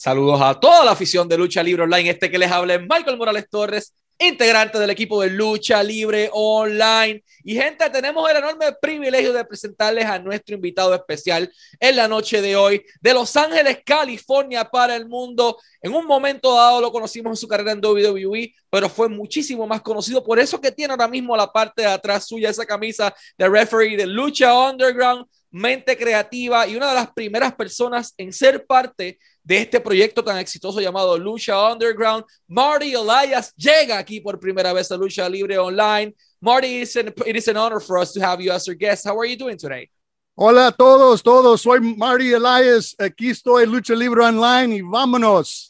Saludos 0.00 0.40
a 0.40 0.54
toda 0.54 0.84
la 0.84 0.92
afición 0.92 1.28
de 1.28 1.36
Lucha 1.36 1.60
Libre 1.60 1.82
Online. 1.82 2.10
Este 2.10 2.30
que 2.30 2.38
les 2.38 2.52
habla 2.52 2.76
es 2.76 2.80
Michael 2.80 3.16
Morales 3.16 3.50
Torres, 3.50 3.92
integrante 4.16 4.78
del 4.78 4.90
equipo 4.90 5.20
de 5.20 5.28
Lucha 5.28 5.82
Libre 5.82 6.30
Online. 6.32 7.20
Y 7.42 7.56
gente, 7.56 7.90
tenemos 7.90 8.30
el 8.30 8.36
enorme 8.36 8.66
privilegio 8.80 9.32
de 9.32 9.44
presentarles 9.44 10.04
a 10.04 10.20
nuestro 10.20 10.54
invitado 10.54 10.94
especial 10.94 11.52
en 11.80 11.96
la 11.96 12.06
noche 12.06 12.40
de 12.40 12.54
hoy, 12.54 12.80
de 13.00 13.12
Los 13.12 13.36
Ángeles, 13.36 13.80
California, 13.84 14.70
para 14.70 14.94
el 14.94 15.08
mundo. 15.08 15.58
En 15.82 15.92
un 15.92 16.06
momento 16.06 16.54
dado 16.54 16.80
lo 16.80 16.92
conocimos 16.92 17.32
en 17.32 17.36
su 17.36 17.48
carrera 17.48 17.72
en 17.72 17.84
WWE, 17.84 18.54
pero 18.70 18.88
fue 18.88 19.08
muchísimo 19.08 19.66
más 19.66 19.82
conocido. 19.82 20.22
Por 20.22 20.38
eso 20.38 20.60
que 20.60 20.70
tiene 20.70 20.92
ahora 20.92 21.08
mismo 21.08 21.36
la 21.36 21.50
parte 21.50 21.82
de 21.82 21.88
atrás 21.88 22.28
suya 22.28 22.50
esa 22.50 22.64
camisa 22.64 23.12
de 23.36 23.48
referee 23.48 23.96
de 23.96 24.06
Lucha 24.06 24.54
Underground 24.54 25.26
mente 25.50 25.96
creativa 25.96 26.66
y 26.66 26.76
una 26.76 26.88
de 26.88 26.94
las 26.94 27.12
primeras 27.12 27.54
personas 27.54 28.14
en 28.16 28.32
ser 28.32 28.66
parte 28.66 29.18
de 29.48 29.62
este 29.62 29.80
proyecto 29.80 30.22
tan 30.22 30.36
exitoso 30.36 30.78
llamado 30.78 31.16
Lucha 31.16 31.72
Underground. 31.72 32.22
Marty 32.46 32.92
Elias 32.92 33.54
llega 33.56 33.96
aquí 33.96 34.20
por 34.20 34.38
primera 34.38 34.74
vez 34.74 34.92
a 34.92 34.96
Lucha 34.98 35.26
Libre 35.26 35.56
Online. 35.56 36.14
Marty, 36.38 36.82
it 36.82 37.34
is 37.34 37.48
an 37.48 37.56
honor 37.56 37.80
for 37.80 37.96
us 37.98 38.12
to 38.12 38.20
have 38.20 38.42
you 38.42 38.52
as 38.52 38.68
our 38.68 38.74
guest. 38.74 39.06
How 39.06 39.18
are 39.18 39.24
you 39.24 39.36
doing 39.38 39.56
today? 39.56 39.88
Hola 40.36 40.68
a 40.68 40.72
todos, 40.72 41.22
todos. 41.22 41.62
Soy 41.62 41.80
Marty 41.80 42.34
Elias. 42.34 42.94
Aquí 42.98 43.30
estoy 43.30 43.64
Lucha 43.64 43.96
Libre 43.96 44.22
Online 44.22 44.74
y 44.74 44.80
vámonos. 44.82 45.66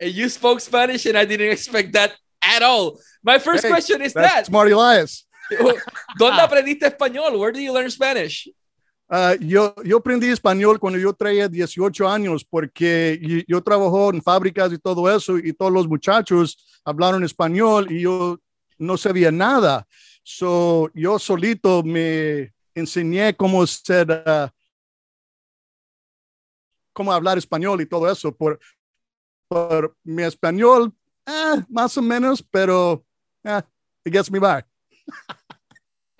And 0.00 0.14
you 0.14 0.30
spoke 0.30 0.62
Spanish 0.62 1.04
and 1.04 1.18
I 1.18 1.26
didn't 1.26 1.52
expect 1.52 1.92
that 1.92 2.14
at 2.40 2.62
all. 2.62 2.98
My 3.22 3.38
first 3.38 3.62
hey, 3.62 3.68
question 3.68 4.00
is 4.00 4.14
that's 4.14 4.48
that. 4.48 4.50
Marty 4.50 4.72
Elias. 4.72 5.26
¿Dónde 6.18 6.40
aprendiste 6.48 6.86
español? 6.86 7.38
Where 7.38 7.52
do 7.52 7.60
you 7.60 7.74
learn 7.74 7.90
Spanish? 7.90 8.48
Uh, 9.12 9.34
yo, 9.40 9.74
yo 9.84 9.96
aprendí 9.96 10.28
español 10.28 10.78
cuando 10.78 10.96
yo 10.96 11.12
traía 11.12 11.48
18 11.48 12.08
años 12.08 12.44
porque 12.44 13.18
yo, 13.20 13.60
yo 13.60 14.10
en 14.12 14.22
fábricas 14.22 14.72
y 14.72 14.78
todo 14.78 15.10
eso 15.10 15.36
y 15.36 15.52
todos 15.52 15.72
los 15.72 15.88
muchachos 15.88 16.56
hablaron 16.84 17.24
español 17.24 17.90
y 17.90 18.02
yo 18.02 18.38
no 18.78 18.96
sabía 18.96 19.32
nada. 19.32 19.84
So, 20.22 20.90
yo 20.94 21.18
solito 21.18 21.82
me 21.82 22.52
enseñé 22.72 23.34
cómo 23.34 23.66
ser, 23.66 24.08
uh, 24.10 24.48
cómo 26.92 27.12
hablar 27.12 27.36
español 27.36 27.80
y 27.80 27.86
todo 27.86 28.08
eso. 28.08 28.32
Por, 28.32 28.60
por 29.48 29.96
mi 30.04 30.22
español, 30.22 30.94
eh, 31.26 31.64
más 31.68 31.98
o 31.98 32.02
menos, 32.02 32.44
pero 32.48 33.04
eh, 33.42 33.60
it 34.04 34.12
gets 34.12 34.30
me 34.30 34.38
by. 34.38 34.64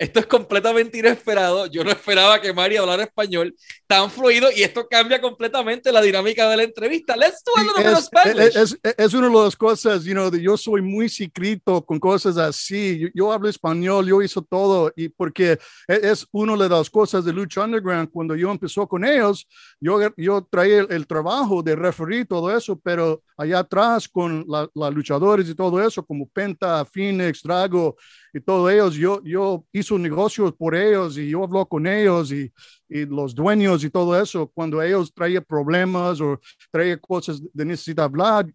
Esto 0.01 0.19
es 0.19 0.25
completamente 0.25 0.97
inesperado. 0.97 1.67
Yo 1.67 1.83
no 1.83 1.91
esperaba 1.91 2.41
que 2.41 2.51
Mari 2.51 2.75
hablara 2.75 3.03
español 3.03 3.55
tan 3.85 4.09
fluido 4.09 4.49
y 4.51 4.63
esto 4.63 4.87
cambia 4.89 5.21
completamente 5.21 5.91
la 5.91 6.01
dinámica 6.01 6.49
de 6.49 6.57
la 6.57 6.63
entrevista. 6.63 7.15
Let's 7.15 7.43
do 7.45 7.51
a 7.55 7.61
little 7.61 7.83
bit 7.83 7.93
of 7.95 8.03
Spanish. 8.03 8.57
Es, 8.57 8.79
es, 8.81 8.95
es, 8.97 9.13
una 9.13 9.27
de 9.27 9.35
las 9.35 9.55
cosas, 9.55 10.03
you 10.03 10.13
know, 10.13 10.31
de 10.31 10.41
yo 10.41 10.57
soy 10.57 10.81
muy 10.81 11.07
secreto 11.07 11.85
con 11.85 11.99
cosas 11.99 12.35
así. 12.37 12.97
Yo, 12.97 13.07
yo, 13.13 13.31
hablo 13.31 13.47
español, 13.47 14.07
yo 14.07 14.23
hice 14.23 14.41
todo 14.49 14.91
y 14.95 15.07
porque 15.07 15.59
e, 15.87 15.99
es 16.01 16.25
una 16.31 16.57
de 16.57 16.67
las 16.67 16.89
cosas 16.89 17.23
de 17.23 17.31
Lucha 17.31 17.63
Underground. 17.63 18.09
Cuando 18.09 18.35
yo 18.35 18.49
empezó 18.49 18.87
con 18.87 19.05
ellos, 19.05 19.47
yo, 19.79 19.99
yo 20.17 20.47
traía 20.49 20.79
el, 20.79 20.91
el 20.91 21.05
trabajo 21.05 21.61
de 21.61 21.75
referir 21.75 22.25
todo 22.25 22.57
eso, 22.57 22.75
pero 22.75 23.21
allá 23.37 23.59
atrás 23.59 24.09
con 24.09 24.45
los 24.47 24.69
la 24.73 24.89
luchadores 24.89 25.47
y 25.47 25.53
todo 25.53 25.79
eso, 25.79 26.03
como 26.03 26.27
Penta, 26.27 26.85
Phoenix, 26.85 27.43
Drago, 27.43 27.95
y 28.33 28.39
todos 28.39 28.71
ellos, 28.71 28.95
yo, 28.95 29.21
yo 29.23 29.65
hice 29.73 29.97
negocios 29.99 30.53
por 30.53 30.75
ellos 30.75 31.17
y 31.17 31.29
yo 31.29 31.43
hablo 31.43 31.65
con 31.65 31.85
ellos 31.85 32.31
y, 32.31 32.51
y, 32.87 33.05
los 33.05 33.35
dueños 33.35 33.83
y 33.83 33.89
todo 33.89 34.19
eso. 34.19 34.49
Cuando 34.53 34.81
ellos 34.81 35.13
traían 35.13 35.43
problemas 35.43 36.21
o 36.21 36.39
traían 36.71 36.99
cosas 36.99 37.41
de 37.53 37.65
necesitar 37.65 38.05
hablar, 38.05 38.47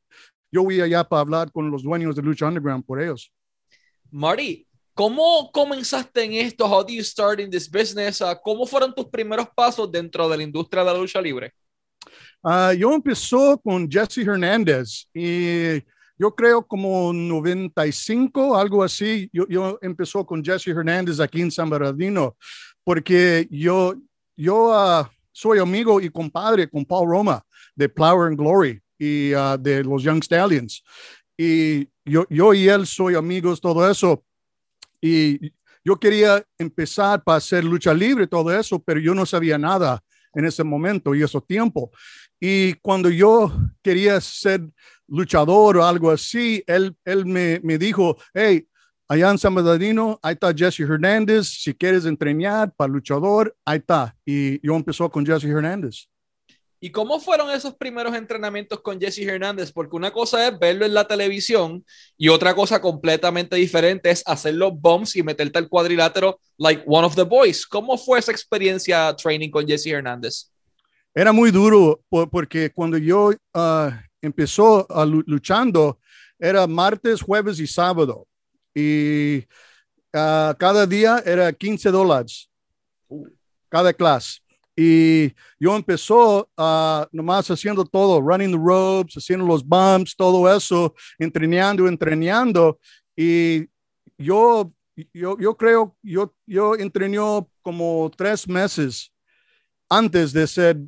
yo 0.51 0.63
voy 0.63 0.81
allá 0.81 1.05
para 1.05 1.21
hablar 1.21 1.53
con 1.53 1.71
los 1.71 1.83
dueños 1.83 2.17
de 2.17 2.23
Lucha 2.23 2.47
Underground 2.47 2.85
por 2.85 3.03
ellos. 3.03 3.31
Marty, 4.11 4.67
¿cómo 4.95 5.51
comenzaste 5.53 6.25
en 6.25 6.33
esto? 6.35 6.65
How 6.65 6.83
do 6.83 6.93
you 6.93 7.03
start 7.03 7.41
in 7.41 7.51
this 7.51 7.71
business? 7.71 8.21
Uh, 8.21 8.35
¿Cómo 8.43 8.67
fueron 8.67 8.95
tus 8.95 9.07
primeros 9.07 9.49
pasos 9.55 9.91
dentro 9.91 10.29
de 10.29 10.39
la 10.39 10.43
industria 10.43 10.83
de 10.83 10.93
la 10.93 10.99
lucha 10.99 11.21
libre? 11.21 11.53
Uh, 12.43 12.73
yo 12.73 12.93
empezó 12.93 13.61
con 13.61 13.91
Jesse 13.91 14.19
Hernández 14.19 15.07
y 15.13 15.83
yo 16.19 16.35
creo 16.35 16.67
como 16.67 17.13
95, 17.13 18.57
algo 18.57 18.83
así, 18.83 19.29
yo, 19.33 19.47
yo 19.49 19.79
empezó 19.83 20.25
con 20.25 20.45
Jesse 20.45 20.69
Hernández 20.69 21.21
aquí 21.21 21.43
en 21.43 21.51
San 21.51 21.69
Bernardino, 21.69 22.37
porque 22.83 23.47
yo, 23.51 23.95
yo 24.37 24.71
uh, 24.71 25.07
soy 25.33 25.59
amigo 25.59 26.01
y 26.01 26.09
compadre 26.09 26.69
con 26.69 26.85
Paul 26.85 27.11
Roma 27.11 27.45
de 27.75 27.89
Flower 27.89 28.29
and 28.29 28.39
Glory 28.39 28.81
y 28.99 29.35
uh, 29.35 29.59
de 29.59 29.85
los 29.85 30.03
Young 30.03 30.23
Stallions. 30.23 30.83
Y 31.37 31.87
yo, 32.05 32.25
yo 32.31 32.55
y 32.55 32.69
él 32.69 32.87
soy 32.87 33.15
amigos, 33.15 33.61
todo 33.61 33.89
eso. 33.91 34.25
Y 35.01 35.53
yo 35.85 36.01
quería 36.01 36.43
empezar 36.59 37.23
para 37.23 37.37
hacer 37.37 37.63
lucha 37.63 37.93
libre, 37.93 38.27
todo 38.27 38.57
eso, 38.57 38.79
pero 38.83 38.99
yo 38.99 39.15
no 39.15 39.27
sabía 39.27 39.59
nada 39.59 40.03
en 40.35 40.45
ese 40.45 40.65
momento 40.65 41.15
y 41.15 41.23
ese 41.23 41.41
tiempo. 41.43 41.91
Y 42.41 42.75
cuando 42.75 43.11
yo 43.11 43.53
quería 43.83 44.21
ser 44.21 44.63
luchador 45.09 45.77
o 45.77 45.85
algo 45.85 46.11
así, 46.11 46.63
él, 46.67 46.97
él 47.05 47.27
me, 47.27 47.61
me 47.63 47.79
dijo, 47.79 48.17
hey, 48.35 48.67
allá 49.09 49.31
en 49.31 49.39
San 49.39 49.55
Bernardino, 49.55 50.19
ahí 50.23 50.35
está 50.35 50.53
Jesse 50.53 50.81
Hernández, 50.81 51.47
si 51.47 51.75
quieres 51.75 52.05
entrenar 52.07 52.73
para 52.75 52.93
luchador, 52.93 53.57
ahí 53.65 53.79
está. 53.79 54.17
Y 54.25 54.65
yo 54.67 54.75
empezó 54.75 55.11
con 55.11 55.25
Jesse 55.25 55.45
Hernández. 55.45 56.09
¿Y 56.79 56.91
cómo 56.91 57.19
fueron 57.21 57.51
esos 57.51 57.75
primeros 57.75 58.15
entrenamientos 58.15 58.81
con 58.83 59.01
Jesse 59.01 59.21
Hernández? 59.21 59.73
Porque 59.73 59.97
una 59.97 60.13
cosa 60.13 60.47
es 60.47 60.59
verlo 60.59 60.85
en 60.85 60.93
la 60.93 61.09
televisión 61.09 61.85
y 62.19 62.29
otra 62.29 62.55
cosa 62.55 62.81
completamente 62.81 63.57
diferente 63.57 64.11
es 64.11 64.23
hacer 64.27 64.55
los 64.55 64.79
bumps 64.79 65.17
y 65.17 65.23
meterte 65.23 65.59
al 65.59 65.69
cuadrilátero 65.69 66.39
like 66.59 66.83
one 66.87 67.07
of 67.07 67.15
the 67.15 67.23
boys. 67.23 67.67
¿Cómo 67.67 67.97
fue 67.97 68.19
esa 68.19 68.31
experiencia 68.31 69.15
training 69.17 69.51
con 69.51 69.67
Jesse 69.67 69.87
Hernández? 69.87 70.51
Era 71.15 71.33
muy 71.33 71.51
duro 71.51 72.03
porque 72.31 72.71
cuando 72.71 72.99
yo 72.99 73.31
uh, 73.55 73.91
empezó 74.21 74.87
a 74.91 75.05
luchando, 75.05 75.99
era 76.39 76.67
martes, 76.67 77.23
jueves 77.23 77.59
y 77.61 77.67
sábado. 77.67 78.27
Y 78.75 79.39
uh, 80.13 80.55
cada 80.59 80.87
día 80.87 81.23
era 81.25 81.53
15 81.53 81.91
dólares, 81.91 82.51
cada 83.69 83.93
clase. 83.93 84.41
Y 84.79 85.33
yo 85.59 85.75
empezó 85.75 86.51
uh, 86.59 87.07
nomás 87.11 87.51
haciendo 87.51 87.83
todo, 87.85 88.21
running 88.21 88.51
the 88.51 88.59
ropes, 88.59 89.15
haciendo 89.17 89.47
los 89.47 89.65
bumps, 89.65 90.15
todo 90.15 90.55
eso, 90.55 90.95
entrenando, 91.19 91.89
entrenando. 91.89 92.79
Y 93.17 93.67
yo, 94.19 94.71
yo, 95.15 95.39
yo 95.39 95.57
creo, 95.57 95.97
yo, 96.03 96.35
yo 96.47 96.75
entrené 96.75 97.19
como 97.63 98.11
tres 98.15 98.47
meses 98.47 99.11
antes 99.89 100.33
de 100.35 100.47
ser 100.47 100.79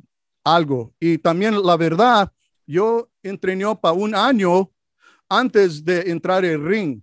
algo. 0.43 0.93
Y 0.99 1.17
también 1.17 1.61
la 1.63 1.75
verdad, 1.75 2.31
yo 2.69 3.09
entrené 3.23 3.65
para 3.81 3.93
un 3.93 4.13
año 4.13 4.69
antes 5.27 5.83
de 5.83 6.01
entrar 6.11 6.45
el 6.45 6.63
ring. 6.63 7.01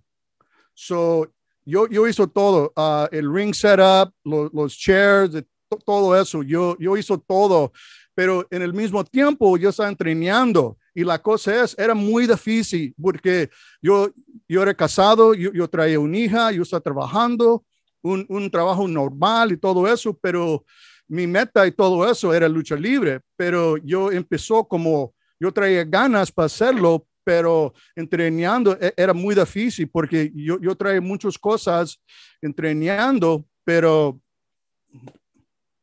So, 0.73 1.27
yo, 1.65 1.89
yo 1.89 2.07
hizo 2.07 2.25
todo, 2.27 2.71
uh, 2.77 3.07
el 3.11 3.33
ring 3.33 3.53
setup, 3.53 4.13
los 4.23 4.77
chairs, 4.77 5.43
todo 5.85 6.15
eso, 6.15 6.41
yo, 6.41 6.77
yo 6.79 6.95
hizo 6.95 7.19
todo, 7.19 7.73
pero 8.15 8.47
en 8.49 8.61
el 8.61 8.73
mismo 8.73 9.03
tiempo 9.03 9.57
yo 9.57 9.69
estaba 9.69 9.89
entrenando 9.89 10.77
y 10.95 11.03
la 11.03 11.21
cosa 11.21 11.63
es, 11.63 11.75
era 11.77 11.93
muy 11.93 12.25
difícil 12.25 12.95
porque 13.01 13.49
yo, 13.81 14.09
yo 14.47 14.63
era 14.63 14.73
casado, 14.73 15.33
yo, 15.33 15.51
yo 15.51 15.67
traía 15.67 15.99
una 15.99 16.17
hija, 16.17 16.51
yo 16.53 16.61
estaba 16.61 16.79
trabajando, 16.79 17.65
un, 18.01 18.25
un 18.29 18.49
trabajo 18.49 18.87
normal 18.87 19.51
y 19.51 19.57
todo 19.57 19.85
eso, 19.91 20.17
pero 20.21 20.63
mi 21.09 21.27
meta 21.27 21.67
y 21.67 21.73
todo 21.73 22.09
eso 22.09 22.33
era 22.33 22.47
lucha 22.47 22.77
libre, 22.77 23.19
pero 23.35 23.75
yo 23.75 24.11
empezó 24.13 24.63
como 24.65 25.13
yo 25.39 25.51
traía 25.51 25.83
ganas 25.83 26.31
para 26.31 26.47
hacerlo, 26.47 27.07
pero 27.23 27.73
entrenando 27.95 28.77
e-, 28.79 28.93
era 28.95 29.13
muy 29.13 29.35
difícil 29.35 29.89
porque 29.89 30.31
yo, 30.33 30.59
yo 30.59 30.75
traía 30.75 31.01
muchas 31.01 31.37
cosas 31.37 31.99
entrenando, 32.41 33.45
pero 33.63 34.19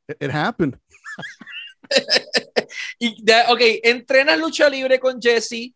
it, 0.09 0.31
happened. 0.31 0.79
y 2.99 3.23
ok, 3.49 3.61
entrenas 3.83 4.39
lucha 4.39 4.69
libre 4.69 4.99
con 4.99 5.21
Jesse, 5.21 5.75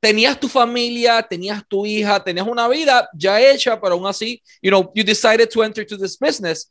tenías 0.00 0.38
tu 0.38 0.48
familia, 0.48 1.22
tenías 1.22 1.66
tu 1.66 1.86
hija, 1.86 2.22
tenías 2.22 2.46
una 2.46 2.68
vida 2.68 3.08
ya 3.14 3.40
hecha, 3.40 3.80
pero 3.80 3.94
aún 3.94 4.06
así, 4.06 4.42
you 4.62 4.70
know, 4.70 4.92
you 4.94 5.02
decided 5.02 5.48
to 5.50 5.62
enter 5.62 5.86
to 5.86 5.96
this 5.96 6.16
business. 6.18 6.70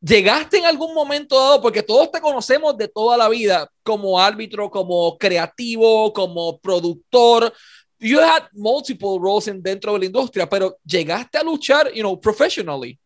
¿Llegaste 0.00 0.58
en 0.58 0.66
algún 0.66 0.94
momento 0.94 1.36
dado, 1.36 1.60
porque 1.60 1.82
todos 1.82 2.10
te 2.10 2.20
conocemos 2.20 2.76
de 2.76 2.88
toda 2.88 3.16
la 3.16 3.28
vida, 3.28 3.68
como 3.82 4.18
árbitro, 4.18 4.70
como 4.70 5.18
creativo, 5.18 6.12
como 6.12 6.58
productor? 6.58 7.52
You 7.98 8.20
had 8.20 8.44
multiple 8.52 9.18
roles 9.20 9.48
in, 9.48 9.62
dentro 9.62 9.92
de 9.92 9.98
la 9.98 10.04
industria, 10.06 10.48
pero 10.48 10.78
llegaste 10.84 11.36
a 11.36 11.42
luchar, 11.42 11.92
you 11.92 12.00
know, 12.00 12.18
professionally. 12.18 12.98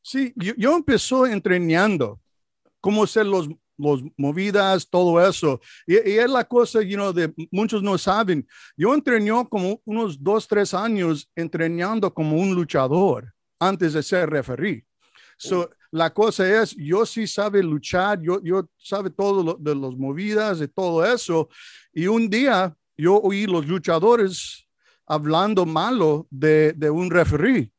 Sí, 0.00 0.32
yo, 0.36 0.54
yo 0.56 0.76
empecé 0.76 1.16
entrenando 1.30 2.18
cómo 2.80 3.06
ser 3.06 3.26
los 3.26 3.48
los 3.78 4.02
movidas, 4.16 4.88
todo 4.88 5.24
eso. 5.26 5.60
Y, 5.86 5.96
es 5.96 6.28
la 6.28 6.44
cosa, 6.44 6.82
you 6.82 6.96
know, 6.96 7.12
de 7.12 7.32
muchos 7.50 7.82
no 7.82 7.96
saben. 7.96 8.46
Yo 8.76 8.92
entrené 8.92 9.30
como 9.48 9.80
unos 9.84 10.22
dos, 10.22 10.46
tres 10.46 10.74
años 10.74 11.30
entrenando 11.34 12.12
como 12.12 12.36
un 12.36 12.54
luchador 12.54 13.32
antes 13.58 13.92
de 13.92 14.02
ser 14.02 14.28
referí. 14.28 14.84
So, 15.38 15.70
la 15.90 16.12
cosa 16.12 16.62
es, 16.62 16.74
yo 16.76 17.06
sí 17.06 17.26
sabe 17.26 17.62
luchar, 17.62 18.20
yo, 18.20 18.42
yo 18.42 18.68
sabe 18.76 19.08
todo 19.08 19.56
de 19.58 19.74
los 19.74 19.96
movidas, 19.96 20.58
de 20.58 20.68
todo 20.68 21.04
eso. 21.04 21.48
Y 21.92 22.06
un 22.06 22.28
día 22.28 22.76
yo 22.96 23.18
oí 23.20 23.46
los 23.46 23.66
luchadores 23.66 24.66
hablando 25.06 25.64
malo 25.64 26.26
de, 26.30 26.72
de 26.74 26.90
un 26.90 27.10
referí. 27.10 27.72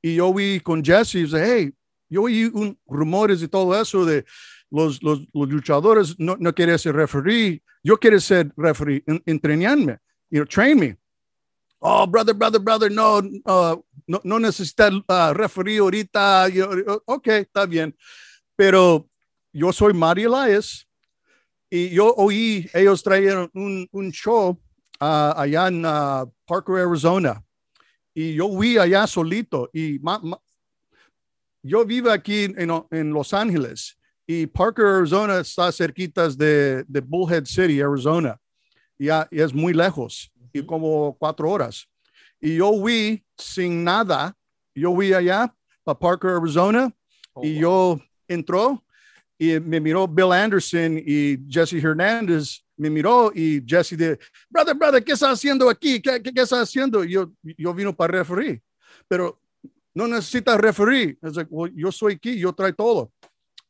Y 0.00 0.16
yo 0.16 0.32
vi 0.32 0.60
con 0.60 0.84
Jesse, 0.84 1.16
y 1.16 1.26
hey, 1.34 1.72
yo 2.08 2.22
oí 2.22 2.44
un, 2.44 2.78
rumores 2.86 3.42
y 3.42 3.48
todo 3.48 3.78
eso 3.80 4.04
de 4.04 4.24
los, 4.70 5.02
los, 5.02 5.26
los 5.32 5.48
luchadores 5.48 6.14
no, 6.18 6.36
no 6.38 6.54
quieren 6.54 6.78
ser 6.78 6.94
referee. 6.94 7.62
Yo 7.82 7.98
quiero 7.98 8.20
ser 8.20 8.52
referee, 8.56 9.02
entrenarme, 9.24 9.98
you 10.30 10.40
know, 10.40 10.46
train 10.46 10.78
me. 10.78 10.96
Oh, 11.88 12.04
brother, 12.04 12.34
brother, 12.34 12.58
brother, 12.58 12.90
no, 12.90 13.18
uh, 13.46 13.76
no, 14.08 14.20
no 14.24 14.38
necesita 14.40 14.90
uh, 14.90 15.32
referee 15.32 15.78
ahorita. 15.78 16.48
Yo, 16.48 16.68
ok, 17.06 17.28
está 17.28 17.64
bien. 17.64 17.94
Pero 18.56 19.08
yo 19.52 19.72
soy 19.72 19.92
Mario 19.92 20.34
Elias 20.34 20.84
y 21.70 21.90
yo 21.90 22.12
oí, 22.16 22.68
ellos 22.74 23.04
trajeron 23.04 23.48
un, 23.54 23.88
un 23.92 24.10
show 24.10 24.60
uh, 25.00 25.32
allá 25.36 25.68
en 25.68 25.86
uh, 25.86 26.28
Parker, 26.44 26.78
Arizona. 26.78 27.40
Y 28.12 28.34
yo 28.34 28.48
vi 28.58 28.78
allá 28.78 29.06
solito 29.06 29.70
y 29.72 30.00
ma, 30.00 30.18
ma, 30.18 30.38
yo 31.62 31.84
vivo 31.84 32.10
aquí 32.10 32.46
en, 32.56 32.68
en, 32.90 33.12
Los 33.12 33.32
Ángeles 33.32 33.96
y 34.26 34.48
Parker, 34.48 34.86
Arizona 34.86 35.38
está 35.38 35.70
cerquita 35.70 36.28
de, 36.30 36.82
de 36.88 37.00
Bullhead 37.00 37.44
City, 37.44 37.80
Arizona. 37.80 38.36
Y, 38.98 39.06
y 39.06 39.40
es 39.40 39.54
muy 39.54 39.72
lejos 39.72 40.32
y 40.58 40.66
como 40.66 41.16
cuatro 41.18 41.50
horas. 41.50 41.88
Y 42.40 42.56
yo 42.56 42.82
vi 42.82 43.24
sin 43.36 43.84
nada, 43.84 44.36
yo 44.74 44.96
vi 44.96 45.12
allá 45.12 45.54
a 45.84 45.98
Parker, 45.98 46.30
Arizona, 46.30 46.92
oh, 47.34 47.44
y 47.44 47.58
yo 47.58 48.00
entró 48.28 48.82
y 49.38 49.60
me 49.60 49.80
miró 49.80 50.08
Bill 50.08 50.32
Anderson 50.32 50.98
y 50.98 51.38
Jesse 51.48 51.74
Hernández, 51.74 52.62
me 52.76 52.90
miró 52.90 53.32
y 53.34 53.62
Jesse 53.66 53.96
de, 53.96 54.18
brother, 54.48 54.74
brother, 54.74 55.04
¿qué 55.04 55.12
estás 55.12 55.32
haciendo 55.32 55.68
aquí? 55.68 56.00
¿Qué, 56.00 56.22
qué, 56.22 56.32
qué 56.32 56.42
estás 56.42 56.60
haciendo? 56.60 57.04
Y 57.04 57.12
yo, 57.12 57.32
yo 57.42 57.74
vino 57.74 57.94
para 57.94 58.18
referir, 58.18 58.62
pero 59.08 59.40
no 59.94 60.06
necesitas 60.06 60.58
referir. 60.58 61.18
Like, 61.22 61.48
well, 61.50 61.72
yo 61.74 61.90
soy 61.90 62.14
aquí, 62.14 62.38
yo 62.38 62.52
traigo 62.52 62.76
todo. 62.76 63.12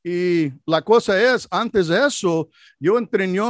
Y 0.03 0.53
la 0.67 0.83
cosa 0.83 1.21
es, 1.21 1.49
antes 1.51 1.89
de 1.89 2.07
eso, 2.07 2.49
yo 2.79 2.97
entrené 2.97 3.41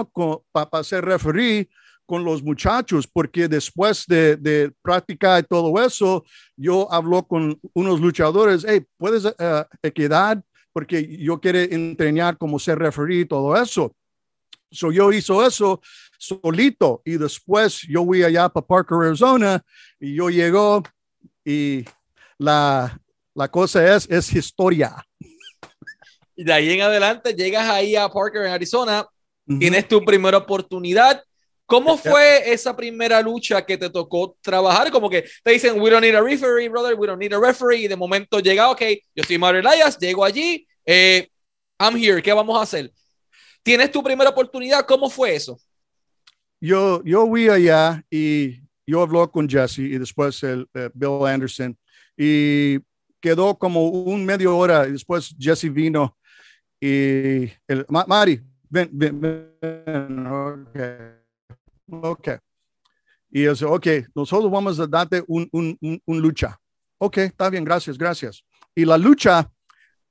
para 0.53 0.85
ser 0.85 1.05
referí 1.05 1.69
con 2.07 2.25
los 2.25 2.43
muchachos, 2.43 3.07
porque 3.07 3.49
después 3.49 4.07
de, 4.07 4.37
de, 4.37 4.73
practicar 4.81 5.45
todo 5.45 5.85
eso, 5.85 6.25
yo 6.57 6.91
hablo 6.93 7.27
con 7.27 7.59
unos 7.75 8.01
luchadores, 8.01 8.65
hey, 8.67 8.85
¿puedes 8.97 9.25
uh, 9.25 9.65
quedar? 9.95 10.43
Porque 10.73 11.17
yo 11.19 11.41
quiero 11.41 11.59
entrenar 11.59 12.39
como 12.39 12.59
ser 12.59 12.79
referí 12.79 13.21
y 13.21 13.25
todo 13.27 13.61
eso. 13.61 13.95
So 14.71 14.93
yo 14.93 15.13
hizo 15.13 15.45
eso 15.45 15.81
solito 16.19 17.03
y 17.05 17.17
después 17.17 17.81
yo 17.89 18.05
fui 18.05 18.23
allá 18.23 18.49
para 18.49 18.67
Parker, 18.67 18.99
Arizona 19.09 19.63
y 19.99 20.15
yo 20.15 20.29
llegó 20.29 20.83
y 21.45 21.85
la, 22.39 23.01
la 23.35 23.49
cosa 23.49 23.97
es, 23.97 24.09
es 24.11 24.33
historia. 24.33 24.97
Y 26.35 26.45
de 26.45 26.53
ahí 26.53 26.71
en 26.71 26.83
adelante 26.83 27.35
llegas 27.35 27.69
ahí 27.69 27.97
a 27.97 28.09
Parker 28.09 28.43
en 28.45 28.53
Arizona, 28.53 29.07
uh 29.47 29.53
-huh. 29.55 29.59
tienes 29.59 29.89
tu 29.89 30.05
primera 30.05 30.39
oportunidad 30.39 31.23
¿Cómo 31.67 31.99
fue 31.99 32.53
esa 32.53 32.77
primera 32.77 33.21
lucha 33.21 33.67
que 33.67 33.77
te 33.77 33.91
tocó 33.91 34.37
trabajar? 34.41 34.91
Como 34.93 35.11
que 35.11 35.25
te 35.43 35.51
dicen, 35.51 35.81
we 35.81 35.91
don't 35.91 36.03
need 36.03 36.15
a 36.15 36.23
referee, 36.23 36.69
brother, 36.69 36.95
we 36.95 37.09
don't 37.09 37.21
need 37.21 37.33
a 37.33 37.41
referee, 37.41 37.83
y 37.83 37.89
de 37.89 37.97
momento 37.97 38.39
llega, 38.39 38.71
ok, 38.71 38.83
yo 39.15 39.25
soy 39.25 39.37
Mario 39.37 39.61
Elias, 39.61 39.99
llego 39.99 40.25
allí, 40.25 40.67
eh, 40.85 41.29
I'm 41.79 41.97
here, 41.97 42.23
¿qué 42.23 42.33
vamos 42.33 42.57
a 42.57 42.63
hacer? 42.63 42.93
¿Tienes 43.65 43.91
tu 43.91 44.01
primera 44.01 44.31
oportunidad? 44.31 44.87
¿Cómo 44.87 45.11
fue 45.11 45.35
eso? 45.35 45.59
Yo, 46.61 47.03
yo 47.05 47.27
fui 47.27 47.49
allá 47.49 48.03
y 48.09 48.61
yo 48.87 49.03
hablé 49.03 49.29
con 49.29 49.49
Jesse 49.49 49.81
y 49.81 49.99
después 49.99 50.41
el 50.45 50.63
uh, 50.63 50.89
Bill 50.95 51.27
Anderson 51.27 51.77
y 52.17 52.79
quedó 53.21 53.59
como 53.59 53.89
un 53.89 54.25
medio 54.25 54.57
hora 54.57 54.87
y 54.87 54.93
después 54.93 55.35
Jesse 55.37 55.73
vino 55.73 56.17
y 56.81 57.51
el, 57.67 57.85
Mari, 57.89 58.41
ven, 58.71 58.89
ven, 58.93 59.21
ven, 59.21 60.27
okay. 60.27 61.26
Ok. 61.91 62.29
Y 63.31 63.45
es, 63.45 63.63
ok, 63.63 63.87
nosotros 64.15 64.51
vamos 64.51 64.79
a 64.81 64.87
darte 64.87 65.23
un, 65.27 65.49
un, 65.53 65.77
un, 65.81 66.03
un, 66.05 66.21
lucha. 66.21 66.59
Ok, 66.99 67.19
está 67.19 67.51
bien, 67.51 67.65
gracias, 67.65 67.99
gracias. 67.99 68.43
Y 68.75 68.85
la 68.85 68.97
lucha 68.97 69.51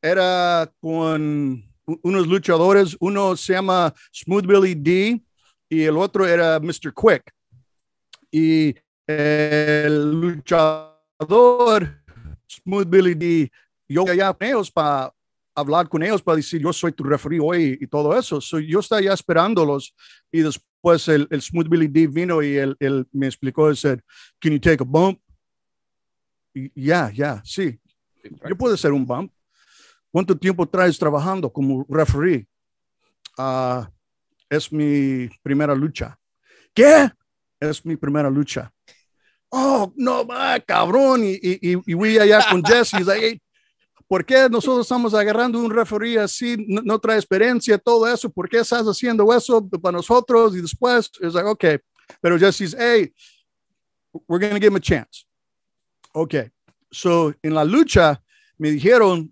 era 0.02 0.72
con 0.80 1.64
unos 2.04 2.28
luchadores, 2.28 2.96
uno 3.00 3.36
se 3.36 3.54
llama 3.54 3.94
Smooth 4.14 4.46
Billy 4.46 4.76
D 4.76 5.24
y 5.70 5.84
el 5.84 5.98
otro 5.98 6.28
era 6.28 6.60
Mr. 6.60 6.94
Quick. 6.94 7.32
Y 8.32 8.76
el 9.08 10.12
luchador 10.12 10.94
Smooth 12.48 12.88
Billy 12.88 13.16
D, 13.16 13.52
yo 13.88 14.08
allá 14.08 14.34
con 14.34 14.48
ellos 14.48 14.72
para 14.72 15.14
hablar 15.56 15.88
con 15.88 16.04
ellos, 16.04 16.22
para 16.22 16.36
decir, 16.36 16.62
yo 16.62 16.74
soy 16.74 16.92
tu 16.92 17.04
referee 17.04 17.40
hoy 17.42 17.78
y 17.80 17.88
todo 17.88 18.18
eso. 18.18 18.42
So, 18.42 18.60
yo 18.60 18.80
estaba 18.80 19.02
ya 19.02 19.14
esperándolos 19.14 19.96
y 20.32 20.42
después 20.42 21.08
el, 21.08 21.28
el 21.32 21.42
Smooth 21.42 21.70
Billy 21.70 21.88
D 21.88 22.08
vino 22.08 22.44
y 22.44 22.58
él, 22.58 22.76
él 22.80 23.08
me 23.12 23.28
explicó, 23.28 23.70
él 23.70 23.78
said, 23.78 24.00
can 24.40 24.52
you 24.52 24.60
take 24.60 24.84
a 24.84 24.86
bump? 24.86 25.20
Ya, 26.54 26.70
yeah, 26.74 27.10
ya, 27.10 27.14
yeah, 27.14 27.42
sí. 27.44 27.80
Yo 28.48 28.56
puedo 28.56 28.74
hacer 28.74 28.92
un 28.92 29.06
bump. 29.06 29.32
¿Cuánto 30.12 30.38
tiempo 30.38 30.66
traes 30.66 30.98
trabajando 30.98 31.52
como 31.52 31.86
referee? 31.90 32.48
Uh, 33.38 33.84
es 34.50 34.72
mi 34.72 35.30
primera 35.44 35.76
lucha. 35.76 36.18
¿Qué? 36.74 37.10
Es 37.60 37.86
mi 37.86 37.98
primera 37.98 38.30
lucha. 38.30 38.72
Oh, 39.50 39.94
no, 39.96 40.26
va, 40.26 40.60
cabrón. 40.60 41.24
Y, 41.24 41.34
y, 41.34 41.72
y, 41.74 41.82
y 41.86 41.94
fui 41.94 42.18
allá 42.18 42.46
con 42.50 42.64
Jesse. 42.64 43.02
like, 43.06 43.42
¿Por 44.08 44.24
qué 44.24 44.48
nosotros 44.50 44.86
estamos 44.86 45.14
agarrando 45.14 45.60
un 45.60 45.72
referee 45.72 46.18
así, 46.20 46.56
no, 46.68 46.82
no, 46.84 47.00
trae 47.00 47.18
experiencia, 47.18 47.78
todo 47.78 48.08
eso? 48.08 48.30
¿Por 48.30 48.48
qué 48.48 48.60
estás 48.60 48.86
haciendo 48.86 49.34
eso 49.34 49.68
para 49.82 49.98
nosotros? 49.98 50.56
Y 50.56 50.62
después 50.62 51.10
es 51.20 51.34
like, 51.34 51.48
ok, 51.48 51.66
pero 52.22 52.38
just 52.38 52.60
says, 52.60 52.76
hey, 52.78 53.12
we're 54.28 54.40
going 54.40 54.54
to 54.54 54.60
give 54.60 54.68
him 54.68 54.76
a 54.76 54.80
chance. 54.80 55.26
Ok, 56.14 56.36
so 56.92 57.34
en 57.42 57.54
la 57.54 57.64
lucha 57.64 58.22
me 58.58 58.72
dijeron, 58.72 59.32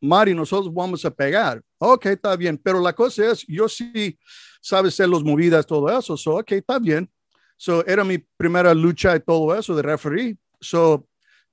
Mari, 0.00 0.34
nosotros 0.34 0.72
vamos 0.72 1.04
a 1.04 1.10
pegar. 1.10 1.62
Ok, 1.78 2.06
está 2.06 2.36
bien, 2.36 2.58
pero 2.58 2.80
la 2.80 2.92
cosa 2.92 3.30
es, 3.30 3.46
yo 3.46 3.68
sí 3.68 4.18
sabe 4.60 4.88
hacer 4.88 5.08
los 5.08 5.24
movidas, 5.24 5.66
todo 5.66 5.88
eso, 5.96 6.16
so 6.16 6.36
ok, 6.36 6.52
está 6.52 6.78
bien. 6.78 7.08
So 7.56 7.86
era 7.86 8.02
mi 8.02 8.18
primera 8.18 8.74
lucha 8.74 9.14
y 9.14 9.20
todo 9.20 9.56
eso 9.56 9.74
de 9.74 9.82
referee. 9.82 10.36
So, 10.60 11.06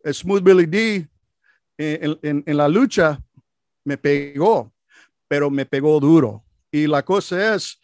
Smooth 0.04 0.44
Billy 0.44 0.66
D 0.66 1.08
en, 1.80 2.20
en, 2.22 2.44
en, 2.46 2.58
la 2.58 2.68
lucha 2.68 3.24
me 3.86 3.98
pegó, 3.98 4.74
pero 5.28 5.50
me 5.50 5.66
pegó 5.66 6.00
duro. 6.00 6.44
Y 6.72 6.88
la 6.88 7.04
cosa 7.04 7.56
es, 7.56 7.80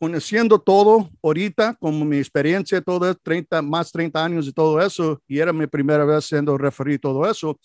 conociendo 0.00 0.58
todo 0.58 1.08
ahorita, 1.22 1.74
como 1.74 2.04
mi 2.04 2.18
experiencia, 2.18 2.80
todo 2.80 3.14
30, 3.14 3.62
más 3.62 3.92
30 3.92 4.24
años 4.24 4.48
y 4.48 4.52
todo 4.52 4.80
eso, 4.80 5.22
y 5.28 5.38
era 5.38 5.52
mi 5.52 5.68
primera 5.68 6.04
vez 6.04 6.24
siendo 6.24 6.58
referido 6.58 6.98
todo 6.98 7.30
eso, 7.30 7.58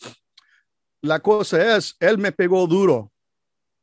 la 1.01 1.19
cosa 1.19 1.75
es, 1.75 1.95
él 1.99 2.19
me 2.19 2.31
pegó 2.31 2.67
duro, 2.67 3.11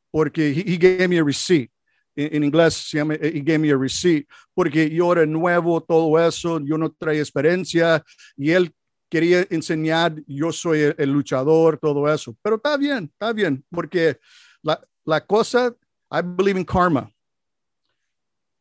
porque 0.09 0.49
he, 0.49 0.73
he 0.73 0.77
gave 0.77 1.07
me 1.09 1.19
a 1.19 1.23
receipt. 1.23 1.69
En, 2.15 2.45
inglés 2.45 2.75
se 2.75 2.97
llama, 2.97 3.15
he 3.15 3.41
gave 3.41 3.59
me 3.59 3.71
a 3.71 3.77
receipt, 3.77 4.25
porque 4.53 4.89
yo 4.89 5.11
era 5.11 5.25
nuevo, 5.25 5.81
todo 5.81 6.17
eso, 6.25 6.61
yo 6.61 6.77
no 6.77 6.89
traía 6.89 7.19
experiencia, 7.19 8.01
y 8.37 8.51
él 8.51 8.73
quería 9.09 9.45
enseñar, 9.49 10.15
yo 10.27 10.51
soy 10.51 10.81
el, 10.81 10.95
el, 10.97 11.11
luchador, 11.11 11.77
todo 11.77 12.11
eso. 12.11 12.35
Pero 12.41 12.57
está 12.57 12.77
bien, 12.77 13.05
está 13.05 13.33
bien, 13.33 13.63
porque 13.69 14.19
la, 14.61 14.81
la 15.03 15.25
cosa, 15.25 15.75
I 16.11 16.21
believe 16.23 16.59
in 16.59 16.65
karma. 16.65 17.11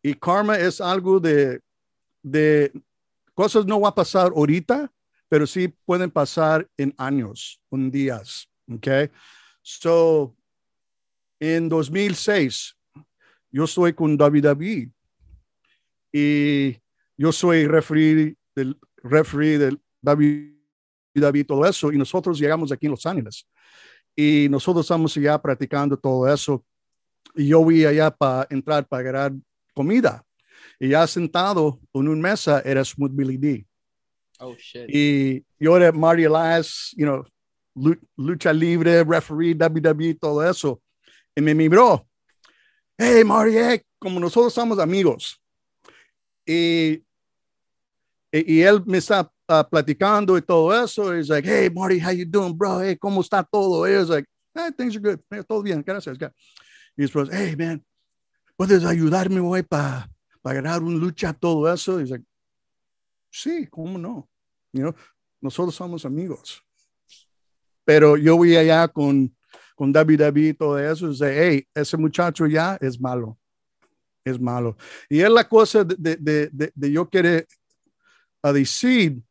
Y 0.02 0.14
karma 0.14 0.58
es 0.58 0.80
algo 0.80 1.18
de, 1.18 1.60
de 2.22 2.72
cosas 3.34 3.66
no 3.66 3.80
va 3.80 3.88
a 3.88 3.94
pasar 3.94 4.32
ahorita, 4.34 4.90
pero 5.28 5.46
sí 5.46 5.68
pueden 5.68 6.10
pasar 6.10 6.68
en 6.76 6.94
años, 6.98 7.60
en 7.70 7.90
días. 7.90 8.48
Okay. 8.70 9.10
So, 9.62 10.36
en 11.40 11.68
2006, 11.68 12.76
yo 13.50 13.64
estoy 13.64 13.92
con 13.92 14.16
David 14.16 14.44
David 14.44 14.88
y 16.12 16.78
yo 17.16 17.32
soy 17.32 17.66
referee 17.66 18.36
del, 18.54 18.78
referee 19.02 19.58
del 19.58 19.80
David, 20.04 20.52
David, 21.14 21.46
todo 21.46 21.64
eso, 21.66 21.92
y 21.92 21.96
nosotros 21.98 22.38
llegamos 22.38 22.70
aquí 22.72 22.86
en 22.86 22.92
Los 22.92 23.06
Ángeles. 23.06 23.46
Y 24.16 24.48
nosotros 24.48 24.84
estamos 24.84 25.14
ya 25.14 25.40
practicando 25.40 25.96
todo 25.96 26.32
eso. 26.32 26.64
y 27.34 27.48
yo 27.48 27.60
voy 27.64 27.84
allá 27.84 28.10
para 28.10 28.46
entrar 28.50 28.86
para 28.86 29.00
agarrar 29.00 29.32
comida. 29.74 30.22
Y 30.78 30.88
ya 30.90 31.06
sentado 31.06 31.80
en 31.92 32.08
una 32.08 32.20
mesa 32.30 32.60
era 32.64 32.84
Smooth 32.84 33.12
Billy 33.12 33.36
D. 33.36 33.66
Oh, 34.38 34.54
shit. 34.56 34.88
Y 34.88 35.44
yo 35.58 35.76
era 35.76 35.90
Mario 35.92 36.28
Elias, 36.28 36.92
you 36.96 37.06
know, 37.06 37.24
lu- 37.74 37.98
lucha 38.16 38.52
libre, 38.52 39.02
referee, 39.04 39.54
WWE, 39.54 40.14
todo 40.14 40.48
eso. 40.48 40.80
Y 41.34 41.40
me 41.40 41.54
miró. 41.54 42.06
Hey, 42.96 43.24
Mario, 43.24 43.68
hey, 43.68 43.80
como 43.98 44.20
nosotros 44.20 44.52
somos 44.52 44.78
amigos. 44.78 45.40
Y, 46.46 47.02
y, 48.32 48.54
y 48.54 48.62
él 48.62 48.82
me 48.86 48.98
está 48.98 49.30
ah, 49.48 49.66
platicando 49.68 50.36
y 50.36 50.42
todo 50.42 50.72
eso. 50.72 51.14
He's 51.14 51.28
like, 51.28 51.46
hey, 51.48 51.70
Marty, 51.72 51.98
how 51.98 52.10
you 52.12 52.24
doing, 52.24 52.56
bro? 52.56 52.80
Hey, 52.80 52.96
¿cómo 52.96 53.20
está 53.22 53.42
todo? 53.44 53.84
He's 53.86 54.08
like, 54.08 54.26
hey, 54.54 54.70
things 54.76 54.96
are 54.96 55.00
good. 55.00 55.20
Hey, 55.30 55.42
todo 55.46 55.62
bien, 55.62 55.82
gracias. 55.82 56.16
gra-". 56.18 56.32
Y 56.96 57.02
después, 57.02 57.28
hey, 57.32 57.54
man, 57.56 57.84
¿puedes 58.56 58.84
ayudarme, 58.84 59.40
güey, 59.40 59.62
para 59.62 60.08
para 60.42 60.56
ganar 60.56 60.82
un 60.82 60.98
lucha, 61.00 61.32
todo 61.32 61.72
eso? 61.72 61.98
He's 62.00 62.10
like, 62.10 62.24
sí, 63.30 63.66
¿cómo 63.70 63.98
no? 63.98 64.28
You 64.72 64.82
know, 64.82 64.94
nosotros 65.40 65.74
somos 65.74 66.04
amigos. 66.04 66.62
Pero 67.84 68.16
yo 68.16 68.36
voy 68.36 68.56
allá 68.56 68.88
con, 68.88 69.34
con 69.74 69.90
WWE 69.90 70.48
y 70.48 70.54
todo 70.54 70.78
eso 70.78 71.06
y 71.06 71.10
dice, 71.10 71.34
hey, 71.42 71.68
ese 71.74 71.96
muchacho 71.96 72.46
ya 72.46 72.76
es 72.80 73.00
malo. 73.00 73.38
Es 74.24 74.40
malo. 74.40 74.76
Y 75.08 75.20
es 75.20 75.30
la 75.30 75.46
cosa 75.48 75.84
de, 75.84 76.16
de, 76.16 76.48
de- 76.50 76.72
de 76.74 76.92
yo 76.92 77.08
querer 77.08 77.46
a 78.42 78.52
decir, 78.52 79.22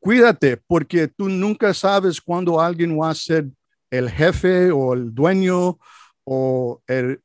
cuídate, 0.00 0.56
porque 0.66 1.08
tú 1.08 1.28
nunca 1.28 1.72
sabes 1.74 2.20
cuándo 2.20 2.60
alguien 2.60 2.98
va 2.98 3.10
a 3.10 3.14
ser 3.14 3.48
el 3.90 4.10
jefe 4.10 4.70
o 4.70 4.94
el 4.94 5.14
dueño 5.14 5.78
o 6.24 6.82
el, 6.86 7.22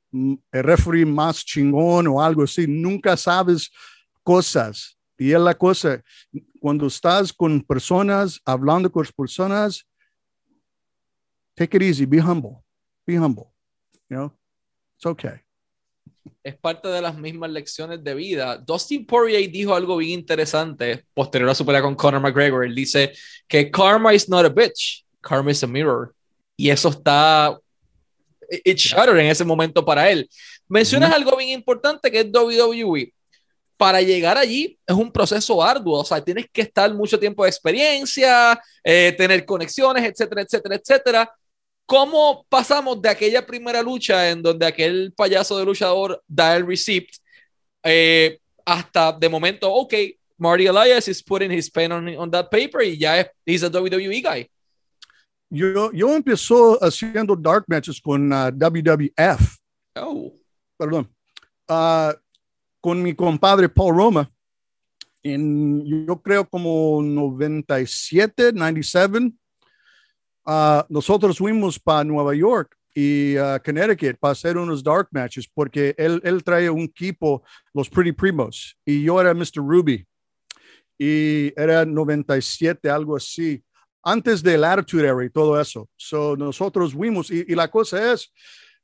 referee 0.51 1.05
más 1.05 1.43
chingón 1.43 2.07
o 2.07 2.21
algo 2.21 2.43
así. 2.43 2.67
Nunca 2.67 3.17
sabes 3.17 3.71
cosas. 4.23 4.97
Y 5.17 5.31
es 5.31 5.39
la 5.39 5.53
cosa, 5.53 6.01
cuando 6.59 6.87
estás 6.87 7.31
con 7.31 7.61
personas, 7.61 8.39
hablando 8.45 8.91
con 8.91 9.05
personas, 9.15 9.85
take 11.55 11.77
it 11.77 11.83
easy, 11.83 12.05
be 12.05 12.19
humble, 12.19 12.63
be 13.05 13.17
humble. 13.17 13.53
You 14.09 14.17
know, 14.17 14.33
it's 14.95 15.05
okay. 15.05 15.41
Es 16.43 16.55
parte 16.57 16.87
de 16.87 17.01
las 17.01 17.17
mismas 17.17 17.51
lecciones 17.51 18.03
de 18.03 18.13
vida. 18.13 18.57
Dustin 18.57 19.05
Poirier 19.05 19.49
dijo 19.49 19.75
algo 19.75 19.97
bien 19.97 20.19
interesante 20.19 21.05
posterior 21.13 21.49
a 21.49 21.55
su 21.55 21.65
pelea 21.65 21.81
con 21.81 21.95
Conor 21.95 22.21
McGregor. 22.21 22.65
Él 22.65 22.75
dice 22.75 23.13
que 23.47 23.69
karma 23.71 24.13
is 24.13 24.29
not 24.29 24.45
a 24.45 24.49
bitch, 24.49 25.05
karma 25.21 25.51
is 25.51 25.63
a 25.63 25.67
mirror. 25.67 26.13
Y 26.55 26.69
eso 26.69 26.89
está 26.89 27.57
it 28.49 28.77
shattered 28.77 29.19
en 29.19 29.27
ese 29.27 29.43
momento 29.43 29.83
para 29.83 30.09
él. 30.09 30.29
Mencionas 30.67 31.13
algo 31.13 31.35
bien 31.37 31.49
importante 31.49 32.11
que 32.11 32.19
es 32.19 32.27
WWE. 32.31 33.13
Para 33.77 34.01
llegar 34.01 34.37
allí 34.37 34.77
es 34.85 34.95
un 34.95 35.11
proceso 35.11 35.61
arduo, 35.61 35.99
o 35.99 36.05
sea, 36.05 36.23
tienes 36.23 36.45
que 36.51 36.61
estar 36.61 36.93
mucho 36.93 37.19
tiempo 37.19 37.43
de 37.43 37.49
experiencia, 37.49 38.59
eh, 38.83 39.13
tener 39.17 39.45
conexiones, 39.45 40.03
etcétera, 40.03 40.41
etcétera, 40.43 40.75
etcétera. 40.75 41.31
¿Cómo 41.85 42.45
pasamos 42.49 43.01
de 43.01 43.09
aquella 43.09 43.45
primera 43.45 43.81
lucha 43.81 44.29
en 44.29 44.41
donde 44.41 44.65
aquel 44.65 45.13
payaso 45.15 45.57
de 45.57 45.65
luchador 45.65 46.21
da 46.27 46.55
el 46.55 46.65
receipt 46.65 47.09
eh, 47.83 48.39
hasta 48.65 49.11
de 49.11 49.27
momento, 49.29 49.71
ok, 49.71 49.93
Marty 50.37 50.65
Elias 50.65 51.07
is 51.07 51.21
putting 51.21 51.51
his 51.51 51.69
pen 51.69 51.91
on, 51.91 52.07
on 52.17 52.31
that 52.31 52.49
paper 52.49 52.81
y 52.81 52.97
ya 52.97 53.19
es, 53.19 53.27
he's 53.45 53.63
a 53.63 53.69
WWE 53.69 54.21
guy? 54.21 54.49
Yo, 55.49 55.91
yo 55.91 56.15
empezó 56.15 56.79
haciendo 56.81 57.35
dark 57.35 57.65
matches 57.67 58.01
con 58.01 58.31
uh, 58.31 58.49
WWF, 58.49 59.59
Oh, 59.95 60.33
perdón, 60.75 61.13
uh, 61.69 62.13
con 62.81 63.01
mi 63.03 63.13
compadre 63.13 63.69
Paul 63.69 63.95
Roma, 63.95 64.31
en 65.21 65.85
yo 66.07 66.21
creo 66.21 66.49
como 66.49 67.01
97, 67.03 68.51
97. 68.53 69.31
Uh, 70.45 70.83
nosotros 70.89 71.37
fuimos 71.37 71.79
para 71.79 72.03
Nueva 72.03 72.35
York 72.35 72.75
y 72.93 73.37
uh, 73.37 73.59
Connecticut 73.63 74.17
para 74.19 74.33
hacer 74.33 74.57
unos 74.57 74.83
dark 74.83 75.07
matches 75.11 75.47
porque 75.47 75.95
él, 75.97 76.21
él 76.23 76.43
trae 76.43 76.69
un 76.69 76.81
equipo, 76.81 77.43
los 77.73 77.89
Pretty 77.89 78.11
Primos, 78.11 78.77
y 78.85 79.03
yo 79.03 79.19
era 79.19 79.33
Mr. 79.33 79.57
Ruby. 79.57 80.05
Y 80.97 81.51
era 81.59 81.85
97, 81.85 82.89
algo 82.89 83.15
así, 83.15 83.63
antes 84.03 84.43
del 84.43 84.63
Attitude 84.63 85.07
Era 85.07 85.25
y 85.25 85.29
todo 85.29 85.59
eso. 85.59 85.89
So, 85.95 86.35
nosotros 86.35 86.93
fuimos, 86.93 87.31
y, 87.31 87.45
la 87.55 87.69
cosa 87.69 88.13
es, 88.13 88.31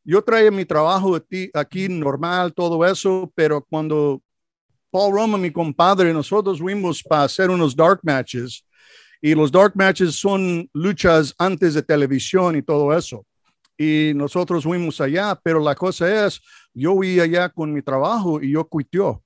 yo 0.03 0.21
traía 0.23 0.49
mi 0.49 0.65
trabajo 0.65 1.15
aquí, 1.15 1.51
aquí 1.53 1.87
normal, 1.87 2.53
todo 2.53 2.83
eso, 2.85 3.31
pero 3.35 3.63
cuando 3.63 4.21
Paul 4.89 5.13
Roma, 5.13 5.37
mi 5.37 5.51
compadre, 5.51 6.11
nosotros 6.13 6.59
fuimos 6.59 7.03
para 7.03 7.23
hacer 7.23 7.49
unos 7.49 7.75
dark 7.75 7.99
matches, 8.01 8.65
y 9.21 9.35
los 9.35 9.51
dark 9.51 9.73
matches 9.75 10.15
son 10.15 10.69
luchas 10.73 11.33
antes 11.37 11.73
de 11.73 11.81
televisión 11.81 12.55
y 12.55 12.61
todo 12.61 12.95
eso. 12.95 13.25
Y 13.77 14.11
nosotros 14.15 14.63
fuimos 14.63 14.99
allá, 14.99 15.39
pero 15.41 15.59
la 15.59 15.75
cosa 15.75 16.25
es, 16.25 16.41
yo 16.73 16.95
fui 16.95 17.19
allá 17.19 17.49
con 17.49 17.73
mi 17.73 17.81
trabajo 17.81 18.41
y 18.41 18.51
yo 18.51 18.67
quitió. 18.67 19.23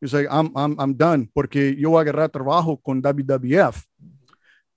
It's 0.00 0.12
like, 0.12 0.28
I'm, 0.30 0.50
I'm, 0.56 0.76
I'm 0.80 0.96
done, 0.96 1.30
porque 1.32 1.76
yo 1.76 1.90
voy 1.90 1.98
a 1.98 2.02
agarrar 2.02 2.30
trabajo 2.30 2.76
con 2.76 3.00
WWF. 3.00 3.84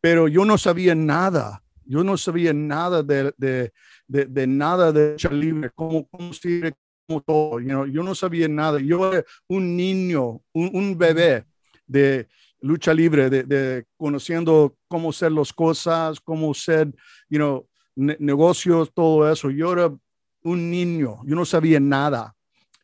Pero 0.01 0.27
yo 0.27 0.45
no 0.45 0.57
sabía 0.57 0.93
nada. 0.93 1.63
Yo 1.83 2.03
no 2.03 2.17
sabía 2.17 2.53
nada 2.53 3.01
de, 3.01 3.33
de, 3.38 3.71
de, 4.07 4.25
de 4.25 4.47
nada 4.47 4.91
de 4.91 5.12
lucha 5.12 5.29
libre, 5.29 5.71
cómo, 5.74 6.07
cómo 6.07 6.33
sirve, 6.33 6.74
cómo 7.07 7.21
todo. 7.21 7.59
You 7.59 7.69
know, 7.69 7.85
yo 7.85 8.03
no 8.03 8.13
sabía 8.13 8.47
nada. 8.47 8.79
Yo 8.79 9.12
era 9.12 9.25
un 9.47 9.75
niño, 9.75 10.41
un, 10.53 10.69
un 10.74 10.97
bebé 10.97 11.45
de 11.88 12.27
lucha 12.65 12.93
libre, 12.93 13.29
de, 13.29 13.86
conociendo 13.98 14.75
cómo 14.88 15.10
hacer 15.10 15.31
las 15.31 15.53
cosas, 15.53 16.19
cómo 16.19 16.51
hacer, 16.51 16.88
you 17.29 17.38
know, 17.38 17.67
ne 17.95 18.17
negocios, 18.19 18.91
todo 18.93 19.29
eso. 19.31 19.50
Yo 19.50 19.72
era 19.72 19.95
un 20.43 20.72
niño, 20.72 21.22
yo 21.25 21.36
no 21.36 21.45
sabía 21.45 21.79
nada. 21.79 22.34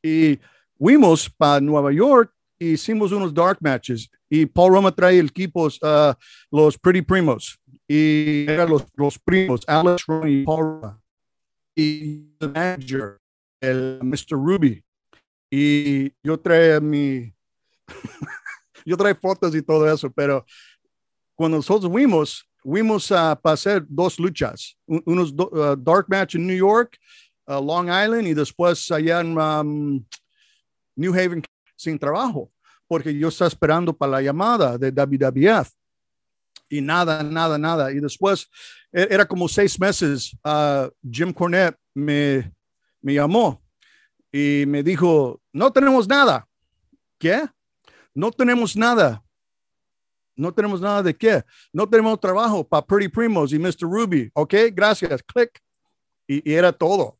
Y 0.01 0.39
fuimos 0.77 1.29
para 1.29 1.59
Nueva 1.59 1.91
York 1.91 2.31
y 2.59 2.73
hicimos 2.73 3.11
unos 3.11 3.33
dark 3.33 3.57
matches. 3.59 4.09
Y 4.29 4.45
Paul 4.45 4.73
Roma 4.73 4.91
trae 4.91 5.19
el 5.19 5.27
equipo, 5.27 5.65
uh, 5.65 6.13
los 6.51 6.77
Pretty 6.77 7.01
Primos. 7.01 7.59
Y 7.87 8.45
eran 8.47 8.69
los, 8.69 8.85
los 8.95 9.19
primos, 9.19 9.67
Alex 9.67 10.05
Ronnie 10.07 10.41
y 10.41 10.45
Paul 10.45 10.63
Roma. 10.63 11.01
Y 11.75 12.29
el 12.39 12.51
manager, 12.53 13.17
el 13.59 13.99
Mr. 14.01 14.37
Ruby. 14.37 14.81
Y 15.49 16.13
yo 16.23 16.39
traía 16.39 16.79
mi 16.79 17.33
yo 18.85 18.97
trae 18.97 19.15
fotos 19.15 19.55
y 19.55 19.61
todo 19.61 19.91
eso, 19.91 20.11
pero 20.11 20.45
cuando 21.35 21.57
nosotros 21.57 21.91
fuimos, 21.91 22.45
fuimos 22.61 23.11
a 23.11 23.33
uh, 23.33 23.49
hacer 23.49 23.83
dos 23.87 24.19
luchas, 24.19 24.77
un, 24.85 25.01
unos 25.05 25.35
do, 25.35 25.49
uh, 25.51 25.75
dark 25.75 26.05
match 26.07 26.35
en 26.35 26.45
New 26.45 26.57
York, 26.57 26.97
uh, 27.47 27.61
Long 27.61 27.87
Island 27.87 28.27
y 28.27 28.33
después 28.33 28.91
allá 28.91 29.21
en 29.21 29.37
um, 29.37 30.05
New 30.95 31.13
Haven 31.13 31.41
sin 31.75 31.97
trabajo, 31.97 32.51
porque 32.87 33.17
yo 33.17 33.29
estaba 33.29 33.47
esperando 33.47 33.95
para 33.95 34.13
la 34.13 34.21
llamada 34.21 34.77
de 34.77 34.91
WWF 34.91 35.71
y 36.69 36.81
nada, 36.81 37.23
nada, 37.23 37.57
nada. 37.57 37.91
Y 37.91 37.99
después 37.99 38.47
era 38.91 39.25
como 39.25 39.47
seis 39.47 39.79
meses, 39.79 40.37
uh, 40.45 40.89
Jim 41.09 41.33
Cornette 41.33 41.77
me, 41.93 42.51
me 43.01 43.13
llamó 43.15 43.61
y 44.31 44.63
me 44.67 44.83
dijo, 44.83 45.41
no 45.51 45.71
tenemos 45.71 46.07
nada. 46.07 46.47
¿Qué? 47.17 47.47
No 48.13 48.31
tenemos 48.31 48.75
nada. 48.75 49.23
No 50.35 50.53
tenemos 50.53 50.81
nada 50.81 51.03
de 51.03 51.15
qué. 51.15 51.43
No 51.71 51.87
tenemos 51.87 52.19
trabajo 52.19 52.67
para 52.67 52.85
Pretty 52.85 53.09
Primos 53.09 53.53
y 53.53 53.59
Mr. 53.59 53.81
Ruby. 53.81 54.31
Ok, 54.33 54.53
gracias. 54.73 55.21
Click. 55.23 55.59
Y, 56.27 56.49
y 56.49 56.53
era 56.53 56.71
todo. 56.71 57.17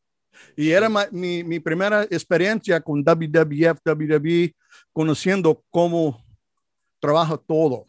Y 0.55 0.71
era 0.71 0.89
mi, 1.11 1.59
primera 1.59 2.03
experiencia 2.03 2.79
con 2.81 3.03
WWF, 3.03 3.79
WWE, 3.85 4.55
conociendo 4.91 5.63
cómo 5.69 6.23
trabaja 6.99 7.37
todo. 7.37 7.85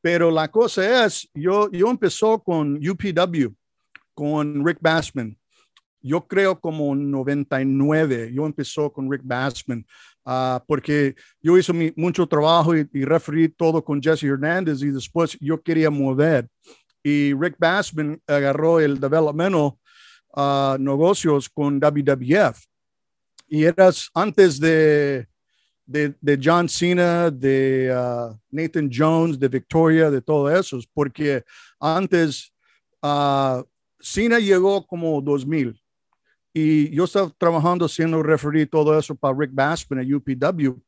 Pero 0.00 0.30
la 0.30 0.48
cosa 0.48 1.04
es, 1.04 1.28
yo, 1.34 1.70
yo 1.72 1.90
empezó 1.90 2.38
con 2.42 2.76
UPW, 2.76 3.54
con 4.14 4.64
Rick 4.64 4.78
Bassman. 4.80 5.36
Yo 6.00 6.24
creo 6.26 6.60
como 6.60 6.94
99, 6.94 8.30
yo 8.32 8.46
empezó 8.46 8.92
con 8.92 9.10
Rick 9.10 9.22
Bassman, 9.24 9.84
uh, 10.26 10.60
porque 10.66 11.14
yo 11.40 11.56
hice 11.56 11.72
mi, 11.72 11.92
mucho 11.96 12.26
trabajo 12.26 12.76
y, 12.76 12.88
y 12.92 13.04
referí 13.04 13.48
todo 13.48 13.82
con 13.82 14.02
Jesse 14.02 14.24
Hernández 14.24 14.82
y 14.82 14.90
después 14.90 15.38
yo 15.40 15.62
quería 15.62 15.90
mover. 15.90 16.48
Y 17.02 17.32
Rick 17.34 17.56
Bassman 17.58 18.20
agarró 18.26 18.80
el 18.80 18.98
developmental 18.98 19.72
uh, 20.36 20.76
negocios 20.78 21.48
con 21.48 21.78
WWF. 21.78 22.58
Y 23.48 23.64
eras 23.64 24.10
antes 24.12 24.58
de, 24.58 25.28
de, 25.84 26.14
de 26.20 26.40
John 26.42 26.68
Cena, 26.68 27.30
de 27.30 27.94
uh, 27.94 28.36
Nathan 28.50 28.90
Jones, 28.92 29.38
de 29.38 29.48
Victoria, 29.48 30.10
de 30.10 30.20
todo 30.20 30.50
eso, 30.50 30.80
porque 30.92 31.44
antes 31.78 32.52
Cena 34.00 34.40
llegó 34.40 34.84
como 34.84 35.20
2000 35.20 35.80
y 36.58 36.90
yo 36.90 37.04
estaba 37.04 37.30
trabajando 37.36 37.86
siendo 37.86 38.22
referee 38.22 38.64
todo 38.64 38.98
eso 38.98 39.14
para 39.14 39.36
Rick 39.38 39.50
Bassman 39.52 40.00
en 40.00 40.14
UPW. 40.14 40.80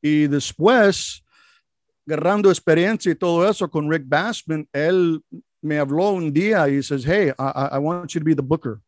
Y 0.00 0.26
después, 0.26 1.22
agarrando 2.06 2.48
experiencia 2.48 3.12
y 3.12 3.14
todo 3.14 3.46
eso 3.46 3.70
con 3.70 3.92
Rick 3.92 4.04
Bassman, 4.06 4.66
él 4.72 5.22
me 5.60 5.78
habló 5.78 6.12
un 6.12 6.32
día 6.32 6.66
y 6.70 6.76
dice, 6.76 6.96
hey, 7.04 7.32
I, 7.38 7.76
I 7.76 7.78
want 7.78 8.10
you 8.14 8.20
to 8.20 8.24
be 8.24 8.34
the 8.34 8.40
booker. 8.40 8.80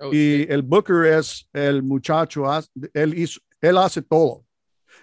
Oh, 0.00 0.14
y 0.14 0.46
el 0.48 0.62
booker 0.62 1.04
es 1.04 1.46
el 1.52 1.82
muchacho, 1.82 2.44
él, 2.94 3.18
hizo, 3.18 3.38
él 3.60 3.76
hace 3.76 4.00
todo. 4.00 4.46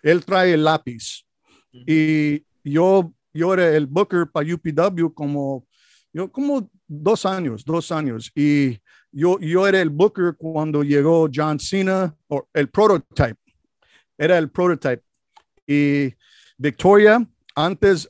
Él 0.01 0.25
trae 0.25 0.53
el 0.53 0.63
lápiz. 0.63 1.23
Y 1.71 2.43
yo, 2.63 3.13
yo 3.31 3.53
era 3.53 3.75
el 3.75 3.85
booker 3.85 4.25
para 4.25 4.51
UPW 4.51 5.13
como, 5.13 5.67
yo, 6.11 6.31
como 6.31 6.67
dos 6.87 7.27
años, 7.27 7.63
dos 7.63 7.91
años. 7.91 8.31
Y 8.33 8.79
yo, 9.11 9.39
yo 9.39 9.67
era 9.67 9.81
el 9.81 9.89
booker 9.89 10.35
cuando 10.37 10.83
llegó 10.83 11.29
John 11.33 11.59
Cena, 11.59 12.15
o 12.27 12.47
el 12.53 12.69
prototype. 12.69 13.37
Era 14.17 14.37
el 14.37 14.49
prototype. 14.49 15.03
Y 15.67 16.13
Victoria, 16.57 17.25
antes 17.55 18.09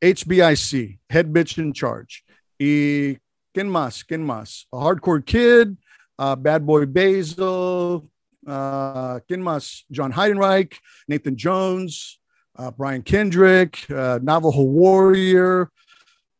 HBIC, 0.00 0.74
uh, 0.74 0.98
Head 1.08 1.32
Bitch 1.32 1.58
in 1.58 1.72
Charge. 1.72 2.24
Y 2.58 3.18
¿quién 3.54 3.68
más? 3.68 4.04
¿Quién 4.04 4.22
más? 4.22 4.66
A 4.72 4.78
Hardcore 4.78 5.22
Kid, 5.24 5.76
uh, 6.18 6.36
Bad 6.36 6.62
Boy 6.62 6.86
Basil, 6.86 8.10
uh, 8.46 9.20
¿quién 9.26 9.40
más? 9.40 9.84
John 9.90 10.12
Heidenreich, 10.12 10.80
Nathan 11.08 11.36
Jones, 11.36 12.18
uh, 12.56 12.70
Brian 12.70 13.02
Kendrick, 13.02 13.86
uh, 13.90 14.18
Navajo 14.22 14.62
Warrior, 14.62 15.70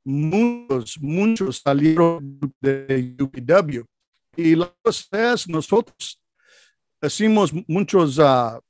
muchos, 0.04 0.98
muchos 1.00 1.58
salieron 1.58 2.38
de 2.60 3.16
UPW. 3.18 3.84
Y 4.36 4.54
la 4.54 4.72
cosa 4.82 5.32
es, 5.32 5.48
nosotros 5.48 6.20
hicimos 7.02 7.52
muchos 7.66 8.18
uh, 8.18 8.60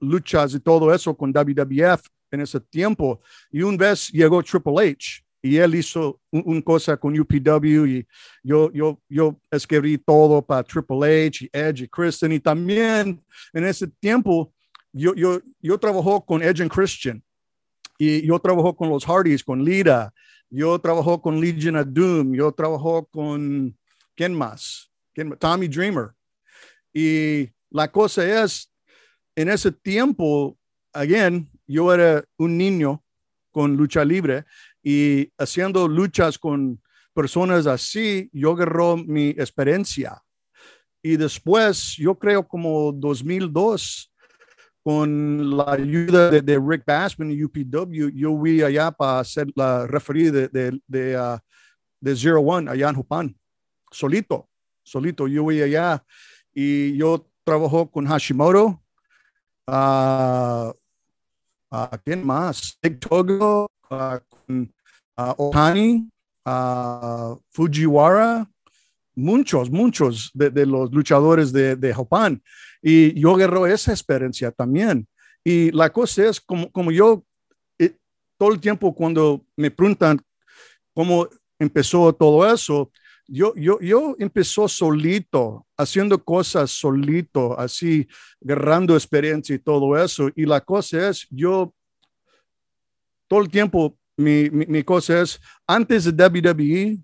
luchas 0.00 0.54
y 0.54 0.60
todo 0.60 0.92
eso 0.92 1.16
con 1.16 1.32
WWF 1.32 2.02
en 2.30 2.40
ese 2.40 2.60
tiempo. 2.60 3.20
Y 3.50 3.62
un 3.62 3.76
vez 3.76 4.08
llegó 4.08 4.42
Triple 4.42 4.90
H 4.90 5.22
y 5.42 5.56
él 5.56 5.74
hizo 5.74 6.20
una 6.30 6.44
un 6.44 6.62
cosa 6.62 6.96
con 6.96 7.18
UPW 7.18 7.86
y 7.86 8.06
yo, 8.42 8.70
yo, 8.72 9.00
yo 9.08 9.40
escribí 9.50 9.96
todo 9.98 10.42
para 10.44 10.62
Triple 10.62 11.26
H 11.26 11.44
y 11.44 11.50
Edge 11.52 11.84
y 11.84 11.88
Christian. 11.88 12.32
Y 12.32 12.40
también 12.40 13.22
en 13.52 13.64
ese 13.64 13.86
tiempo 13.86 14.52
yo, 14.92 15.14
yo, 15.14 15.40
yo 15.60 15.78
trabajó 15.78 16.24
con 16.24 16.42
Edge 16.42 16.62
and 16.62 16.70
Christian 16.70 17.22
y 17.98 18.26
yo 18.26 18.38
trabajó 18.38 18.74
con 18.76 18.90
los 18.90 19.04
Hardys, 19.04 19.42
con 19.42 19.64
Lita 19.64 20.12
yo 20.50 20.78
trabajo 20.78 21.20
con 21.20 21.40
Legion 21.40 21.76
of 21.76 21.86
Doom, 21.88 22.34
yo 22.34 22.52
trabajo 22.52 23.06
con, 23.06 23.76
¿quién 24.14 24.34
más? 24.34 24.90
Tommy 25.38 25.68
Dreamer. 25.68 26.10
Y 26.92 27.48
la 27.70 27.90
cosa 27.90 28.44
es, 28.44 28.72
en 29.34 29.50
ese 29.50 29.72
tiempo, 29.72 30.56
again, 30.92 31.50
yo 31.66 31.92
era 31.92 32.24
un 32.36 32.56
niño 32.56 33.02
con 33.50 33.76
lucha 33.76 34.04
libre 34.04 34.44
y 34.82 35.30
haciendo 35.38 35.88
luchas 35.88 36.38
con 36.38 36.80
personas 37.12 37.66
así, 37.66 38.28
yo 38.32 38.52
agarró 38.52 38.96
mi 38.96 39.30
experiencia. 39.30 40.22
Y 41.02 41.16
después, 41.16 41.96
yo 41.96 42.18
creo 42.18 42.46
como 42.46 42.92
2002, 42.92 44.12
con 44.86 45.56
la 45.56 45.72
ayuda 45.72 46.30
de, 46.30 46.60
Rick 46.64 46.84
Bassman 46.86 47.32
y 47.32 47.42
UPW, 47.42 48.08
yo 48.14 48.38
fui 48.38 48.62
allá 48.62 48.92
para 48.92 49.18
hacer 49.18 49.48
la 49.56 49.84
referida 49.84 50.30
de, 50.30 50.48
de, 50.48 50.80
de, 50.86 51.18
uh, 51.18 52.14
Zero 52.14 52.40
One 52.40 52.70
allá 52.70 52.90
en 52.90 52.94
Jupan, 52.94 53.36
solito, 53.90 54.48
solito. 54.84 55.26
Yo 55.26 55.42
fui 55.42 55.60
allá 55.60 56.04
y 56.54 56.96
yo 56.96 57.28
trabajo 57.42 57.90
con 57.90 58.06
Hashimoto, 58.06 58.80
uh, 59.66 60.70
uh, 61.72 61.96
¿quién 62.04 62.24
más? 62.24 62.78
Nick 62.80 63.00
Togo, 63.00 63.66
uh, 63.90 64.18
con 64.28 64.72
uh, 66.46 67.40
Fujiwara, 67.50 68.48
muchos, 69.16 69.70
muchos 69.70 70.30
de, 70.34 70.66
los 70.66 70.92
luchadores 70.92 71.52
de, 71.52 71.74
de 71.74 71.94
Japón. 71.94 72.42
Y 72.82 73.18
yo 73.18 73.34
agarro 73.34 73.66
esa 73.66 73.90
experiencia 73.90 74.52
también. 74.52 75.08
Y 75.42 75.70
la 75.72 75.90
cosa 75.92 76.28
es, 76.28 76.40
como, 76.40 76.70
como 76.70 76.92
yo, 76.92 77.24
eh, 77.78 77.96
todo 78.36 78.52
el 78.52 78.60
tiempo 78.60 78.94
cuando 78.94 79.44
me 79.56 79.70
preguntan 79.70 80.20
cómo 80.94 81.28
empezó 81.58 82.12
todo 82.12 82.52
eso, 82.52 82.90
yo, 83.28 83.54
yo, 83.56 83.80
yo 83.80 84.14
empezó 84.18 84.68
solito, 84.68 85.66
haciendo 85.76 86.22
cosas 86.22 86.70
solito, 86.70 87.58
así, 87.58 88.06
agarrando 88.44 88.94
experiencia 88.94 89.54
y 89.54 89.58
todo 89.58 89.96
eso. 89.96 90.30
Y 90.36 90.46
la 90.46 90.60
cosa 90.60 91.08
es, 91.08 91.26
yo, 91.30 91.74
todo 93.28 93.40
el 93.40 93.48
tiempo, 93.48 93.98
mi, 94.16 94.48
mi, 94.50 94.66
mi 94.66 94.84
cosa 94.84 95.22
es, 95.22 95.40
antes 95.66 96.04
de 96.04 96.26
WWE, 96.26 96.98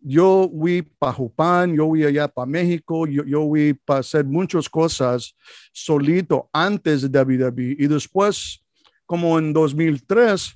yo 0.00 0.50
fui 0.50 0.82
para 0.82 1.12
Jupan, 1.12 1.74
yo 1.74 1.88
fui 1.88 2.04
allá 2.04 2.28
para 2.28 2.46
México, 2.46 3.06
yo, 3.06 3.24
yo 3.24 3.46
fui 3.48 3.74
para 3.74 4.00
hacer 4.00 4.24
muchas 4.24 4.68
cosas 4.68 5.34
solito 5.72 6.48
antes 6.52 7.10
de 7.10 7.18
WWE 7.18 7.76
y 7.78 7.86
después, 7.86 8.64
como 9.04 9.38
en 9.38 9.52
2003, 9.52 10.54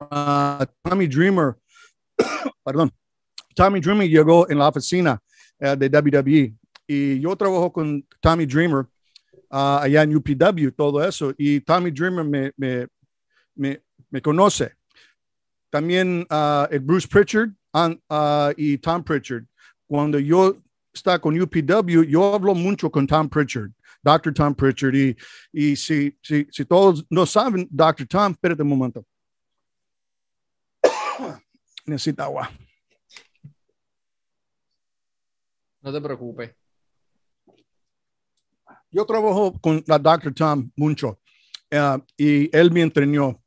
uh, 0.00 0.64
Tommy 0.82 1.06
Dreamer, 1.06 1.56
perdón, 2.64 2.90
Tommy 3.54 3.80
Dreamer 3.80 4.08
llegó 4.08 4.48
en 4.48 4.58
la 4.58 4.68
oficina 4.68 5.20
uh, 5.60 5.76
de 5.76 5.88
WWE 5.88 6.54
y 6.86 7.20
yo 7.20 7.36
trabajo 7.36 7.72
con 7.72 8.06
Tommy 8.20 8.46
Dreamer 8.46 8.86
uh, 9.50 9.80
allá 9.82 10.02
en 10.02 10.16
UPW, 10.16 10.70
todo 10.76 11.04
eso, 11.04 11.34
y 11.36 11.60
Tommy 11.60 11.90
Dreamer 11.90 12.24
me, 12.24 12.52
me, 12.56 13.82
me, 14.10 14.22
conoce. 14.22 14.74
También 15.70 16.26
uh, 16.30 16.66
el 16.70 16.80
Bruce 16.80 17.06
Pritchard, 17.06 17.50
uh, 17.74 18.52
y 18.56 18.78
Tom 18.78 19.02
Pritchard. 19.02 19.44
Cuando 19.86 20.18
yo 20.18 20.56
estaba 20.92 21.18
con 21.18 21.38
UPW, 21.40 22.04
yo 22.04 22.34
hablo 22.34 22.54
mucho 22.54 22.90
con 22.90 23.06
Tom 23.06 23.28
Pritchard, 23.28 23.70
Dr. 24.02 24.32
Tom 24.34 24.54
Pritchard. 24.54 24.94
Y, 24.94 25.16
y 25.52 25.76
si, 25.76 26.16
si, 26.22 26.46
si 26.50 26.64
todos 26.64 27.04
no 27.10 27.26
saben, 27.26 27.66
Dr. 27.70 28.06
Tom, 28.06 28.32
espérate 28.32 28.62
un 28.62 28.68
momento. 28.68 29.04
Necesita 31.86 32.24
agua. 32.24 32.50
No 35.80 35.92
te 35.92 36.00
preocupes. 36.00 36.54
Yo 38.90 39.04
trabajo 39.04 39.58
con 39.60 39.82
la 39.86 39.98
Dr. 39.98 40.32
Tom 40.34 40.70
mucho 40.76 41.20
uh, 41.72 41.98
y 42.16 42.54
él 42.56 42.70
me 42.70 42.82
entrenó 42.82 43.42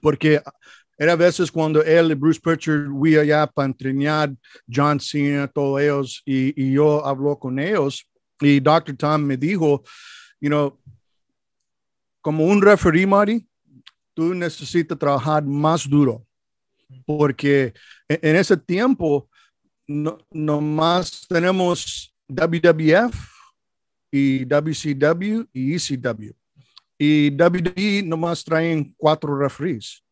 porque 0.00 0.40
era 0.98 1.14
veces 1.14 1.50
cuando 1.50 1.82
él 1.82 2.14
Bruce 2.14 2.40
Pritchard 2.40 2.88
fui 2.88 3.16
allá 3.16 3.46
para 3.46 3.66
entrenar 3.66 4.34
John 4.66 4.98
Cena, 4.98 5.46
todos 5.46 5.80
ellos, 5.80 6.22
y, 6.24 6.60
y 6.60 6.72
yo 6.72 7.04
hablo 7.04 7.38
con 7.38 7.58
ellos, 7.58 8.08
y 8.40 8.60
Dr. 8.60 8.96
Tom 8.96 9.22
me 9.22 9.36
dijo, 9.36 9.82
you 10.40 10.48
know, 10.48 10.78
como 12.20 12.44
un 12.44 12.60
referee, 12.60 13.06
Marty, 13.06 13.46
tú 14.14 14.34
necesitas 14.34 14.98
trabajar 14.98 15.44
más 15.44 15.88
duro, 15.88 16.26
porque 17.04 17.72
en, 18.08 18.36
ese 18.36 18.56
tiempo 18.56 19.28
no, 19.86 20.18
más 20.60 21.26
tenemos 21.28 22.14
WWF 22.28 23.14
y 24.10 24.44
WCW 24.44 25.46
y 25.52 25.74
ECW. 25.74 26.32
Y 26.98 27.30
WWE 27.30 28.02
nomás 28.04 28.42
traen 28.42 28.94
cuatro 28.96 29.38
referees. 29.38 30.02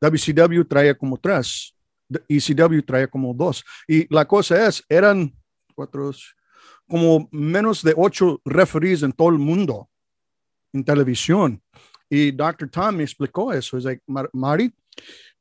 WCW 0.00 0.64
traía 0.64 0.96
como 0.96 1.18
tres, 1.18 1.74
ECW 2.28 2.82
traía 2.82 3.06
como 3.06 3.34
dos. 3.34 3.64
Y 3.86 4.12
la 4.12 4.26
cosa 4.26 4.66
es, 4.66 4.82
eran 4.88 5.32
cuatro, 5.74 6.10
como 6.86 7.28
menos 7.30 7.82
de 7.82 7.94
ocho 7.96 8.40
referees 8.44 9.02
en 9.02 9.12
todo 9.12 9.28
el 9.28 9.38
mundo 9.38 9.88
en 10.72 10.84
televisión. 10.84 11.62
Y 12.08 12.30
Dr. 12.30 12.70
Tom 12.70 12.96
me 12.96 13.02
explicó 13.02 13.52
eso. 13.52 13.76
Es 13.76 13.84
like, 13.84 14.02
Mari, 14.32 14.72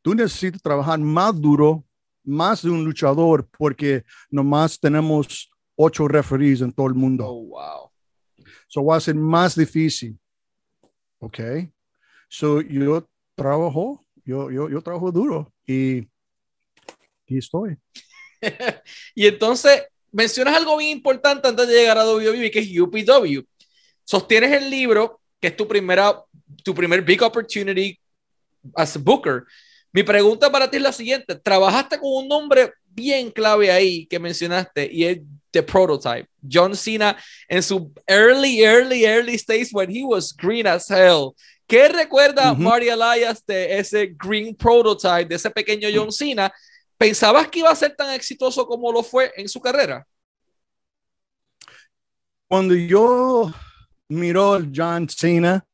tú 0.02 0.14
necesitas 0.14 0.62
trabajar 0.62 1.00
más 1.00 1.40
duro, 1.40 1.86
más 2.24 2.62
de 2.62 2.70
un 2.70 2.84
luchador, 2.84 3.48
porque 3.58 4.04
nomás 4.30 4.80
tenemos 4.80 5.50
ocho 5.76 6.08
referees 6.08 6.62
en 6.62 6.72
todo 6.72 6.88
el 6.88 6.94
mundo. 6.94 7.26
Oh, 7.26 7.46
wow. 7.48 7.92
So 8.68 8.84
va 8.84 8.98
a 8.98 9.02
ser 9.02 9.16
más 9.16 9.56
difícil. 9.56 10.20
Ok. 11.20 11.40
So 12.28 12.62
yo 12.62 13.08
trabajo 13.36 14.06
yo, 14.28 14.52
yo, 14.52 14.70
yo 14.70 14.82
trabajo 14.82 15.10
duro 15.12 15.52
y 15.66 16.00
aquí 17.24 17.38
estoy. 17.38 17.78
y 19.16 19.26
entonces, 19.26 19.84
mencionas 20.12 20.56
algo 20.56 20.76
bien 20.78 20.92
importante 20.98 21.48
antes 21.48 21.68
de 21.68 21.74
llegar 21.74 21.98
a 21.98 22.06
WWE, 22.06 22.52
que 22.52 22.60
es 22.60 22.80
UPW. 22.80 23.48
Sostienes 24.04 24.52
el 24.52 24.70
libro, 24.70 25.22
que 25.40 25.48
es 25.48 25.56
tu 25.56 25.66
primera, 25.66 26.22
tu 26.64 26.76
primer 26.76 27.02
big 27.02 27.24
opportunity 27.24 27.98
as 28.76 28.98
a 28.98 29.00
booker, 29.00 29.46
Mi 29.94 30.04
pregunta 30.04 30.52
para 30.52 30.70
ti 30.70 30.78
es 30.78 30.84
la 30.84 30.92
siguiente. 30.92 31.36
Trabajaste 31.36 31.98
con 31.98 32.12
un 32.12 32.28
nombre 32.28 32.74
bien 32.86 33.32
clave 33.32 33.72
ahí 33.72 34.06
que 34.06 34.20
mencionaste 34.20 34.90
y 34.92 35.06
es 35.06 35.20
The 35.52 35.64
Prototype. 35.64 36.28
John 36.52 36.76
Cena 36.76 37.18
en 37.48 37.64
su 37.64 37.92
early, 38.06 38.64
early, 38.64 39.06
early 39.06 39.36
stage 39.36 39.70
when 39.72 39.90
he 39.90 40.04
was 40.04 40.36
green 40.36 40.68
as 40.68 40.90
hell. 40.90 41.34
¿Qué 41.68 41.90
recuerda 41.90 42.54
Mario 42.54 42.94
Elias 42.94 43.46
de 43.46 43.78
ese 43.78 44.16
green 44.18 44.56
prototype, 44.56 45.26
de 45.26 45.36
ese 45.36 45.52
pequeño 45.52 45.90
John 45.94 46.14
Cena? 46.14 46.52
¿Pensabas 46.98 47.50
que 47.50 47.60
iba 47.60 47.70
a 47.70 47.76
ser 47.76 47.94
tan 47.94 48.12
exitoso 48.12 48.66
como 48.66 48.90
lo 48.90 49.04
fue 49.04 49.34
en 49.36 49.50
su 49.50 49.60
carrera? 49.60 50.08
Cuando 52.48 52.74
yo 52.74 53.52
miro 54.08 54.56
a 54.56 54.62
John 54.74 55.10
Cena, 55.10 55.68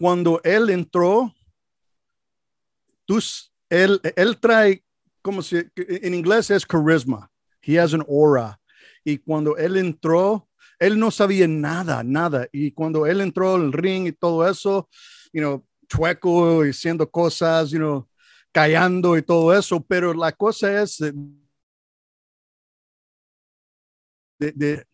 cuando 0.00 0.40
él 0.42 0.70
entró, 0.70 1.32
tú, 3.04 3.20
él, 3.70 4.00
él 4.16 4.40
trae, 4.40 4.82
como 5.22 5.42
si 5.42 5.58
en 5.76 6.14
inglés 6.14 6.50
es 6.50 6.66
carisma. 6.66 7.30
He 7.62 7.78
has 7.78 7.94
an 7.94 8.04
aura. 8.08 8.60
Y 9.04 9.18
cuando 9.18 9.56
él 9.56 9.76
entró, 9.76 10.47
él 10.78 10.98
no 10.98 11.10
sabía 11.10 11.48
nada, 11.48 12.02
nada. 12.02 12.48
Y 12.52 12.72
cuando 12.72 13.06
él 13.06 13.20
entró 13.20 13.54
al 13.54 13.72
ring 13.72 14.06
y 14.06 14.12
todo 14.12 14.48
eso, 14.48 14.88
you 15.32 15.40
know, 15.40 15.64
chueco 15.88 16.64
y 16.64 16.70
haciendo 16.70 17.10
cosas, 17.10 17.70
you 17.70 17.78
know, 17.78 18.08
callando 18.52 19.16
y 19.16 19.22
todo 19.22 19.56
eso, 19.56 19.80
pero 19.80 20.14
la 20.14 20.32
cosa 20.32 20.82
es 20.82 20.98
de, 24.38 24.84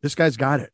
this 0.00 0.14
guy's 0.14 0.36
got 0.36 0.60
it. 0.60 0.70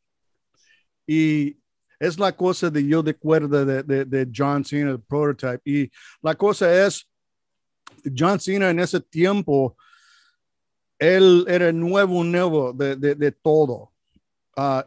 Y 1.06 1.58
es 1.98 2.18
la 2.18 2.34
cosa 2.34 2.70
de 2.70 2.86
yo 2.86 3.02
de 3.02 3.14
cuerda 3.14 3.64
de, 3.64 3.82
de, 3.82 4.04
de 4.04 4.30
John 4.34 4.64
Cena, 4.64 4.92
el 4.92 5.02
prototype. 5.02 5.60
Y 5.64 5.90
la 6.22 6.34
cosa 6.34 6.86
es, 6.86 7.06
John 8.16 8.40
Cena 8.40 8.70
en 8.70 8.80
ese 8.80 9.00
tiempo, 9.00 9.76
él 11.00 11.46
era 11.48 11.72
nuevo, 11.72 12.22
nuevo 12.22 12.72
de, 12.74 12.94
de, 12.94 13.32
todo. 13.32 13.90
Uh, 14.54 14.82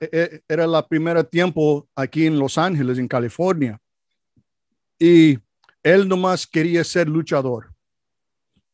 era 0.48 0.68
la 0.68 0.88
primera 0.88 1.24
tiempo 1.24 1.90
aquí 1.96 2.28
en 2.28 2.38
Los 2.38 2.58
Ángeles, 2.58 3.00
en 3.00 3.08
California. 3.08 3.80
Y 5.00 5.40
él 5.82 6.08
nomás 6.08 6.46
quería 6.46 6.84
ser 6.84 7.10
luchador. 7.10 7.74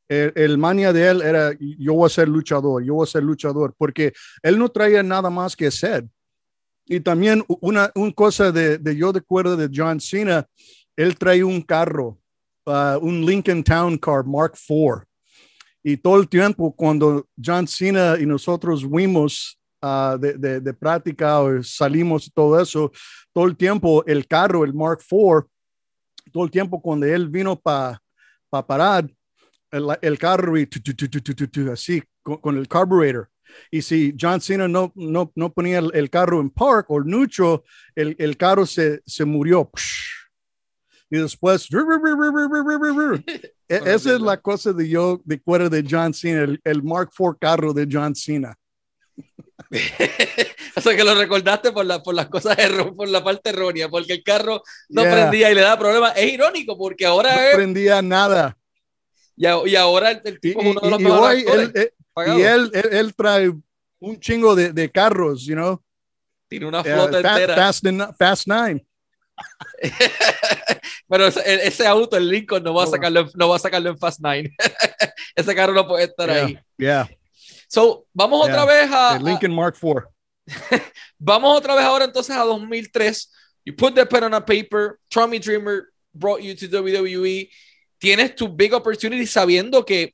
El, 0.09 0.33
el, 0.35 0.93
de 0.93 1.07
él 1.07 1.21
era, 1.21 1.51
yo 1.59 1.93
voy 1.93 2.07
a 2.07 2.09
ser 2.09 2.27
luchador, 2.27 2.83
yo 2.83 2.95
voy 2.95 3.03
a 3.03 3.11
ser 3.11 3.23
luchador, 3.23 3.73
porque 3.77 4.11
él 4.41 4.57
no 4.57 4.67
traía 4.67 5.01
nada 5.01 5.29
más 5.29 5.55
que 5.55 5.71
ser. 5.71 6.05
Y 6.85 6.99
también 6.99 7.45
una, 7.47 7.91
una 7.95 8.11
cosa 8.11 8.51
de, 8.51 8.79
de, 8.79 8.95
yo 8.97 9.13
de 9.13 9.19
acuerdo 9.19 9.55
de 9.55 9.69
John 9.73 10.01
Cena, 10.01 10.45
él 10.97 11.17
trae 11.17 11.43
un 11.43 11.61
carro, 11.61 12.19
uh, 12.65 12.97
un 12.99 13.23
Lincoln 13.25 13.63
Town 13.63 13.97
Car 13.97 14.25
Mark 14.25 14.55
IV. 14.67 15.08
Y 15.83 15.97
todo 15.97 16.19
el 16.19 16.27
tiempo 16.27 16.75
cuando 16.75 17.27
John 17.43 17.67
Cena 17.67 18.17
y 18.19 18.25
nosotros 18.25 18.83
fuimos 18.83 19.59
uh, 19.81 20.17
de, 20.17 20.33
de, 20.33 20.59
de, 20.59 20.73
práctica 20.73 21.39
o 21.39 21.63
salimos 21.63 22.31
todo 22.33 22.59
eso, 22.59 22.91
todo 23.33 23.45
el 23.45 23.55
tiempo 23.55 24.03
el 24.05 24.27
carro, 24.27 24.63
el 24.63 24.73
Mark 24.73 24.99
IV, 25.09 25.45
todo 26.31 26.43
el 26.43 26.51
tiempo 26.51 26.81
cuando 26.81 27.05
él 27.05 27.29
vino 27.29 27.55
para 27.55 28.01
pa 28.49 28.65
parar, 28.65 29.09
el, 29.71 29.85
el 30.01 30.17
carro 30.17 30.57
y 30.57 30.65
tu, 30.65 30.81
tu, 30.81 31.47
tu, 31.47 31.71
así 31.71 32.03
con, 32.23 32.37
con 32.37 32.57
el 32.57 32.67
carburetor 32.67 33.29
y 33.71 33.81
si 33.81 34.15
John 34.19 34.41
Cena 34.41 34.67
no, 34.67 34.91
no, 34.95 35.31
no 35.35 35.53
ponía 35.53 35.79
el, 35.79 35.91
el, 35.93 36.09
carro 36.09 36.41
en 36.41 36.49
park 36.49 36.89
o 36.89 37.01
neutro, 37.01 37.63
el, 37.95 38.15
el 38.19 38.37
carro 38.37 38.65
se, 38.65 39.01
se 39.05 39.25
murió. 39.25 39.69
Y 41.11 41.17
después, 41.17 41.67
esa 43.67 44.13
es 44.13 44.21
la 44.21 44.37
cosa 44.37 44.73
de 44.73 44.87
yo, 44.87 45.19
de 45.25 45.41
cuero 45.41 45.69
de 45.69 45.83
John 45.89 46.13
Cena, 46.13 46.43
el, 46.43 46.61
el 46.63 46.83
Mark 46.83 47.09
IV 47.17 47.35
carro 47.39 47.73
de 47.73 47.87
John 47.91 48.15
Cena. 48.15 48.55
o 50.75 50.81
sea 50.81 50.95
que 50.95 51.03
lo 51.03 51.13
recordaste 51.15 51.71
por, 51.71 51.85
la, 51.85 52.01
por 52.01 52.15
las 52.15 52.27
cosas 52.27 52.57
por 52.95 53.07
la 53.07 53.23
parte 53.23 53.49
errónea, 53.49 53.89
porque 53.89 54.13
el 54.13 54.23
carro 54.23 54.63
no 54.89 55.01
yeah. 55.03 55.11
prendía 55.11 55.51
y 55.51 55.55
le 55.55 55.61
daba 55.61 55.79
problemas. 55.79 56.13
Es 56.15 56.31
irónico 56.31 56.77
porque 56.77 57.05
ahora 57.05 57.35
no 57.35 57.41
es, 57.41 57.55
prendía 57.55 58.01
nada. 58.01 58.57
Y, 59.35 59.45
y 59.45 59.75
ahora 59.75 60.11
el, 60.11 60.21
el 60.23 60.39
tipo 60.39 60.61
y, 60.61 60.65
es 60.65 60.71
uno 60.71 60.81
de 60.81 60.89
los 60.89 60.99
y, 60.99 61.03
mejores 61.03 61.45
hoy 61.47 61.59
él, 61.59 61.71
él, 61.75 61.93
y 62.15 62.41
él, 62.41 62.71
él, 62.73 62.89
él, 62.91 63.15
trae 63.15 63.51
un 63.99 64.19
chingo 64.19 64.55
de, 64.55 64.73
de 64.73 64.91
carros, 64.91 65.45
you 65.45 65.55
know. 65.55 65.81
Tiene 66.47 66.65
una 66.65 66.83
flota 66.83 67.17
uh, 67.17 67.27
entera. 67.27 67.55
Fast, 67.55 67.85
fast 68.17 68.47
Nine. 68.47 68.85
Pero 71.07 71.27
ese, 71.27 71.67
ese, 71.67 71.87
auto, 71.87 72.17
el 72.17 72.29
Lincoln, 72.29 72.63
no 72.63 72.73
va 72.73 72.83
a 72.83 72.87
sacarlo, 72.87 73.29
no 73.35 73.49
va 73.49 73.55
a 73.55 73.59
sacarlo 73.59 73.89
en 73.89 73.97
Fast 73.97 74.19
Nine. 74.21 74.55
ese 75.35 75.55
carro 75.55 75.73
no 75.73 75.87
puede 75.87 76.05
estar 76.05 76.29
yeah, 76.29 76.45
ahí. 76.45 76.59
Yeah. 76.77 77.09
So, 77.67 78.05
vamos 78.13 78.45
yeah. 78.45 78.53
otra 78.53 78.65
vez 78.65 78.91
a. 78.91 79.15
El 79.17 79.23
Lincoln 79.23 79.53
Mark 79.53 79.75
IV. 79.81 80.03
vamos 81.19 81.57
otra 81.57 81.75
vez 81.75 81.85
ahora 81.85 82.05
entonces 82.05 82.35
a 82.35 82.43
2003. 82.43 83.31
You 83.65 83.75
put 83.75 83.95
the 83.95 84.05
pen 84.05 84.23
on 84.23 84.33
a 84.33 84.41
paper. 84.41 84.99
Tommy 85.09 85.39
Dreamer 85.39 85.89
brought 86.13 86.41
you 86.41 86.55
to 86.55 86.67
WWE. 86.67 87.49
Tienes 87.99 88.35
tu 88.35 88.47
big 88.47 88.73
opportunity 88.73 89.25
sabiendo 89.25 89.85
que, 89.85 90.13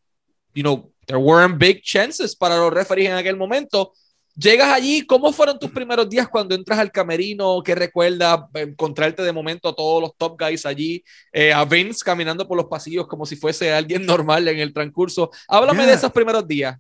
you 0.54 0.64
know, 0.64 0.92
there 1.08 1.20
weren't 1.20 1.58
big 1.58 1.82
chances 1.84 2.36
para 2.36 2.58
los 2.58 2.74
referees 2.74 3.10
en 3.10 3.16
aquel 3.16 3.38
momento. 3.38 3.94
Llegas 4.38 4.68
allí, 4.68 5.06
¿cómo 5.06 5.32
fueron 5.32 5.58
tus 5.58 5.72
primeros 5.72 6.10
días 6.10 6.28
cuando 6.28 6.56
entras 6.56 6.78
al 6.78 6.92
camerino? 6.92 7.64
¿Qué 7.64 7.74
recuerdas 7.74 8.42
encontrarte 8.54 9.24
de 9.24 9.32
momento 9.32 9.70
a 9.70 9.76
todos 9.76 10.02
los 10.02 10.18
top 10.18 10.38
guys 10.38 10.66
allí? 10.66 11.02
Eh, 11.32 11.54
a 11.54 11.64
Vince 11.64 12.04
caminando 12.04 12.46
por 12.46 12.58
los 12.58 12.66
pasillos 12.66 13.08
como 13.08 13.26
si 13.26 13.38
fuese 13.38 13.72
alguien 13.72 14.06
normal 14.06 14.46
en 14.50 14.60
el 14.60 14.74
transcurso. 14.74 15.32
Háblame 15.48 15.80
yeah. 15.80 15.88
de 15.88 15.94
esos 15.94 16.12
primeros 16.12 16.46
días. 16.46 16.78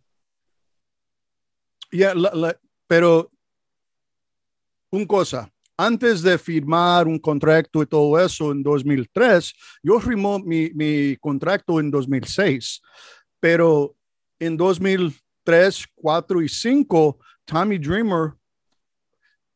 Yeah, 1.91 2.13
la, 2.13 2.31
la, 2.33 2.59
pero 2.87 3.31
un 4.91 5.05
cosa, 5.05 5.49
antes 5.77 6.21
de 6.21 6.37
firmar 6.37 7.07
un 7.07 7.19
contrato 7.19 7.81
y 7.81 7.85
todo 7.85 8.19
eso 8.19 8.51
en 8.51 8.63
2003, 8.63 9.53
yo 9.81 9.99
firmó 10.01 10.39
mi, 10.39 10.71
mi 10.71 11.15
contrato 11.17 11.79
en 11.79 11.89
2006, 11.89 12.81
pero 13.39 13.95
en 14.39 14.57
2003, 14.57 15.85
4 15.95 16.41
y 16.41 16.49
5, 16.49 17.19
Tommy 17.45 17.77
Dreamer 17.77 18.33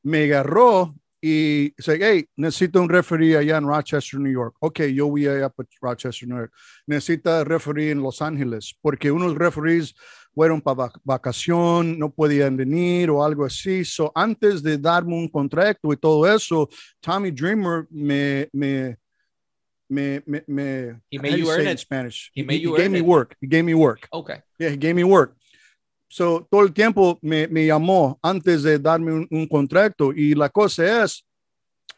me 0.04 0.24
agarró 0.24 0.96
y 1.22 1.72
dice, 1.76 2.00
hey, 2.00 2.26
necesito 2.38 2.82
un 2.82 2.88
referee 2.88 3.36
allá 3.36 3.58
en 3.58 3.68
Rochester, 3.68 4.20
New 4.20 4.32
York. 4.32 4.56
Ok, 4.62 4.84
yo 4.94 5.08
voy 5.10 5.28
allá 5.28 5.48
a 5.48 5.54
Rochester, 5.82 6.28
New 6.30 6.38
York. 6.38 6.54
Necesita 6.88 7.44
referee 7.44 7.92
en 7.92 8.02
Los 8.02 8.22
Ángeles, 8.22 8.78
porque 8.82 9.12
unos 9.12 9.36
referees 9.36 9.94
fueron 10.34 10.62
para 10.62 10.92
vacación, 11.04 12.00
no 12.00 12.10
podían 12.10 12.56
venir 12.56 13.10
o 13.10 13.24
algo 13.24 13.44
así. 13.44 13.84
So, 13.84 14.12
antes 14.16 14.64
de 14.64 14.78
darme 14.78 15.16
un 15.16 15.28
contrato 15.28 15.92
y 15.92 15.98
todo 15.98 16.26
eso, 16.34 16.70
Tommy 17.02 17.32
Dreamer 17.32 17.88
me, 17.90 18.48
me, 18.54 18.98
me, 19.90 20.24
me, 20.26 20.44
me 20.48 21.02
he 21.10 21.20
made 21.20 21.38
you 21.38 21.52
earn 21.52 21.68
it. 21.68 21.80
Spanish. 21.80 22.32
He, 22.34 22.44
made 22.44 22.60
he, 22.60 22.64
you 22.64 22.76
he 22.76 22.84
gave 22.84 22.92
me 22.92 23.02
work. 23.02 23.36
He 23.42 23.48
gave 23.48 23.66
me 23.66 23.74
work. 23.74 24.08
Okay. 24.14 24.42
Yeah, 24.58 24.70
he 24.70 24.78
gave 24.78 24.96
me 24.96 25.04
work. 25.04 25.36
So, 26.12 26.48
todo 26.50 26.64
el 26.64 26.74
tiempo 26.74 27.20
me, 27.22 27.48
me 27.48 27.68
llamó 27.68 28.20
antes 28.24 28.64
de 28.64 28.80
darme 28.80 29.14
un, 29.14 29.28
un, 29.30 29.48
contrato 29.48 30.12
y 30.12 30.34
la 30.34 30.50
cosa 30.50 31.04
es, 31.04 31.24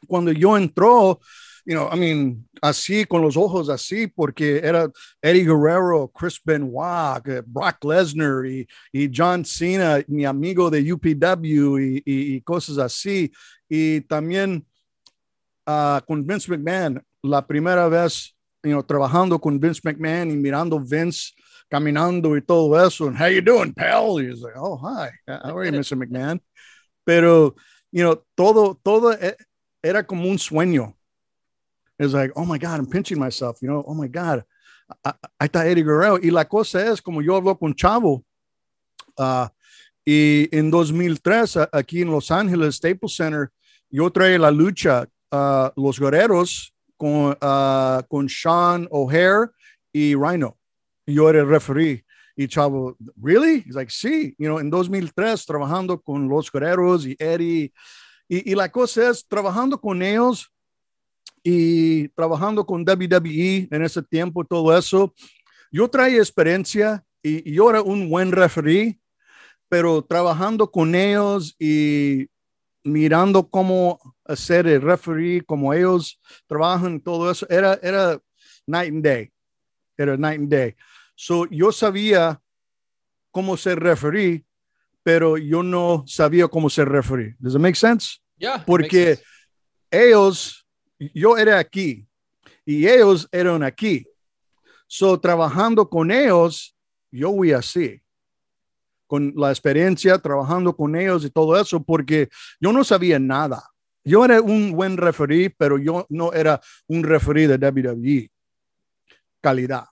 cuando 0.05 0.33
yo 0.33 0.57
entró, 0.57 1.21
you 1.65 1.75
know, 1.75 1.89
I 1.93 1.97
mean, 1.97 2.49
así, 2.61 3.05
con 3.05 3.21
los 3.21 3.37
ojos 3.37 3.69
así, 3.69 4.07
porque 4.07 4.57
era 4.57 4.91
Eddie 5.21 5.45
Guerrero, 5.45 6.11
Chris 6.13 6.41
Benoit, 6.43 7.23
Brock 7.45 7.83
Lesnar 7.85 8.45
y, 8.45 8.67
y 8.91 9.09
John 9.15 9.45
Cena, 9.45 10.03
mi 10.07 10.25
amigo 10.25 10.69
de 10.69 10.91
UPW 10.91 11.79
y, 11.79 12.03
y, 12.05 12.35
y 12.35 12.41
cosas 12.41 12.79
así. 12.79 13.31
Y 13.69 14.01
también 14.01 14.65
uh, 15.65 16.01
con 16.05 16.27
Vince 16.27 16.51
McMahon, 16.51 17.01
la 17.21 17.45
primera 17.47 17.87
vez, 17.87 18.35
you 18.61 18.71
know, 18.71 18.83
trabajando 18.83 19.39
con 19.39 19.57
Vince 19.57 19.81
McMahon 19.83 20.31
y 20.31 20.35
mirando 20.35 20.79
Vince 20.79 21.31
caminando 21.71 22.35
y 22.35 22.41
todo 22.41 22.75
eso. 22.85 23.07
And 23.07 23.15
how 23.15 23.27
you 23.27 23.41
doing, 23.41 23.73
pal? 23.73 24.19
Y 24.19 24.27
he's 24.27 24.41
like, 24.41 24.57
oh, 24.57 24.75
hi. 24.75 25.11
How 25.25 25.57
are 25.57 25.65
you, 25.65 25.71
Mr. 25.71 25.97
McMahon? 25.97 26.41
Pero, 27.05 27.55
you 27.91 28.03
know, 28.03 28.21
todo, 28.35 28.77
todo 28.83 29.17
era 29.81 30.03
como 30.03 30.29
un 30.29 30.37
sueño. 30.37 30.93
It's 31.97 32.13
like, 32.13 32.31
oh 32.35 32.45
my 32.45 32.57
God, 32.57 32.79
I'm 32.79 32.87
pinching 32.87 33.19
myself, 33.19 33.61
you 33.61 33.69
know, 33.69 33.83
oh 33.87 33.93
my 33.93 34.07
God. 34.07 34.43
Ahí 35.05 35.47
está 35.47 35.65
Eddie 35.65 35.83
Guerrero. 35.83 36.17
Y 36.21 36.29
la 36.29 36.43
cosa 36.43 36.85
es, 36.85 37.01
como 37.01 37.21
yo 37.21 37.37
hablo 37.37 37.57
con 37.57 37.73
Chavo, 37.73 38.25
uh, 39.17 39.47
y 40.03 40.49
en 40.51 40.69
2003, 40.69 41.69
aquí 41.71 42.01
en 42.01 42.11
Los 42.11 42.31
Ángeles, 42.31 42.75
Staples 42.75 43.15
Center, 43.15 43.49
yo 43.89 44.09
traje 44.09 44.37
la 44.37 44.51
lucha, 44.51 45.07
uh, 45.31 45.69
los 45.75 45.99
guerreros, 45.99 46.73
con, 46.97 47.37
uh, 47.41 48.03
con 48.09 48.27
Sean 48.27 48.87
O'Hare 48.91 49.51
y 49.93 50.15
Rhino 50.15 50.57
yo 51.13 51.29
era 51.29 51.39
el 51.39 51.47
referee. 51.47 52.05
Y 52.35 52.47
Chavo, 52.47 52.95
¿really? 53.21 53.63
He's 53.65 53.75
like, 53.75 53.91
sí, 53.91 54.33
you 54.37 54.47
know, 54.47 54.59
en 54.59 54.69
2003 54.69 55.45
trabajando 55.45 55.99
con 55.99 56.27
los 56.27 56.51
guerreros 56.51 57.05
y 57.05 57.15
Eddie, 57.19 57.73
Y, 58.27 58.51
y 58.51 58.55
la 58.55 58.71
cosa 58.71 59.09
es, 59.09 59.27
trabajando 59.27 59.79
con 59.79 60.01
ellos 60.01 60.49
y 61.43 62.07
trabajando 62.09 62.65
con 62.65 62.83
WWE 62.87 63.67
en 63.69 63.83
ese 63.83 64.01
tiempo, 64.01 64.45
todo 64.45 64.77
eso, 64.77 65.13
yo 65.71 65.89
traía 65.89 66.19
experiencia 66.19 67.03
y, 67.23 67.51
yo 67.53 67.69
era 67.69 67.81
un 67.81 68.09
buen 68.09 68.31
referee, 68.31 68.99
pero 69.69 70.01
trabajando 70.01 70.69
con 70.69 70.95
ellos 70.95 71.55
y 71.59 72.27
mirando 72.83 73.47
cómo 73.49 73.99
hacer 74.25 74.67
el 74.67 74.81
referee, 74.81 75.41
cómo 75.41 75.73
ellos 75.73 76.19
trabajan, 76.47 76.99
todo 76.99 77.31
eso, 77.31 77.45
era, 77.49 77.79
era 77.81 78.19
night 78.65 78.93
and 78.93 79.03
day. 79.03 79.31
Era 79.97 80.17
night 80.17 80.39
and 80.39 80.49
day. 80.49 80.75
So 81.21 81.45
yo 81.51 81.71
sabía 81.71 82.41
cómo 83.29 83.55
ser 83.55 83.79
referee, 83.79 84.43
pero 85.03 85.37
yo 85.37 85.61
no 85.61 86.03
sabía 86.07 86.47
cómo 86.47 86.67
ser 86.67 86.89
referee. 86.89 87.35
Does 87.37 87.53
it 87.53 87.61
make 87.61 87.75
sense? 87.75 88.19
Yeah, 88.39 88.65
Porque 88.65 89.19
ellos, 89.91 90.65
yo 90.97 91.37
era 91.37 91.59
aquí 91.59 92.07
y 92.65 92.87
ellos 92.87 93.29
eran 93.31 93.61
aquí. 93.61 94.03
So 94.87 95.19
trabajando 95.19 95.87
con 95.87 96.09
ellos, 96.09 96.75
yo 97.11 97.31
fui 97.35 97.51
así 97.51 98.01
con 99.05 99.31
la 99.35 99.51
experiencia 99.51 100.17
trabajando 100.17 100.75
con 100.75 100.95
ellos 100.95 101.23
y 101.23 101.29
todo 101.29 101.55
eso, 101.55 101.83
porque 101.83 102.29
yo 102.59 102.71
no 102.73 102.83
sabía 102.83 103.19
nada. 103.19 103.61
Yo 104.03 104.25
era 104.25 104.41
un 104.41 104.71
buen 104.71 104.97
referee, 104.97 105.51
pero 105.51 105.77
yo 105.77 106.07
no 106.09 106.33
era 106.33 106.59
un 106.87 107.03
referee 107.03 107.47
de 107.47 107.57
WWE. 107.57 108.31
Calidad. 109.39 109.90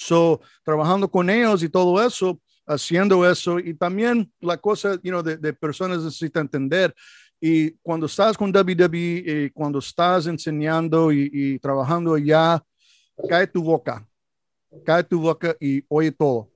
So, 0.00 0.40
trabajando 0.64 1.10
con 1.10 1.28
ellos 1.28 1.62
y 1.62 1.68
todo 1.68 2.02
eso, 2.02 2.40
haciendo 2.66 3.30
eso, 3.30 3.58
y 3.58 3.74
también 3.74 4.32
la 4.40 4.56
cosa, 4.56 4.94
you 5.02 5.10
know, 5.10 5.22
de, 5.22 5.36
de 5.36 5.52
personas 5.52 6.02
necesitan 6.02 6.44
entender. 6.44 6.94
Y 7.38 7.72
cuando 7.82 8.06
estás 8.06 8.38
con 8.38 8.50
WWE, 8.50 9.44
y 9.44 9.50
cuando 9.50 9.78
estás 9.78 10.26
enseñando 10.26 11.12
y, 11.12 11.28
y 11.30 11.58
trabajando 11.58 12.14
allá, 12.14 12.64
cae 13.28 13.46
tu 13.46 13.62
boca, 13.62 14.08
cae 14.86 15.04
tu 15.04 15.20
boca 15.20 15.54
y 15.60 15.84
oye 15.88 16.12
todo. 16.12 16.50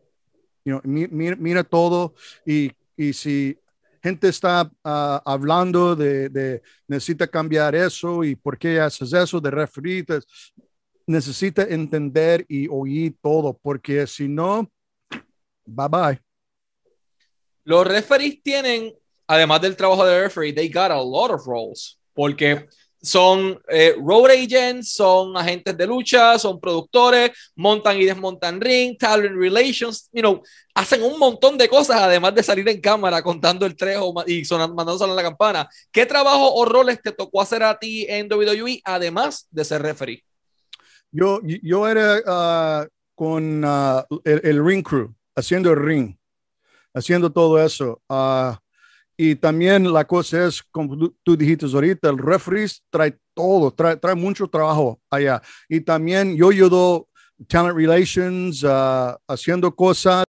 You 0.64 0.80
know, 0.80 0.80
mira, 0.82 1.36
mira, 1.36 1.64
todo. 1.64 2.14
Y, 2.46 2.72
y, 2.96 3.12
si 3.12 3.58
gente 4.02 4.28
está 4.28 4.62
uh, 4.62 5.20
hablando 5.22 5.94
de, 5.94 6.30
de, 6.30 6.62
necesita 6.88 7.26
cambiar 7.26 7.74
eso 7.74 8.24
y 8.24 8.34
por 8.36 8.56
qué 8.56 8.80
haces 8.80 9.12
eso 9.12 9.38
de 9.38 9.50
referir, 9.50 10.06
necesita 11.06 11.62
entender 11.62 12.44
y 12.48 12.68
oír 12.68 13.14
todo, 13.20 13.58
porque 13.60 14.06
si 14.06 14.28
no, 14.28 14.70
bye 15.64 15.88
bye. 15.88 16.20
Los 17.64 17.86
referees 17.86 18.42
tienen, 18.42 18.94
además 19.26 19.60
del 19.62 19.76
trabajo 19.76 20.04
de 20.04 20.22
referee, 20.22 20.52
they 20.52 20.68
got 20.68 20.90
a 20.90 21.02
lot 21.02 21.30
of 21.30 21.46
roles, 21.46 21.98
porque 22.12 22.68
son 23.04 23.60
eh, 23.68 23.94
road 24.02 24.30
agents, 24.30 24.94
son 24.94 25.36
agentes 25.36 25.76
de 25.76 25.86
lucha, 25.86 26.38
son 26.38 26.58
productores, 26.58 27.30
montan 27.54 27.98
y 28.00 28.04
desmontan 28.04 28.60
ring, 28.60 28.96
talent 28.96 29.36
relations, 29.36 30.08
you 30.12 30.22
know, 30.22 30.42
hacen 30.74 31.02
un 31.02 31.18
montón 31.18 31.58
de 31.58 31.68
cosas 31.68 32.00
además 32.00 32.34
de 32.34 32.42
salir 32.42 32.68
en 32.68 32.80
cámara 32.80 33.22
contando 33.22 33.66
el 33.66 33.76
trejo 33.76 34.14
y 34.26 34.44
sonando, 34.44 34.74
mandando 34.74 35.04
a 35.04 35.08
la 35.08 35.22
campana. 35.22 35.68
¿Qué 35.92 36.06
trabajo 36.06 36.54
o 36.54 36.64
roles 36.64 37.00
te 37.02 37.12
tocó 37.12 37.42
hacer 37.42 37.62
a 37.62 37.78
ti 37.78 38.06
en 38.08 38.26
WWE 38.32 38.80
además 38.84 39.46
de 39.50 39.64
ser 39.64 39.82
referee? 39.82 40.24
Yo, 41.16 41.40
yo 41.44 41.86
era 41.86 42.18
uh, 42.26 42.88
con 43.14 43.64
uh, 43.64 44.02
el, 44.24 44.66
ring 44.66 44.82
crew, 44.82 45.14
haciendo 45.36 45.70
el 45.70 45.76
ring, 45.76 46.16
haciendo 46.92 47.30
todo 47.30 47.62
eso. 47.62 48.02
Uh, 48.08 48.56
y 49.16 49.36
también 49.36 49.92
la 49.92 50.04
cosa 50.04 50.48
es, 50.48 50.60
como 50.60 51.14
tú, 51.22 51.36
dijiste 51.36 51.66
ahorita, 51.66 52.10
el 52.10 52.18
referee 52.18 52.66
trae 52.90 53.16
todo, 53.32 53.70
trae, 53.70 53.96
trae, 53.96 54.16
mucho 54.16 54.48
trabajo 54.48 55.00
allá. 55.08 55.40
Y 55.68 55.80
también 55.82 56.36
yo 56.36 56.50
ayudo 56.50 57.06
Talent 57.46 57.76
Relations, 57.76 58.66
haciendo 59.28 59.72
cosas. 59.72 60.24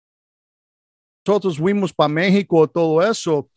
Nosotros 1.27 1.57
fuimos 1.57 1.94
para 1.94 2.09
México, 2.09 2.68
todo 2.68 3.03
eso 3.03 3.49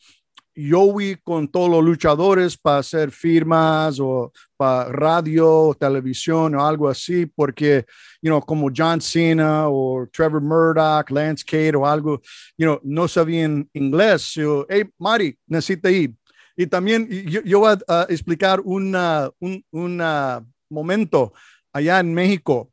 yo 0.57 0.91
fui 0.91 1.15
con 1.23 1.47
todos 1.47 1.69
los 1.69 1.83
luchadores 1.83 2.57
para 2.57 2.79
hacer 2.79 3.11
firmas 3.11 3.99
o 3.99 4.31
para 4.57 4.91
radio, 4.91 5.77
televisión 5.79 6.55
o 6.55 6.65
algo 6.65 6.89
así, 6.89 7.27
porque, 7.27 7.85
you 8.23 8.31
know, 8.31 8.41
como 8.41 8.71
John 8.75 8.99
Cena 8.99 9.69
o 9.69 10.07
Trevor 10.11 10.41
Murdoch, 10.41 11.11
Lance 11.11 11.45
Cade 11.45 11.75
o 11.75 11.85
algo, 11.85 12.19
you 12.57 12.65
know, 12.65 12.79
no 12.83 13.07
sabían 13.07 13.69
inglés. 13.73 14.33
Yo, 14.33 14.65
hey, 14.67 14.85
Mari, 14.97 15.37
necesita 15.45 15.91
ir. 15.91 16.15
Y 16.55 16.65
también 16.65 17.07
yo, 17.07 17.59
voy 17.59 17.77
a 17.87 18.07
explicar 18.09 18.59
una, 18.61 19.29
un 19.39 19.63
una 19.69 20.43
momento 20.71 21.33
allá 21.71 21.99
en 21.99 22.11
México. 22.11 22.71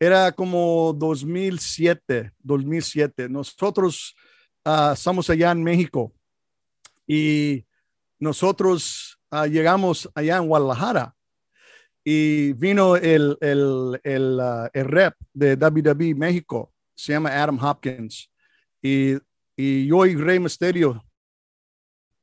Era 0.00 0.32
como 0.32 0.94
2007, 0.94 2.32
2007. 2.38 3.28
Nosotros 3.28 4.16
uh, 4.64 4.92
estamos 4.94 5.28
allá 5.28 5.50
en 5.50 5.62
México 5.62 6.14
y 7.06 7.64
nosotros 8.18 9.18
uh, 9.30 9.44
llegamos 9.44 10.08
allá 10.14 10.38
en 10.38 10.46
Guadalajara 10.46 11.14
y 12.02 12.52
vino 12.54 12.96
el, 12.96 13.36
el, 13.40 14.00
el, 14.02 14.38
uh, 14.40 14.68
el, 14.72 14.84
rep 14.84 15.14
de 15.32 15.54
WWE 15.56 16.14
México, 16.14 16.72
se 16.94 17.12
llama 17.12 17.30
Adam 17.30 17.58
Hopkins, 17.62 18.30
y, 18.82 19.14
y 19.56 19.86
yo 19.86 20.04
y 20.04 20.14
Rey 20.14 20.38
Misterio 20.38 21.02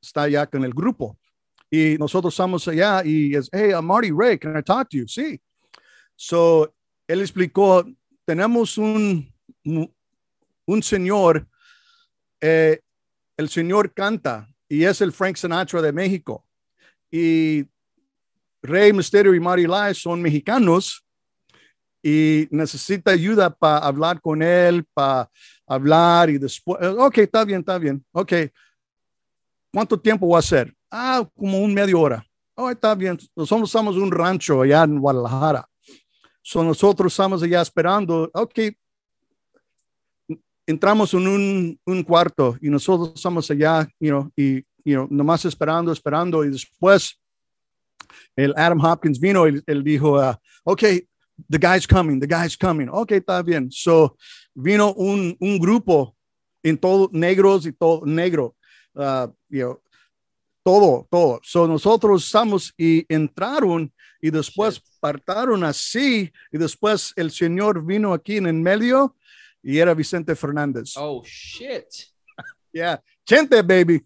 está 0.01 0.23
allá 0.23 0.45
con 0.45 0.63
el 0.63 0.73
grupo. 0.73 1.17
Y 1.69 1.97
nosotros 1.97 2.33
estamos 2.33 2.67
allá 2.67 3.03
y 3.05 3.35
es, 3.35 3.49
hey, 3.51 3.71
I'm 3.71 3.85
Marty 3.85 4.11
Ray, 4.11 4.37
can 4.37 4.57
I 4.57 4.61
talk 4.61 4.89
to 4.89 4.97
you? 4.97 5.07
Sí. 5.07 5.41
So, 6.15 6.73
él 7.07 7.21
explicó, 7.21 7.85
tenemos 8.25 8.77
un, 8.77 9.33
un 9.63 10.83
señor, 10.83 11.47
eh, 12.41 12.81
el 13.37 13.49
señor 13.49 13.93
canta 13.93 14.50
y 14.71 14.85
es 14.85 15.01
el 15.01 15.11
Frank 15.11 15.35
Sinatra 15.35 15.81
de 15.81 15.91
México. 15.91 16.45
Y 17.11 17.65
Rey 18.61 18.93
Misterio 18.93 19.35
y 19.35 19.39
Mari 19.39 19.67
Lai 19.67 19.93
son 19.93 20.21
mexicanos 20.21 21.03
y 22.01 22.47
necesita 22.51 23.11
ayuda 23.11 23.49
para 23.49 23.79
hablar 23.79 24.21
con 24.21 24.41
él, 24.41 24.85
para 24.93 25.29
hablar 25.67 26.29
y 26.29 26.37
después, 26.37 26.79
ok, 26.81 27.17
está 27.17 27.43
bien, 27.43 27.59
está 27.59 27.77
bien, 27.77 28.01
ok. 28.13 28.31
¿Cuánto 29.73 29.99
tiempo 29.99 30.29
va 30.29 30.39
a 30.39 30.41
ser? 30.41 30.73
Ah, 30.89 31.27
como 31.35 31.59
un 31.59 31.73
medio 31.73 31.99
hora. 31.99 32.25
Oh, 32.55 32.69
está 32.69 32.95
bien. 32.95 33.17
Nosotros 33.35 33.69
somos 33.69 33.97
un 33.97 34.09
rancho 34.09 34.61
allá 34.61 34.83
en 34.83 34.99
Guadalajara. 34.99 35.65
So 36.41 36.63
nosotros 36.63 37.11
estamos 37.11 37.43
allá 37.43 37.61
esperando. 37.61 38.29
Ok, 38.33 38.59
entramos 40.65 41.13
en 41.13 41.27
un, 41.27 41.79
un, 41.85 42.03
cuarto 42.03 42.57
y 42.61 42.69
nosotros 42.69 43.13
estamos 43.15 43.49
allá, 43.51 43.87
you 43.99 44.09
know, 44.09 44.31
y, 44.35 44.57
you 44.83 44.95
know, 44.95 45.07
nomás 45.09 45.45
esperando, 45.45 45.91
esperando, 45.91 46.43
y 46.43 46.49
después 46.49 47.19
el 48.35 48.53
Adam 48.55 48.79
Hopkins 48.79 49.19
vino 49.19 49.47
y 49.47 49.61
él 49.65 49.83
dijo, 49.83 50.19
uh, 50.19 50.35
ok, 50.63 50.81
the 51.49 51.57
guy's 51.57 51.87
coming, 51.87 52.19
the 52.19 52.27
guy's 52.27 52.57
coming. 52.57 52.87
Ok, 52.89 53.11
está 53.11 53.41
bien. 53.41 53.71
So, 53.71 54.17
vino 54.53 54.93
un, 54.93 55.35
un 55.39 55.59
grupo 55.59 56.15
en 56.63 56.77
todo 56.77 57.09
negros 57.11 57.65
y 57.65 57.71
todo 57.71 58.05
negro, 58.05 58.55
uh, 58.95 59.27
you 59.49 59.61
know, 59.61 59.81
todo, 60.63 61.07
todo. 61.09 61.39
So, 61.43 61.67
nosotros 61.67 62.23
estamos 62.25 62.73
y 62.77 63.05
entraron 63.09 63.91
y 64.21 64.29
después 64.29 64.81
partaron 64.99 65.63
así 65.63 66.31
y 66.51 66.57
después 66.57 67.13
el 67.15 67.31
Señor 67.31 67.83
vino 67.83 68.13
aquí 68.13 68.37
en 68.37 68.45
el 68.45 68.53
medio 68.53 69.15
y 69.63 69.77
era 69.77 69.93
Vicente 69.93 70.35
Fernández. 70.35 70.93
Oh, 70.95 71.23
shit. 71.25 71.85
yeah. 72.73 73.01
Gente, 73.25 73.61
baby. 73.61 74.03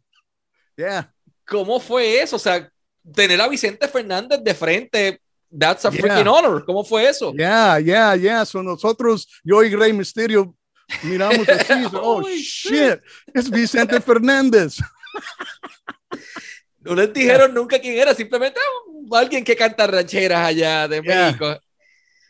Yeah. 0.77 1.11
¿Cómo 1.47 1.79
fue 1.79 2.21
eso? 2.21 2.35
O 2.35 2.39
sea, 2.39 2.69
tener 3.13 3.39
a 3.39 3.47
Vicente 3.47 3.87
Fernández 3.87 4.39
de 4.43 4.53
frente, 4.53 5.21
that's 5.57 5.85
a 5.85 5.91
yeah. 5.91 6.01
freaking 6.01 6.27
honor. 6.27 6.65
¿Cómo 6.65 6.83
fue 6.83 7.07
eso? 7.07 7.33
Yeah, 7.33 7.79
yeah, 7.79 8.15
yeah. 8.15 8.45
So 8.45 8.61
nosotros, 8.61 9.27
yo 9.43 9.63
y 9.63 9.75
Rey 9.75 9.93
Misterio, 9.93 10.55
miramos 11.03 11.47
así. 11.47 11.73
oh, 11.93 12.21
shit. 12.23 12.99
Es 13.33 13.49
Vicente 13.49 14.01
Fernández. 14.01 14.77
no 16.81 16.95
les 16.95 17.13
dijeron 17.13 17.47
yeah. 17.47 17.59
nunca 17.59 17.79
quién 17.79 17.97
era, 17.97 18.13
simplemente 18.13 18.59
oh, 18.59 19.15
alguien 19.15 19.43
que 19.43 19.55
canta 19.55 19.87
rancheras 19.87 20.47
allá 20.47 20.87
de 20.87 21.01
yeah. 21.01 21.25
México. 21.25 21.59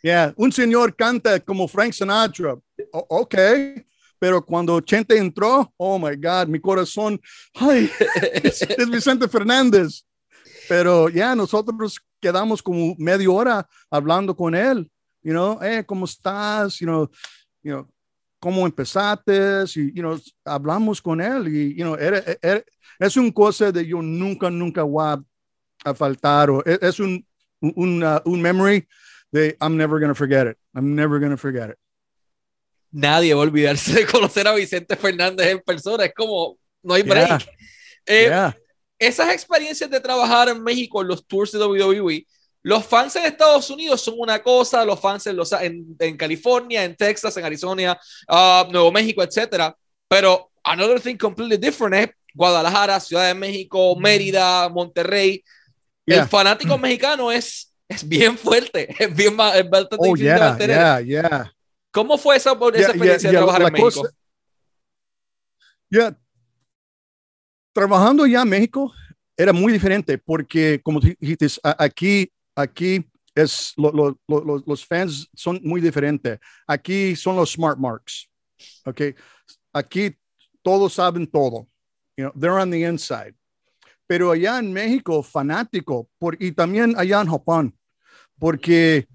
Yeah, 0.05 0.35
un 0.37 0.51
señor 0.51 0.95
canta 0.95 1.39
como 1.39 1.67
Frank 1.67 1.91
Sinatra. 1.91 2.53
O 2.91 3.05
ok, 3.09 3.35
pero 4.19 4.45
cuando 4.45 4.79
Chente 4.79 5.17
entró, 5.17 5.73
oh 5.77 5.97
my 5.97 6.15
God, 6.15 6.47
mi 6.47 6.59
corazón, 6.59 7.19
ay, 7.55 7.89
es, 8.43 8.61
es 8.61 8.87
Vicente 8.87 9.27
Fernández. 9.27 10.05
Pero 10.69 11.09
ya 11.09 11.15
yeah, 11.15 11.35
nosotros 11.35 11.99
quedamos 12.21 12.61
como 12.61 12.93
media 12.99 13.31
hora 13.31 13.67
hablando 13.89 14.35
con 14.35 14.53
él, 14.53 14.87
you 15.23 15.31
know, 15.31 15.59
eh, 15.63 15.83
¿cómo 15.83 16.05
estás? 16.05 16.77
You 16.77 16.85
know, 16.85 17.09
you 17.63 17.71
know, 17.71 17.87
cómo 18.39 18.67
empezaste, 18.67 19.63
y, 19.75 19.91
you 19.91 20.03
know, 20.03 20.19
hablamos 20.45 21.01
con 21.01 21.19
él 21.19 21.47
y, 21.47 21.73
you 21.75 21.83
know, 21.83 21.95
era, 21.95 22.21
era, 22.43 22.63
es 22.99 23.17
un 23.17 23.31
cosa 23.31 23.71
de 23.71 23.83
yo 23.87 24.03
nunca, 24.03 24.51
nunca 24.51 24.83
voy 24.83 25.17
a, 25.83 25.93
faltar, 25.95 26.51
o 26.51 26.63
es, 26.63 26.77
es 26.79 26.99
un, 26.99 27.25
un, 27.59 28.03
uh, 28.03 28.21
un 28.25 28.39
memory 28.39 28.87
I'm 29.61 29.77
never 29.77 29.99
going 29.99 30.09
to 30.09 30.15
forget 30.15 30.47
it. 30.47 30.57
I'm 30.75 30.95
never 30.95 31.19
going 31.19 31.31
to 31.31 31.37
forget 31.37 31.69
it. 31.69 31.77
Nadie 32.91 33.33
va 33.33 33.41
a 33.41 33.43
olvidarse 33.43 33.93
de 33.93 34.05
conocer 34.05 34.47
a 34.47 34.53
Vicente 34.53 34.95
Fernández 34.95 35.47
en 35.47 35.59
persona, 35.59 36.05
es 36.05 36.13
como, 36.13 36.57
no 36.81 36.93
hay 36.93 37.03
break. 37.03 37.27
Yeah. 37.27 37.39
Eh, 38.05 38.27
Yeah. 38.27 38.55
Esas 38.97 39.33
experiencias 39.33 39.89
de 39.89 39.99
trabajar 39.99 40.47
en 40.47 40.63
México 40.63 41.01
en 41.01 41.09
los 41.09 41.25
tours 41.27 41.51
de 41.51 41.59
WWE, 41.59 42.25
los 42.63 42.85
fans 42.85 43.15
en 43.17 43.25
Estados 43.25 43.69
Unidos 43.69 44.01
son 44.01 44.15
una 44.17 44.41
cosa, 44.41 44.85
los 44.85 44.99
fans 44.99 45.27
en, 45.27 45.35
los, 45.35 45.51
en, 45.51 45.95
en 45.99 46.15
California, 46.17 46.83
en 46.83 46.95
Texas, 46.95 47.35
en 47.35 47.43
Arizona, 47.43 47.99
uh, 48.29 48.71
Nuevo 48.71 48.91
México, 48.91 49.21
etcétera. 49.21 49.75
Pero 50.07 50.49
another 50.63 51.01
thing 51.01 51.17
completely 51.17 51.57
different 51.57 51.93
es 51.95 52.09
Guadalajara, 52.33 52.99
Ciudad 52.99 53.27
de 53.27 53.33
México, 53.33 53.95
Mérida, 53.97 54.69
Monterrey. 54.69 55.43
Yeah. 56.05 56.23
El 56.23 56.29
fanático 56.29 56.77
mexicano 56.77 57.31
es, 57.31 57.73
es 57.89 58.07
bien 58.07 58.37
fuerte, 58.37 58.87
es 59.03 59.15
bien 59.15 59.33
es 59.33 59.69
bastante 59.69 59.97
Oh, 59.99 60.05
difícil 60.15 60.25
de 60.27 60.35
yeah, 60.35 60.39
mantener. 60.49 60.77
yeah, 60.77 61.01
yeah. 61.01 61.51
¿Cómo 61.91 62.17
fue 62.17 62.35
esa, 62.35 62.51
esa 62.51 62.91
experiencia 62.91 63.29
de 63.29 63.35
trabajar 63.37 63.61
en 63.61 63.73
México? 63.73 64.01
cosa- 64.01 64.13
trabajando 67.73 68.25
ya 68.25 68.41
en 68.41 68.49
México 68.49 68.93
era 69.37 69.51
muy 69.53 69.71
diferente 69.73 70.17
porque, 70.17 70.79
como 70.83 70.99
dijiste, 70.99 71.47
aquí, 71.63 72.31
aquí 72.55 73.05
es 73.33 73.73
lo- 73.75 73.91
lo- 73.91 74.19
lo- 74.27 74.43
lo- 74.43 74.63
los 74.65 74.85
fans 74.85 75.29
son 75.33 75.59
muy 75.63 75.81
diferentes. 75.81 76.39
Aquí 76.67 77.15
son 77.15 77.35
los 77.35 77.51
smart 77.51 77.77
marks, 77.77 78.29
¿ok? 78.85 79.01
Aquí 79.73 80.15
todos 80.61 80.93
saben 80.93 81.27
todo. 81.27 81.67
You 82.17 82.25
know, 82.29 82.31
they're 82.39 82.57
on 82.57 82.71
the 82.71 82.81
inside. 82.81 83.35
Pero 84.07 84.31
allá 84.31 84.59
en 84.59 84.71
México, 84.71 85.23
fanático, 85.23 86.09
por, 86.19 86.37
y 86.41 86.51
también 86.51 86.93
allá 86.97 87.21
en 87.21 87.29
Japón, 87.29 87.75
porque 88.37 89.07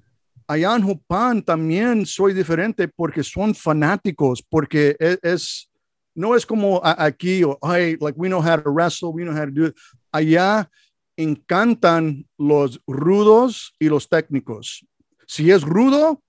allá 0.48 0.74
en 0.76 0.86
Japón 0.86 1.42
también 1.42 2.04
soy 2.06 2.34
diferente 2.34 2.88
porque 2.88 3.22
son 3.22 3.54
fanáticos, 3.54 4.42
porque 4.42 4.96
es, 4.98 5.18
es- 5.22 5.66
no 6.12 6.34
es 6.34 6.44
como 6.44 6.80
aquí, 6.84 7.44
o, 7.44 7.56
hey, 7.62 7.96
like 8.00 8.18
we 8.18 8.28
know 8.28 8.40
how 8.42 8.60
to 8.60 8.70
wrestle, 8.70 9.10
we 9.12 9.22
know 9.22 9.32
how 9.32 9.44
to 9.46 9.52
do 9.52 9.66
it. 9.66 9.76
Allá 10.10 10.68
encantan 11.16 12.26
los 12.36 12.80
rudos 12.86 13.74
y 13.78 13.88
los 13.88 14.08
técnicos. 14.08 14.84
Si 15.26 15.50
es 15.52 15.62
rudo, 15.62 16.20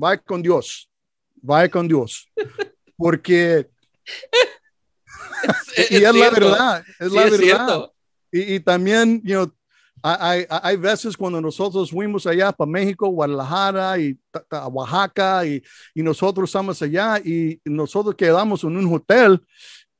va 0.00 0.18
con 0.18 0.42
Dios, 0.42 0.90
va 1.38 1.66
con 1.70 1.88
Dios, 1.88 2.28
porque 2.96 3.70
y 5.90 5.96
es, 5.96 6.02
la 6.02 6.12
cierto. 6.12 6.40
verdad, 6.40 6.84
es 6.98 7.08
Sí, 7.10 7.14
la 7.16 7.24
es 7.24 7.38
verdad. 7.38 7.90
Y, 8.30 8.54
y 8.54 8.60
también, 8.60 9.20
you 9.24 9.34
know, 9.34 9.52
hay, 10.02 10.46
hay, 10.50 10.58
hay 10.62 10.76
veces 10.76 11.16
cuando 11.16 11.40
nosotros 11.40 11.90
fuimos 11.90 12.26
allá 12.26 12.50
para 12.52 12.70
México, 12.70 13.08
Guadalajara 13.08 13.98
y 13.98 14.18
ta- 14.30 14.44
ta- 14.48 14.66
Oaxaca 14.66 15.46
y, 15.46 15.62
y 15.94 16.02
nosotros 16.02 16.48
estamos 16.48 16.80
allá 16.82 17.18
y 17.18 17.60
nosotros 17.64 18.14
quedamos 18.16 18.64
en 18.64 18.76
un 18.76 18.92
hotel 18.94 19.40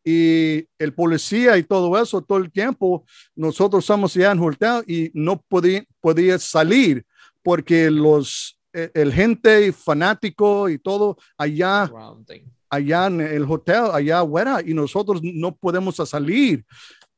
y 0.04 0.66
el 0.78 0.92
policía 0.94 1.56
y 1.56 1.62
todo 1.62 1.96
eso 2.00 2.20
todo 2.22 2.38
el 2.38 2.50
tiempo, 2.50 3.04
nosotros 3.36 3.84
estamos 3.84 4.16
allá 4.16 4.32
en 4.32 4.38
el 4.42 4.44
hotel 4.48 4.82
y 4.88 5.10
no 5.14 5.40
podía, 5.40 5.84
podía 6.00 6.38
salir 6.40 7.04
porque 7.42 7.88
los, 7.90 8.58
el, 8.72 8.90
el 8.94 9.12
gente 9.12 9.72
fanático 9.72 10.68
y 10.68 10.78
todo 10.78 11.16
allá 11.36 11.86
Rounding. 11.86 12.42
Allá 12.72 13.06
en 13.06 13.20
el 13.20 13.44
hotel, 13.44 13.84
allá 13.92 14.20
afuera, 14.20 14.62
y 14.64 14.72
nosotros 14.72 15.20
no 15.22 15.54
podemos 15.54 15.96
salir. 15.96 16.64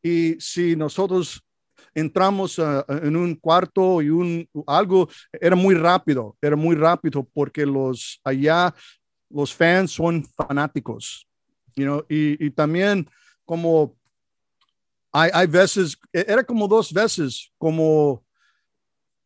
Y 0.02 0.34
si 0.40 0.74
nosotros 0.74 1.40
entramos 1.94 2.58
ah, 2.58 2.84
en 2.88 3.14
un 3.16 3.36
cuarto 3.36 4.02
y 4.02 4.10
un 4.10 4.48
algo, 4.66 5.08
era 5.32 5.54
muy 5.54 5.76
rápido, 5.76 6.36
era 6.42 6.56
muy 6.56 6.74
rápido 6.74 7.22
porque 7.32 7.64
los 7.64 8.20
allá, 8.24 8.74
los 9.30 9.54
fans 9.54 9.92
son 9.92 10.24
fanáticos, 10.24 11.24
you 11.76 11.84
know, 11.84 12.04
y, 12.08 12.44
y 12.44 12.50
también 12.50 13.08
como 13.44 13.96
hay, 15.12 15.30
hay 15.32 15.46
veces, 15.46 15.96
e- 16.12 16.26
era 16.26 16.42
como 16.42 16.66
dos 16.66 16.92
veces, 16.92 17.52
como 17.58 18.24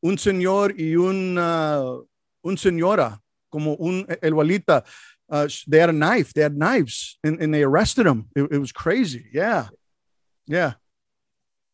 un 0.02 0.18
señor 0.18 0.78
y 0.78 0.94
una, 0.94 1.80
un 2.42 2.58
señora, 2.58 3.18
como 3.48 3.74
un, 3.76 4.06
el 4.20 4.32
abuelita, 4.32 4.84
uh, 5.30 5.48
they 5.66 5.78
had 5.78 5.90
a 5.90 5.92
knife. 5.92 6.32
They 6.32 6.42
had 6.42 6.56
knives, 6.56 7.18
and, 7.22 7.40
and 7.40 7.52
they 7.52 7.62
arrested 7.62 8.06
him. 8.06 8.28
It, 8.34 8.52
it 8.52 8.58
was 8.58 8.72
crazy. 8.72 9.26
Yeah, 9.32 9.68
yeah, 10.46 10.74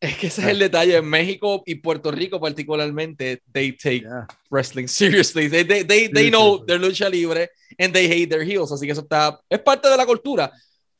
Es 0.05 0.17
que 0.17 0.27
ese 0.27 0.41
es 0.41 0.47
el 0.47 0.59
detalle. 0.59 0.97
En 0.97 1.05
México 1.05 1.63
y 1.65 1.75
Puerto 1.75 2.11
Rico, 2.11 2.39
particularmente, 2.39 3.41
they 3.51 3.71
take 3.71 4.01
yeah. 4.01 4.27
wrestling 4.51 4.87
seriously. 4.87 5.47
They, 5.47 5.63
they, 5.63 5.83
they, 5.83 6.07
they 6.07 6.29
know 6.29 6.63
their 6.63 6.79
lucha 6.79 7.09
libre 7.09 7.49
and 7.79 7.93
they 7.93 8.07
hate 8.07 8.29
their 8.29 8.43
heels. 8.43 8.71
Así 8.71 8.85
que 8.85 8.91
eso 8.91 9.01
está, 9.01 9.39
es 9.49 9.59
parte 9.59 9.89
de 9.89 9.97
la 9.97 10.05
cultura. 10.05 10.51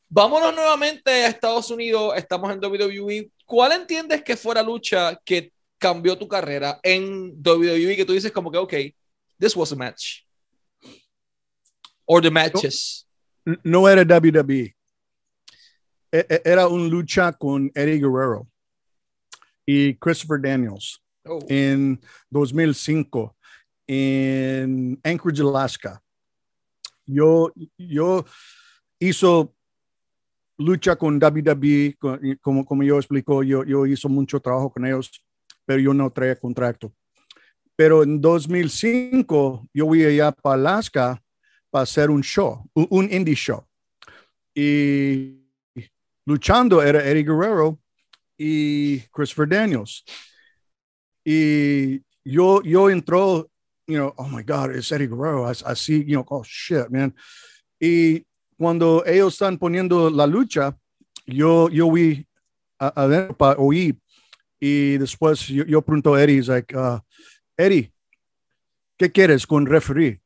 Vámonos 0.08 0.54
nuevamente 0.54 1.10
a 1.10 1.28
Estados 1.28 1.70
Unidos. 1.70 2.14
Estamos 2.16 2.50
en 2.52 2.58
WWE. 2.58 3.30
¿Cuál 3.44 3.72
entiendes 3.72 4.22
que 4.22 4.36
fue 4.36 4.54
la 4.54 4.62
lucha 4.62 5.20
que 5.24 5.52
cambió 5.78 6.16
tu 6.16 6.26
carrera 6.26 6.80
en 6.82 7.32
WWE? 7.44 7.96
Que 7.96 8.04
tú 8.04 8.12
dices 8.12 8.32
como 8.32 8.50
que, 8.50 8.58
ok, 8.58 8.74
this 9.38 9.54
was 9.54 9.72
a 9.72 9.76
match. 9.76 10.25
Or 12.06 12.22
the 12.22 12.30
matches. 12.30 13.06
No 13.64 13.88
era 13.88 14.02
WWE. 14.04 14.74
E- 16.12 16.26
e- 16.28 16.42
Era 16.44 16.68
un 16.68 16.88
lucha 16.88 17.32
con 17.32 17.70
Eddie 17.74 17.98
Guerrero 17.98 18.48
y 19.66 19.94
Christopher 19.96 20.40
Daniels 20.40 21.02
Oh. 21.28 21.40
en 21.48 22.00
2005 22.30 23.36
en 23.88 24.98
Anchorage, 25.02 25.42
Alaska. 25.42 26.00
Yo, 27.04 27.52
yo 27.76 28.24
hizo 29.00 29.52
lucha 30.58 30.96
con 30.96 31.18
WWE, 31.18 31.96
como, 32.40 32.64
como 32.64 32.82
yo 32.84 32.96
explico, 32.98 33.42
yo, 33.42 33.64
yo 33.64 33.86
hizo 33.86 34.08
mucho 34.08 34.40
trabajo 34.40 34.70
con 34.70 34.86
ellos, 34.86 35.10
pero 35.64 35.80
yo 35.80 35.92
no 35.92 36.10
traía 36.10 36.36
contrato. 36.36 36.92
Pero 37.76 38.02
en 38.04 38.20
2005 38.20 39.68
yo 39.74 39.86
fui 39.86 40.04
allá 40.04 40.30
para 40.32 40.54
Alaska 40.54 41.22
para 41.76 41.82
hacer 41.82 42.08
un 42.08 42.22
show, 42.22 42.64
un, 42.72 43.06
indie 43.12 43.34
show. 43.34 43.62
Y 44.54 45.44
luchando 46.24 46.82
era 46.82 47.04
Eddie 47.04 47.22
Guerrero 47.22 47.78
y 48.38 49.00
Christopher 49.12 49.46
Daniels. 49.46 50.02
Y 51.22 52.00
yo, 52.24 52.62
yo 52.62 52.88
entró, 52.88 53.50
you 53.86 53.98
know, 53.98 54.14
oh 54.16 54.26
my 54.26 54.42
God, 54.42 54.74
it's 54.74 54.90
Eddie 54.90 55.06
Guerrero. 55.06 55.52
See, 55.74 56.02
you 56.06 56.16
know, 56.16 56.24
oh 56.30 56.42
shit, 56.44 56.88
man. 56.88 57.14
Y 57.78 58.24
cuando 58.56 59.04
ellos 59.04 59.34
están 59.34 59.58
poniendo 59.58 60.08
la 60.08 60.26
lucha, 60.26 60.74
yo, 61.26 61.68
yo 61.68 61.92
vi 61.92 62.26
a, 62.78 63.02
a 63.02 63.06
ver 63.06 63.34
para 63.34 63.60
oír. 63.60 63.98
Y 64.58 64.96
después 64.96 65.46
yo, 65.46 65.66
yo 65.66 65.82
pregunto 65.82 66.14
a 66.14 66.22
Eddie, 66.22 66.40
like, 66.40 66.74
uh, 66.74 67.00
Eddie, 67.54 67.92
¿qué 68.96 69.12
quieres 69.12 69.46
con 69.46 69.66
referee? 69.66 70.22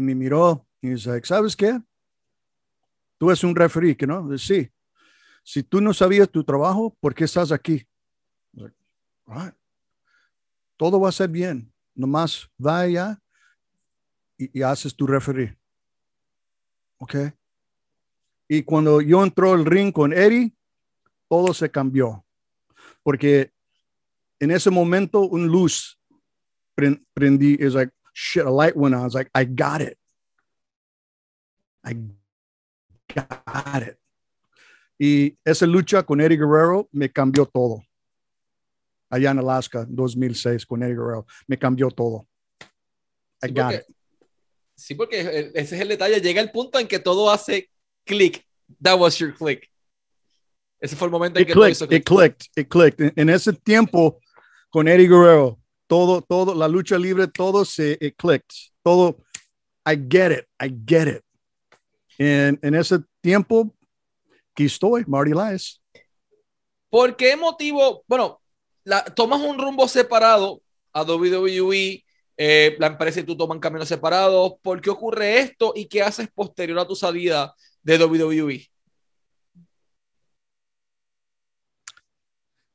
Y 0.00 0.02
me 0.02 0.14
miró 0.14 0.66
y 0.80 0.92
he's 0.92 1.04
like, 1.04 1.26
¿sabes 1.26 1.54
qué? 1.54 1.78
Tú 3.18 3.28
eres 3.28 3.44
un 3.44 3.54
referee, 3.54 3.94
¿que 3.94 4.06
no? 4.06 4.38
Sí. 4.38 4.70
Si 5.44 5.62
tú 5.62 5.78
no 5.82 5.92
sabías 5.92 6.30
tu 6.30 6.42
trabajo, 6.42 6.96
¿por 7.00 7.14
qué 7.14 7.24
estás 7.24 7.52
aquí? 7.52 7.86
"Right. 8.54 9.54
Todo 10.78 10.98
va 10.98 11.10
a 11.10 11.12
ser 11.12 11.28
bien. 11.28 11.70
Nomás 11.94 12.48
vaya 12.56 13.20
y, 14.38 14.58
y 14.58 14.62
haces 14.62 14.96
tu 14.96 15.06
referee. 15.06 15.54
¿Ok? 16.96 17.14
Y 18.48 18.62
cuando 18.62 19.02
yo 19.02 19.22
entró 19.22 19.52
al 19.52 19.66
ring 19.66 19.92
con 19.92 20.14
Eddie, 20.14 20.56
todo 21.28 21.52
se 21.52 21.70
cambió. 21.70 22.24
Porque 23.02 23.52
en 24.38 24.50
ese 24.50 24.70
momento 24.70 25.20
un 25.20 25.46
luz 25.46 26.00
pren- 26.74 27.04
prendí. 27.12 27.52
It's 27.60 27.74
like, 27.74 27.92
shit, 28.20 28.44
a 28.44 28.50
light 28.50 28.76
went 28.76 28.94
on. 28.94 29.00
I 29.00 29.04
was 29.04 29.14
like, 29.14 29.30
I 29.34 29.44
got 29.44 29.80
it. 29.80 29.96
I 31.82 31.94
got 33.14 33.82
it. 33.82 33.96
Y 34.98 35.38
esa 35.44 35.66
lucha 35.66 36.02
con 36.04 36.20
Eddie 36.20 36.36
Guerrero 36.36 36.88
me 36.92 37.08
cambió 37.08 37.46
todo. 37.46 37.82
Allá 39.10 39.30
en 39.30 39.38
Alaska, 39.38 39.86
2006, 39.88 40.66
con 40.66 40.82
Eddie 40.82 40.94
Guerrero. 40.94 41.26
Me 41.48 41.56
cambió 41.58 41.88
todo. 41.90 42.26
I 43.42 43.46
Sí, 43.48 43.54
got 43.54 43.64
porque, 43.64 43.76
it. 43.76 43.96
sí, 44.76 44.94
porque 44.94 45.20
ese 45.54 45.76
es 45.76 45.80
el 45.80 45.88
detalle. 45.88 46.20
Llega 46.20 46.42
el 46.42 46.50
punto 46.52 46.78
en 46.78 46.86
que 46.86 46.98
todo 46.98 47.30
hace 47.30 47.70
click. 48.04 48.44
That 48.82 48.98
was 49.00 49.16
your 49.18 49.32
click. 49.34 49.66
Ese 50.78 50.94
fue 50.96 51.06
el 51.06 51.12
momento 51.12 51.38
en 51.38 51.42
It 51.42 51.48
que 51.48 51.54
todo 51.54 51.64
clicked, 51.64 51.76
hizo 51.76 51.84
it 51.86 52.04
click. 52.04 52.04
clicked, 52.04 52.46
it 52.56 52.68
clicked. 52.68 53.00
En, 53.00 53.12
en 53.16 53.28
ese 53.34 53.52
tiempo, 53.54 54.20
con 54.70 54.86
Eddie 54.86 55.08
Guerrero, 55.08 55.58
todo, 55.90 56.22
todo, 56.22 56.54
la 56.54 56.68
lucha 56.68 56.96
libre, 56.96 57.26
todo 57.26 57.64
se 57.64 57.98
it 58.00 58.14
clicked. 58.16 58.70
Todo, 58.84 59.24
I 59.84 59.96
get 59.96 60.30
it, 60.30 60.46
I 60.62 60.72
get 60.86 61.08
it. 61.08 61.24
En, 62.16 62.60
en 62.62 62.74
ese 62.76 63.00
tiempo, 63.20 63.74
aquí 64.52 64.66
estoy, 64.66 65.04
Marty 65.08 65.32
Elias. 65.32 65.82
¿Por 66.90 67.16
qué 67.16 67.36
motivo? 67.36 68.04
Bueno, 68.06 68.40
la, 68.84 69.02
tomas 69.04 69.40
un 69.40 69.58
rumbo 69.58 69.88
separado 69.88 70.62
a 70.92 71.02
WWE, 71.02 72.04
eh, 72.36 72.76
la 72.78 72.86
empresa 72.86 73.18
y 73.18 73.24
tú 73.24 73.36
toman 73.36 73.58
caminos 73.58 73.88
separados. 73.88 74.52
¿Por 74.62 74.80
qué 74.80 74.90
ocurre 74.90 75.40
esto 75.40 75.72
y 75.74 75.86
qué 75.86 76.02
haces 76.02 76.28
posterior 76.32 76.78
a 76.78 76.86
tu 76.86 76.94
salida 76.94 77.52
de 77.82 77.98
WWE? 77.98 78.70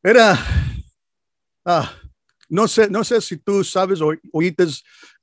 Era, 0.03 0.37
ah, 1.63 1.95
no 2.49 2.67
sé, 2.67 2.89
no 2.89 3.03
sé 3.03 3.21
si 3.21 3.37
tú 3.37 3.63
sabes 3.63 4.01
o 4.01 4.13
oíste 4.31 4.65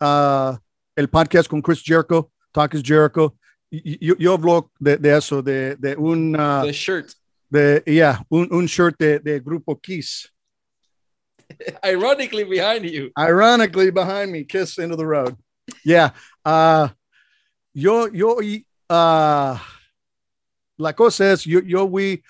uh, 0.01 0.57
el 0.97 1.09
podcast 1.09 1.49
con 1.49 1.63
Chris 1.63 1.83
Jericho, 1.83 2.31
Talk 2.53 2.75
is 2.75 2.83
Jericho. 2.83 3.35
Yo, 3.71 4.15
yo 4.19 4.35
hablo 4.35 4.71
de, 4.79 4.99
de, 4.99 5.17
eso, 5.17 5.41
de, 5.41 5.77
de 5.77 5.97
un... 5.97 6.37
Uh, 6.37 6.63
The 6.67 6.73
shirt. 6.73 7.15
De, 7.51 7.83
yeah, 7.87 8.23
un, 8.31 8.49
un 8.51 8.67
shirt 8.67 8.99
de, 8.99 9.19
de 9.19 9.41
Grupo 9.41 9.75
Kiss. 9.77 10.29
Ironically 11.85 12.45
behind 12.45 12.85
you. 12.85 13.11
Ironically 13.19 13.91
behind 13.91 14.31
me, 14.31 14.45
Kiss 14.45 14.79
into 14.79 14.97
the 14.97 15.07
road. 15.07 15.37
Yeah. 15.85 16.11
Uh, 16.45 16.89
yo, 17.73 18.07
yo, 18.07 18.41
uh, 18.91 19.59
la 20.79 20.93
cosa 20.93 21.25
es, 21.25 21.47
yo, 21.47 21.61
yo 21.61 21.85
we, 21.87 22.23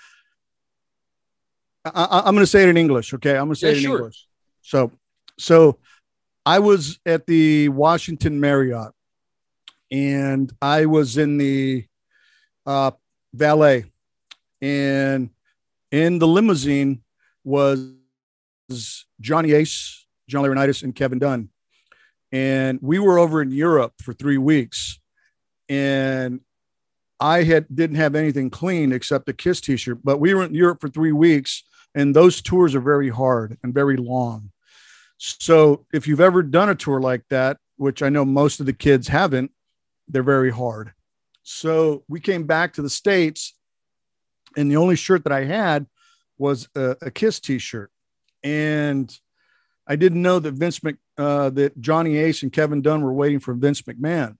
I, 1.84 2.22
I'm 2.26 2.34
going 2.34 2.45
to 2.45 2.47
say 2.47 2.62
it 2.62 2.68
in 2.68 2.76
English. 2.76 3.12
Okay. 3.14 3.36
I'm 3.36 3.47
going 3.47 3.55
to 3.55 3.61
say 3.61 3.68
Yeah, 3.68 3.72
it 3.72 3.76
in 3.78 3.82
sure. 3.82 3.97
English. 3.99 4.26
So, 4.63 4.93
so 5.39 5.79
I 6.47 6.59
was 6.59 6.99
at 7.05 7.27
the 7.27 7.69
Washington 7.69 8.41
Marriott 8.41 8.93
and 9.91 10.53
I 10.63 10.87
was 10.87 11.19
in 11.19 11.39
the 11.39 11.87
uh, 12.67 12.93
valet 13.35 13.85
and 14.61 15.31
in 15.91 16.19
the 16.19 16.27
limousine 16.27 17.03
was 17.45 17.93
Johnny 19.21 19.53
Ace, 19.53 20.07
John 20.29 20.45
Laurinaitis, 20.45 20.83
and 20.83 20.95
Kevin 20.95 21.19
Dunn. 21.19 21.51
And 22.31 22.79
we 22.81 22.99
were 22.99 23.19
over 23.19 23.43
in 23.43 23.51
Europe 23.51 23.95
for 24.03 24.15
three 24.15 24.39
weeks. 24.39 24.99
And 25.69 26.41
I 27.21 27.43
had 27.45 27.67
didn't 27.73 27.97
have 27.97 28.15
anything 28.15 28.51
clean 28.51 28.93
except 28.93 29.29
a 29.29 29.33
Kiss 29.33 29.61
t-shirt, 29.61 29.99
but 30.03 30.19
we 30.19 30.35
were 30.35 30.45
in 30.45 30.55
Europe 30.55 30.81
for 30.81 30.89
three 30.89 31.13
weeks, 31.13 31.63
and 31.95 32.14
those 32.14 32.40
tours 32.40 32.74
are 32.74 32.80
very 32.80 33.11
hard 33.11 33.59
and 33.62 33.74
very 33.74 33.97
long. 33.97 34.51
So 35.18 35.86
if 35.93 36.09
you've 36.09 36.20
ever 36.20 36.43
done 36.43 36.68
a 36.68 36.74
tour 36.74 37.01
like 37.01 37.22
that, 37.30 37.59
which 37.76 38.03
I 38.03 38.09
know 38.09 38.24
most 38.24 38.61
of 38.61 38.66
the 38.66 38.72
kids 38.72 39.09
haven't, 39.09 39.53
they're 40.09 40.22
very 40.22 40.51
hard. 40.51 40.93
So 41.43 42.05
we 42.09 42.20
came 42.20 42.45
back 42.45 42.74
to 42.74 42.82
the 42.82 42.90
States, 42.90 43.55
and 44.57 44.70
the 44.70 44.76
only 44.76 44.97
shirt 44.97 45.24
that 45.24 45.32
I 45.32 45.45
had 45.45 45.86
was 46.38 46.68
a, 46.74 46.97
a 47.03 47.11
Kiss 47.11 47.40
t-shirt. 47.40 47.90
And 48.43 49.16
I 49.86 49.97
didn't 49.97 50.22
know 50.22 50.38
that 50.38 50.53
Vince 50.53 50.82
Mc, 50.82 50.97
uh, 51.18 51.51
that 51.51 51.80
Johnny 51.80 52.16
Ace 52.16 52.43
and 52.43 52.53
Kevin 52.53 52.82
Dunn 52.82 53.03
were 53.03 53.12
waiting 53.12 53.40
for 53.40 53.55
Vince 53.55 53.82
McMahon. 53.82 54.36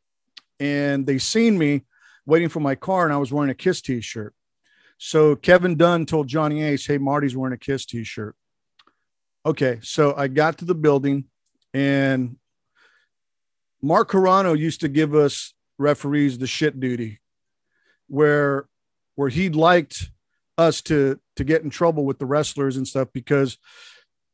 And 0.61 1.07
they 1.07 1.19
seen 1.19 1.59
me 1.59 1.83
waiting 2.27 2.49
for 2.49 2.61
my 2.61 2.75
car, 2.75 3.05
and 3.05 3.13
I 3.13 3.19
was 3.19 3.33
wearing 3.33 3.51
a 3.51 3.55
Kiss 3.55 3.81
t-shirt. 3.81 4.35
So 5.05 5.35
Kevin 5.35 5.75
Dunn 5.75 6.07
told 6.07 6.29
Johnny 6.29 6.63
Ace, 6.63 6.87
"Hey, 6.87 6.97
Marty's 6.97 7.37
wearing 7.37 7.53
a 7.53 7.59
Kiss 7.59 7.85
t-shirt." 7.85 8.37
Okay, 9.45 9.81
so 9.83 10.15
I 10.17 10.29
got 10.29 10.59
to 10.59 10.65
the 10.65 10.77
building, 10.77 11.25
and 11.75 12.37
Mark 13.83 14.13
Carano 14.13 14.57
used 14.57 14.81
to 14.83 14.89
give 14.89 15.13
us 15.13 15.55
referees 15.77 16.39
the 16.39 16.47
shit 16.47 16.79
duty, 16.79 17.19
where 18.07 18.69
where 19.17 19.29
he 19.29 19.49
liked 19.49 20.13
us 20.57 20.81
to 20.83 21.19
to 21.35 21.43
get 21.43 21.63
in 21.63 21.71
trouble 21.71 22.05
with 22.05 22.21
the 22.21 22.27
wrestlers 22.27 22.77
and 22.77 22.87
stuff 22.87 23.09
because 23.13 23.59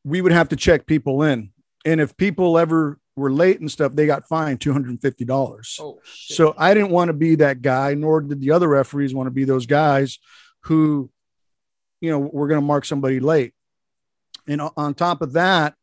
we 0.04 0.20
would 0.20 0.32
have 0.32 0.50
to 0.50 0.56
check 0.56 0.84
people 0.84 1.22
in, 1.22 1.50
and 1.86 1.98
if 1.98 2.14
people 2.18 2.58
ever 2.58 3.00
were 3.16 3.32
late 3.32 3.58
and 3.58 3.70
stuff, 3.70 3.94
they 3.94 4.04
got 4.04 4.28
fined 4.28 4.60
two 4.60 4.74
hundred 4.74 4.90
and 4.90 5.00
fifty 5.00 5.24
dollars. 5.24 5.78
Oh. 5.80 5.98
So 6.04 6.54
I 6.58 6.74
didn't 6.74 6.90
want 6.90 7.08
to 7.08 7.14
be 7.14 7.36
that 7.36 7.62
guy, 7.62 7.94
nor 7.94 8.20
did 8.20 8.42
the 8.42 8.50
other 8.50 8.68
referees 8.68 9.14
want 9.14 9.28
to 9.28 9.34
be 9.34 9.44
those 9.44 9.64
guys 9.64 10.18
who, 10.62 11.10
you 12.00 12.10
know, 12.10 12.18
were 12.18 12.48
going 12.48 12.60
to 12.60 12.66
mark 12.66 12.84
somebody 12.84 13.20
late. 13.20 13.52
And 14.46 14.62
on 14.76 14.94
top 14.94 15.22
of 15.22 15.34
that, 15.34 15.74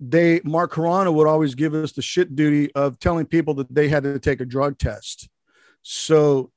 they 0.00 0.40
Mark 0.44 0.72
Carano 0.72 1.12
would 1.14 1.26
always 1.26 1.54
give 1.54 1.74
us 1.74 1.92
the 1.92 2.02
shit 2.02 2.34
duty 2.34 2.72
of 2.74 2.98
telling 2.98 3.26
people 3.26 3.54
that 3.54 3.72
they 3.72 3.88
had 3.88 4.02
to 4.04 4.18
take 4.18 4.40
a 4.40 4.46
drug 4.46 4.78
test. 4.78 5.28
So 5.82 6.50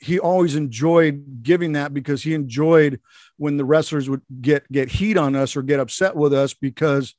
he 0.00 0.18
always 0.18 0.54
enjoyed 0.54 1.42
giving 1.42 1.72
that 1.72 1.92
because 1.92 2.22
he 2.22 2.34
enjoyed 2.34 3.00
when 3.36 3.56
the 3.56 3.64
wrestlers 3.64 4.08
would 4.08 4.22
get 4.40 4.70
get 4.70 4.90
heat 4.90 5.16
on 5.16 5.34
us 5.34 5.56
or 5.56 5.62
get 5.62 5.80
upset 5.80 6.14
with 6.14 6.32
us 6.32 6.54
because 6.54 7.14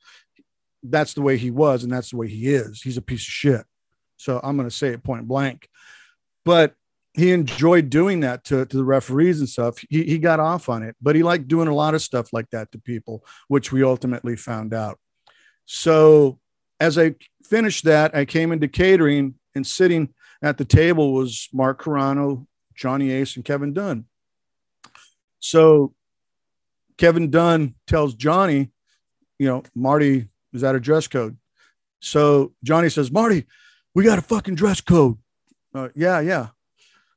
that's 0.84 1.14
the 1.14 1.22
way 1.22 1.38
he 1.38 1.52
was 1.52 1.84
and 1.84 1.92
that's 1.92 2.12
the 2.12 2.18
way 2.18 2.30
he 2.30 2.54
is. 2.54 2.82
He's 2.82 2.98
a 2.98 3.02
piece 3.02 3.22
of 3.22 3.34
shit. 3.34 3.66
So 4.18 4.40
I'm 4.42 4.56
going 4.56 4.70
to 4.70 4.76
say 4.76 4.90
it 4.90 5.04
point 5.04 5.28
blank. 5.28 5.68
But 6.46 6.76
he 7.20 7.32
enjoyed 7.32 7.90
doing 7.90 8.22
that 8.22 8.44
to, 8.46 8.66
to 8.66 8.78
the 8.78 8.84
referees 8.84 9.40
and 9.40 9.50
stuff. 9.50 9.80
He, 9.90 10.04
he 10.04 10.18
got 10.18 10.40
off 10.40 10.70
on 10.70 10.84
it, 10.84 10.96
but 11.02 11.16
he 11.16 11.24
liked 11.24 11.48
doing 11.48 11.68
a 11.68 11.76
lot 11.76 11.94
of 11.94 12.02
stuff 12.02 12.32
like 12.34 12.50
that 12.52 12.72
to 12.72 12.80
people, 12.80 13.26
which 13.48 13.72
we 13.72 13.84
ultimately 13.84 14.36
found 14.36 14.74
out. 14.74 15.00
So 15.66 16.40
as 16.80 16.98
I 16.98 17.16
finished 17.44 17.84
that, 17.86 18.16
I 18.16 18.26
came 18.26 18.52
into 18.52 18.68
catering 18.68 19.36
and 19.56 19.66
sitting 19.66 20.14
at 20.42 20.58
the 20.58 20.66
table 20.66 21.14
was 21.14 21.50
Mark 21.52 21.82
Carano, 21.82 22.48
Johnny 22.76 23.12
Ace, 23.12 23.36
and 23.36 23.44
Kevin 23.44 23.74
Dunn. 23.74 24.06
So 25.40 25.94
Kevin 26.98 27.30
Dunn 27.30 27.76
tells 27.88 28.14
Johnny, 28.14 28.72
you 29.38 29.48
know, 29.48 29.64
Marty 29.76 30.30
is 30.54 30.64
at 30.64 30.76
a 30.76 30.80
dress 30.80 31.08
code. 31.08 31.38
So 32.00 32.54
Johnny 32.64 32.90
says, 32.90 33.12
Marty, 33.12 33.46
we 33.94 34.04
got 34.04 34.20
a 34.20 34.22
fucking 34.24 34.56
dress 34.56 34.82
code. 34.82 35.18
Uh, 35.74 35.90
yeah, 35.96 36.20
yeah. 36.20 36.48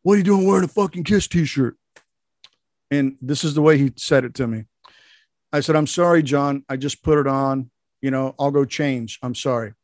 What 0.02 0.14
are 0.14 0.18
you 0.18 0.24
doing 0.24 0.46
wearing 0.46 0.64
a 0.64 0.68
fucking 0.68 1.04
Kiss 1.04 1.28
t-shirt? 1.28 1.76
And 2.90 3.16
this 3.22 3.44
is 3.44 3.54
the 3.54 3.62
way 3.62 3.78
he 3.78 3.92
said 3.96 4.24
it 4.24 4.34
to 4.34 4.46
me. 4.46 4.64
I 5.52 5.60
said, 5.60 5.76
I'm 5.76 5.86
sorry, 5.86 6.22
John. 6.22 6.64
I 6.68 6.76
just 6.76 7.02
put 7.02 7.18
it 7.18 7.26
on. 7.26 7.70
You 8.00 8.10
know, 8.10 8.34
I'll 8.38 8.50
go 8.50 8.64
change. 8.64 9.18
I'm 9.22 9.34
sorry. 9.34 9.74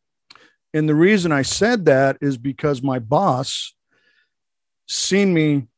And 0.74 0.88
the 0.88 0.94
reason 0.94 1.32
I 1.32 1.42
said 1.42 1.84
that 1.86 2.18
is 2.20 2.36
because 2.36 2.82
my 2.82 2.98
boss 2.98 3.74
seen 4.86 5.32
me 5.32 5.68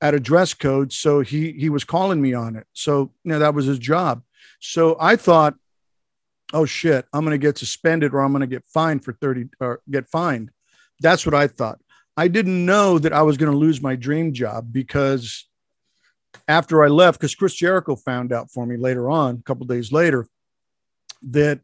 at 0.00 0.14
a 0.14 0.20
dress 0.20 0.54
code. 0.54 0.92
So 0.92 1.20
he 1.20 1.52
he 1.52 1.68
was 1.68 1.84
calling 1.84 2.20
me 2.20 2.34
on 2.34 2.56
it. 2.56 2.66
So 2.72 3.12
you 3.24 3.32
know, 3.32 3.38
that 3.38 3.54
was 3.54 3.66
his 3.66 3.78
job. 3.78 4.22
So 4.60 4.96
I 5.00 5.16
thought, 5.16 5.54
oh 6.52 6.64
shit, 6.64 7.06
I'm 7.12 7.24
gonna 7.24 7.38
get 7.38 7.58
suspended 7.58 8.14
or 8.14 8.20
I'm 8.20 8.32
gonna 8.32 8.46
get 8.46 8.64
fined 8.66 9.04
for 9.04 9.12
30 9.12 9.48
or 9.60 9.80
get 9.90 10.08
fined. 10.08 10.50
That's 11.00 11.26
what 11.26 11.34
I 11.34 11.46
thought. 11.46 11.80
I 12.16 12.28
didn't 12.28 12.66
know 12.66 12.98
that 12.98 13.12
I 13.12 13.22
was 13.22 13.36
going 13.36 13.50
to 13.50 13.58
lose 13.58 13.80
my 13.80 13.96
dream 13.96 14.32
job 14.32 14.72
because 14.72 15.48
after 16.46 16.84
I 16.84 16.88
left, 16.88 17.18
because 17.18 17.34
Chris 17.34 17.54
Jericho 17.54 17.96
found 17.96 18.32
out 18.32 18.50
for 18.50 18.66
me 18.66 18.76
later 18.76 19.10
on, 19.10 19.36
a 19.36 19.42
couple 19.42 19.66
days 19.66 19.92
later, 19.92 20.26
that 21.22 21.60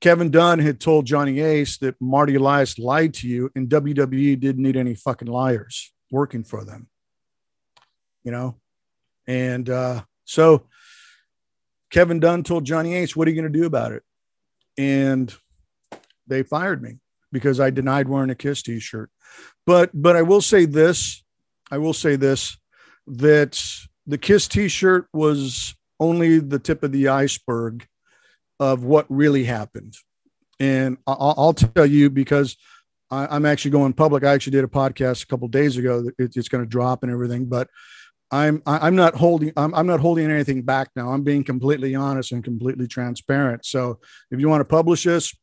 Kevin 0.00 0.30
Dunn 0.30 0.60
had 0.60 0.80
told 0.80 1.06
Johnny 1.06 1.40
Ace 1.40 1.78
that 1.78 2.00
Marty 2.00 2.36
Elias 2.36 2.78
lied 2.78 3.14
to 3.14 3.28
you, 3.28 3.50
and 3.56 3.68
WWE 3.68 4.38
didn't 4.38 4.62
need 4.62 4.76
any 4.76 4.94
fucking 4.94 5.28
liars 5.28 5.92
working 6.10 6.44
for 6.44 6.64
them. 6.64 6.88
You 8.22 8.30
know, 8.32 8.56
and 9.26 9.68
uh, 9.68 10.02
so 10.24 10.66
Kevin 11.90 12.20
Dunn 12.20 12.42
told 12.42 12.64
Johnny 12.64 12.94
Ace, 12.94 13.16
"What 13.16 13.26
are 13.26 13.30
you 13.30 13.40
going 13.40 13.52
to 13.52 13.58
do 13.58 13.66
about 13.66 13.92
it?" 13.92 14.02
And 14.76 15.34
they 16.26 16.42
fired 16.42 16.82
me 16.82 16.98
because 17.32 17.58
I 17.58 17.70
denied 17.70 18.08
wearing 18.08 18.30
a 18.30 18.34
Kiss 18.34 18.62
T-shirt. 18.62 19.10
But 19.66 19.90
but 19.94 20.16
I 20.16 20.22
will 20.22 20.40
say 20.40 20.64
this, 20.64 21.22
I 21.70 21.78
will 21.78 21.92
say 21.92 22.16
this 22.16 22.56
that 23.06 23.62
the 24.06 24.18
Kiss 24.18 24.48
T-shirt 24.48 25.08
was 25.12 25.74
only 26.00 26.38
the 26.38 26.58
tip 26.58 26.82
of 26.82 26.92
the 26.92 27.08
iceberg 27.08 27.86
of 28.60 28.84
what 28.84 29.06
really 29.08 29.44
happened. 29.44 29.96
And 30.60 30.98
I'll, 31.06 31.54
tell 31.54 31.86
you 31.86 32.10
because 32.10 32.56
I, 33.10 33.36
am 33.36 33.46
actually 33.46 33.70
going 33.70 33.92
public. 33.92 34.24
I 34.24 34.32
actually 34.32 34.52
did 34.52 34.64
a 34.64 34.68
podcast 34.68 35.22
a 35.22 35.26
couple 35.26 35.46
days 35.48 35.76
ago. 35.76 36.10
It, 36.18 36.36
it's 36.36 36.48
going 36.48 36.64
to 36.64 36.68
drop 36.68 37.02
and 37.02 37.12
everything, 37.12 37.46
but 37.46 37.68
I'm 38.30 38.62
I'm 38.66 38.94
not 38.94 39.14
holding 39.14 39.52
I'm, 39.56 39.74
I'm 39.74 39.86
not 39.86 40.00
holding 40.00 40.30
anything 40.30 40.62
back 40.62 40.90
now. 40.94 41.10
I'm 41.10 41.22
being 41.22 41.44
completely 41.44 41.94
honest 41.94 42.32
and 42.32 42.44
completely 42.44 42.86
transparent. 42.86 43.64
So 43.64 44.00
if 44.30 44.40
you 44.40 44.48
want 44.48 44.60
to 44.60 44.66
publish 44.66 45.04
this, 45.04 45.34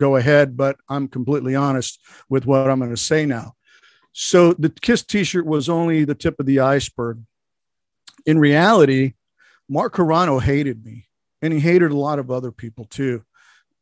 go 0.00 0.16
ahead, 0.16 0.56
but 0.56 0.76
I'm 0.88 1.08
completely 1.08 1.54
honest 1.54 2.00
with 2.28 2.46
what 2.46 2.70
I'm 2.70 2.78
going 2.78 2.90
to 2.90 2.96
say 2.96 3.26
now. 3.26 3.54
So 4.12 4.52
the 4.52 4.70
Kiss 4.70 5.02
t-shirt 5.02 5.46
was 5.46 5.68
only 5.68 6.04
the 6.04 6.14
tip 6.14 6.38
of 6.38 6.46
the 6.46 6.60
iceberg. 6.60 7.22
In 8.26 8.38
reality, 8.38 9.14
Mark 9.68 9.94
Carano 9.94 10.40
hated 10.40 10.84
me 10.84 11.08
and 11.42 11.52
he 11.52 11.60
hated 11.60 11.90
a 11.90 11.96
lot 11.96 12.18
of 12.18 12.30
other 12.30 12.52
people 12.52 12.84
too. 12.84 13.24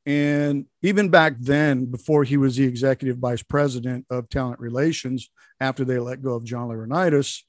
And 0.04 0.66
even 0.82 1.10
back 1.10 1.36
then, 1.38 1.84
before 1.84 2.24
he 2.24 2.36
was 2.36 2.56
the 2.56 2.64
executive 2.64 3.18
vice 3.18 3.42
president 3.42 4.06
of 4.10 4.28
talent 4.28 4.58
relations, 4.58 5.30
after 5.60 5.84
they 5.84 5.98
let 5.98 6.22
go 6.22 6.34
of 6.34 6.44
John 6.44 6.68
Laurinaitis, 6.68 7.42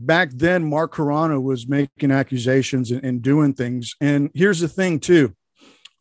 back 0.00 0.30
then, 0.30 0.64
Mark 0.64 0.94
Carrano 0.94 1.42
was 1.42 1.68
making 1.68 2.10
accusations 2.10 2.90
and, 2.90 3.04
and 3.04 3.20
doing 3.20 3.52
things. 3.52 3.94
And 4.00 4.30
here's 4.32 4.60
the 4.60 4.68
thing, 4.68 4.98
too 4.98 5.34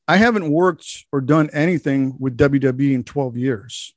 I 0.07 0.17
haven't 0.17 0.49
worked 0.49 1.05
or 1.11 1.21
done 1.21 1.49
anything 1.51 2.15
with 2.19 2.37
WWE 2.37 2.93
in 2.93 3.03
12 3.03 3.37
years. 3.37 3.93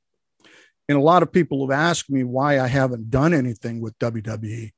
And 0.89 0.97
a 0.97 1.01
lot 1.01 1.23
of 1.23 1.31
people 1.31 1.65
have 1.65 1.77
asked 1.77 2.09
me 2.09 2.23
why 2.23 2.59
I 2.59 2.67
haven't 2.67 3.09
done 3.09 3.33
anything 3.33 3.79
with 3.79 3.97
WWE. 3.99 4.71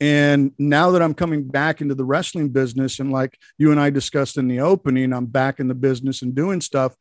And 0.00 0.52
now 0.58 0.90
that 0.92 1.02
I'm 1.02 1.14
coming 1.14 1.46
back 1.46 1.80
into 1.80 1.94
the 1.94 2.04
wrestling 2.04 2.48
business, 2.48 2.98
and 2.98 3.12
like 3.12 3.38
you 3.58 3.70
and 3.70 3.80
I 3.80 3.90
discussed 3.90 4.38
in 4.38 4.48
the 4.48 4.60
opening, 4.60 5.12
I'm 5.12 5.26
back 5.26 5.60
in 5.60 5.68
the 5.68 5.74
business 5.74 6.22
and 6.22 6.34
doing 6.34 6.60
stuff. 6.60 6.96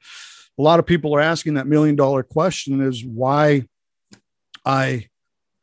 A 0.60 0.62
lot 0.62 0.80
of 0.80 0.86
people 0.86 1.16
are 1.16 1.22
asking 1.22 1.56
that 1.56 1.68
million 1.68 1.96
dollar 1.96 2.22
question 2.22 2.82
is 2.82 3.04
why 3.04 3.64
I 4.66 5.08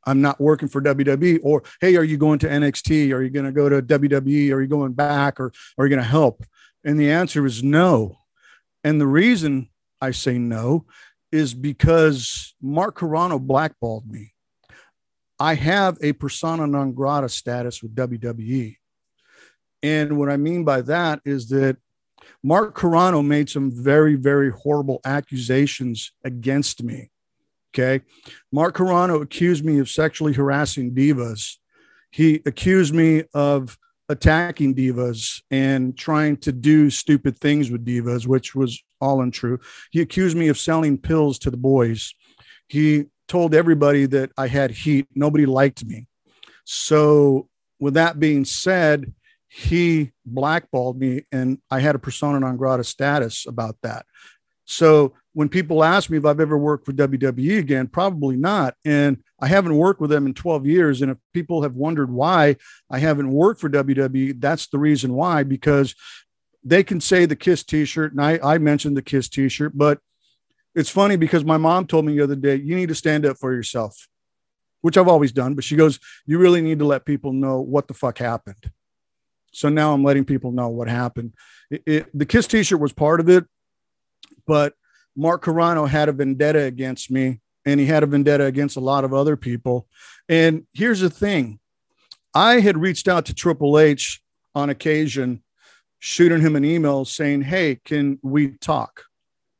I'm 0.06 0.22
not 0.22 0.40
working 0.40 0.68
for 0.68 0.80
WWE 0.80 1.40
or 1.42 1.62
hey, 1.80 1.96
are 1.96 2.04
you 2.04 2.16
going 2.16 2.38
to 2.40 2.48
NXT? 2.48 3.12
Are 3.12 3.22
you 3.22 3.30
going 3.30 3.46
to 3.46 3.52
go 3.52 3.68
to 3.68 3.82
WWE? 3.82 4.52
Are 4.52 4.60
you 4.60 4.66
going 4.66 4.92
back 4.92 5.38
or, 5.38 5.52
or 5.76 5.84
are 5.84 5.86
you 5.86 5.90
going 5.90 6.02
to 6.02 6.08
help? 6.08 6.42
And 6.84 6.98
the 6.98 7.10
answer 7.10 7.44
is 7.46 7.62
no. 7.62 8.18
And 8.84 9.00
the 9.00 9.06
reason 9.06 9.68
I 10.00 10.12
say 10.12 10.38
no 10.38 10.86
is 11.30 11.54
because 11.54 12.54
Mark 12.60 12.98
Carrano 12.98 13.40
blackballed 13.40 14.10
me. 14.10 14.32
I 15.38 15.54
have 15.54 15.98
a 16.02 16.12
persona 16.12 16.66
non 16.66 16.92
grata 16.92 17.28
status 17.28 17.82
with 17.82 17.94
WWE. 17.94 18.76
And 19.82 20.18
what 20.18 20.28
I 20.28 20.36
mean 20.36 20.64
by 20.64 20.82
that 20.82 21.20
is 21.24 21.48
that 21.48 21.76
Mark 22.42 22.76
Carrano 22.76 23.24
made 23.24 23.48
some 23.48 23.70
very, 23.70 24.14
very 24.14 24.50
horrible 24.50 25.00
accusations 25.04 26.12
against 26.24 26.82
me. 26.82 27.10
Okay. 27.72 28.04
Mark 28.52 28.76
Carrano 28.76 29.22
accused 29.22 29.64
me 29.64 29.78
of 29.78 29.88
sexually 29.88 30.32
harassing 30.32 30.94
divas. 30.94 31.56
He 32.10 32.42
accused 32.44 32.94
me 32.94 33.24
of 33.32 33.78
attacking 34.10 34.74
divas 34.74 35.40
and 35.52 35.96
trying 35.96 36.36
to 36.36 36.50
do 36.50 36.90
stupid 36.90 37.38
things 37.38 37.70
with 37.70 37.86
divas, 37.86 38.26
which 38.26 38.56
was 38.56 38.82
all 39.00 39.22
untrue. 39.22 39.60
He 39.92 40.00
accused 40.00 40.36
me 40.36 40.48
of 40.48 40.58
selling 40.58 40.98
pills 40.98 41.38
to 41.40 41.50
the 41.50 41.56
boys. 41.56 42.12
He 42.66 43.06
told 43.28 43.54
everybody 43.54 44.06
that 44.06 44.32
I 44.36 44.48
had 44.48 44.72
heat. 44.72 45.06
Nobody 45.14 45.46
liked 45.46 45.84
me. 45.84 46.08
So, 46.64 47.48
with 47.78 47.94
that 47.94 48.18
being 48.18 48.44
said, 48.44 49.14
he 49.46 50.10
blackballed 50.26 50.98
me 50.98 51.24
and 51.30 51.58
I 51.70 51.78
had 51.78 51.94
a 51.94 52.00
persona 52.00 52.40
non 52.40 52.56
grata 52.56 52.84
status 52.84 53.46
about 53.46 53.76
that. 53.84 54.06
So, 54.64 55.14
when 55.32 55.48
people 55.48 55.84
ask 55.84 56.10
me 56.10 56.18
if 56.18 56.24
I've 56.24 56.40
ever 56.40 56.58
worked 56.58 56.86
for 56.86 56.92
WWE 56.92 57.58
again, 57.58 57.86
probably 57.86 58.36
not. 58.36 58.74
And 58.84 59.22
I 59.40 59.46
haven't 59.46 59.76
worked 59.76 60.00
with 60.00 60.10
them 60.10 60.26
in 60.26 60.34
12 60.34 60.66
years. 60.66 61.02
And 61.02 61.10
if 61.10 61.18
people 61.32 61.62
have 61.62 61.76
wondered 61.76 62.10
why 62.10 62.56
I 62.90 62.98
haven't 62.98 63.30
worked 63.30 63.60
for 63.60 63.70
WWE, 63.70 64.40
that's 64.40 64.66
the 64.66 64.78
reason 64.78 65.14
why, 65.14 65.44
because 65.44 65.94
they 66.64 66.82
can 66.82 67.00
say 67.00 67.26
the 67.26 67.36
Kiss 67.36 67.62
t 67.62 67.84
shirt. 67.84 68.12
And 68.12 68.20
I, 68.20 68.38
I 68.42 68.58
mentioned 68.58 68.96
the 68.96 69.02
Kiss 69.02 69.28
t 69.28 69.48
shirt, 69.48 69.72
but 69.76 70.00
it's 70.74 70.90
funny 70.90 71.16
because 71.16 71.44
my 71.44 71.56
mom 71.56 71.86
told 71.86 72.04
me 72.04 72.16
the 72.16 72.24
other 72.24 72.36
day, 72.36 72.56
you 72.56 72.74
need 72.74 72.88
to 72.88 72.94
stand 72.94 73.24
up 73.24 73.38
for 73.38 73.52
yourself, 73.52 74.08
which 74.80 74.96
I've 74.96 75.08
always 75.08 75.32
done. 75.32 75.54
But 75.54 75.64
she 75.64 75.76
goes, 75.76 76.00
you 76.26 76.38
really 76.38 76.60
need 76.60 76.80
to 76.80 76.84
let 76.84 77.04
people 77.04 77.32
know 77.32 77.60
what 77.60 77.88
the 77.88 77.94
fuck 77.94 78.18
happened. 78.18 78.70
So 79.52 79.68
now 79.68 79.92
I'm 79.92 80.04
letting 80.04 80.24
people 80.24 80.52
know 80.52 80.68
what 80.68 80.88
happened. 80.88 81.34
It, 81.70 81.82
it, 81.86 82.18
the 82.18 82.26
Kiss 82.26 82.48
t 82.48 82.62
shirt 82.64 82.80
was 82.80 82.92
part 82.92 83.20
of 83.20 83.28
it, 83.28 83.44
but 84.46 84.74
Mark 85.16 85.44
Carrano 85.44 85.88
had 85.88 86.08
a 86.08 86.12
vendetta 86.12 86.60
against 86.60 87.10
me 87.10 87.40
and 87.64 87.80
he 87.80 87.86
had 87.86 88.02
a 88.02 88.06
vendetta 88.06 88.44
against 88.44 88.76
a 88.76 88.80
lot 88.80 89.04
of 89.04 89.12
other 89.12 89.36
people. 89.36 89.86
And 90.28 90.66
here's 90.72 91.00
the 91.00 91.10
thing 91.10 91.60
I 92.34 92.60
had 92.60 92.78
reached 92.78 93.08
out 93.08 93.26
to 93.26 93.34
Triple 93.34 93.78
H 93.78 94.22
on 94.54 94.70
occasion, 94.70 95.42
shooting 95.98 96.40
him 96.40 96.56
an 96.56 96.64
email 96.64 97.04
saying, 97.04 97.42
Hey, 97.42 97.80
can 97.84 98.18
we 98.22 98.52
talk? 98.58 99.04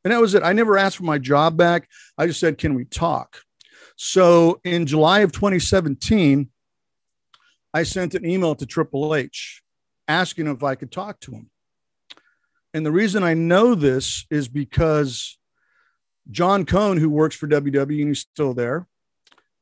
And 0.05 0.13
that 0.13 0.21
was 0.21 0.35
it. 0.35 0.43
I 0.43 0.53
never 0.53 0.79
asked 0.79 0.97
for 0.97 1.05
my 1.05 1.19
job 1.19 1.57
back. 1.57 1.89
I 2.17 2.27
just 2.27 2.41
said, 2.41 2.59
Can 2.59 2.75
we 2.75 2.85
talk? 2.85 3.43
So 3.97 4.61
in 4.65 4.87
July 4.87 5.21
of 5.21 5.33
2017, 5.33 6.49
I 7.75 7.83
sent 7.83 8.15
an 8.15 8.25
email 8.25 8.55
to 8.55 8.67
Triple 8.67 9.15
H 9.15 9.63
asking 10.09 10.47
if 10.47 10.65
I 10.65 10.75
could 10.75 10.91
talk 10.91 11.21
to 11.21 11.33
him. 11.33 11.51
And 12.73 12.87
the 12.87 12.93
reason 12.93 13.23
I 13.23 13.35
know 13.35 13.75
this 13.75 14.27
is 14.31 14.49
because 14.49 15.39
John 16.31 16.65
Cone, 16.65 16.97
who 16.97 17.09
works 17.09 17.37
for 17.37 17.47
WWE 17.47 18.01
and 18.01 18.09
he's 18.09 18.21
still 18.21 18.55
there, 18.55 18.87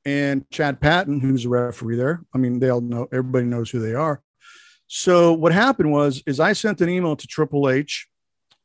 and 0.05 0.49
Chad 0.51 0.81
Patton, 0.81 1.21
who's 1.21 1.45
a 1.45 1.49
referee 1.49 1.97
there. 1.97 2.23
I 2.35 2.39
mean, 2.39 2.61
they 2.61 2.71
all 2.71 2.81
know, 2.81 3.09
everybody 3.13 3.47
knows 3.47 3.71
who 3.71 3.81
they 3.81 3.95
are. 3.95 4.23
So 4.87 5.33
what 5.35 5.53
happened 5.53 5.93
was, 5.93 6.23
is 6.27 6.41
I 6.41 6.55
sent 6.55 6.81
an 6.81 6.89
email 6.89 7.15
to 7.15 7.27
Triple 7.27 7.69
H, 7.69 8.09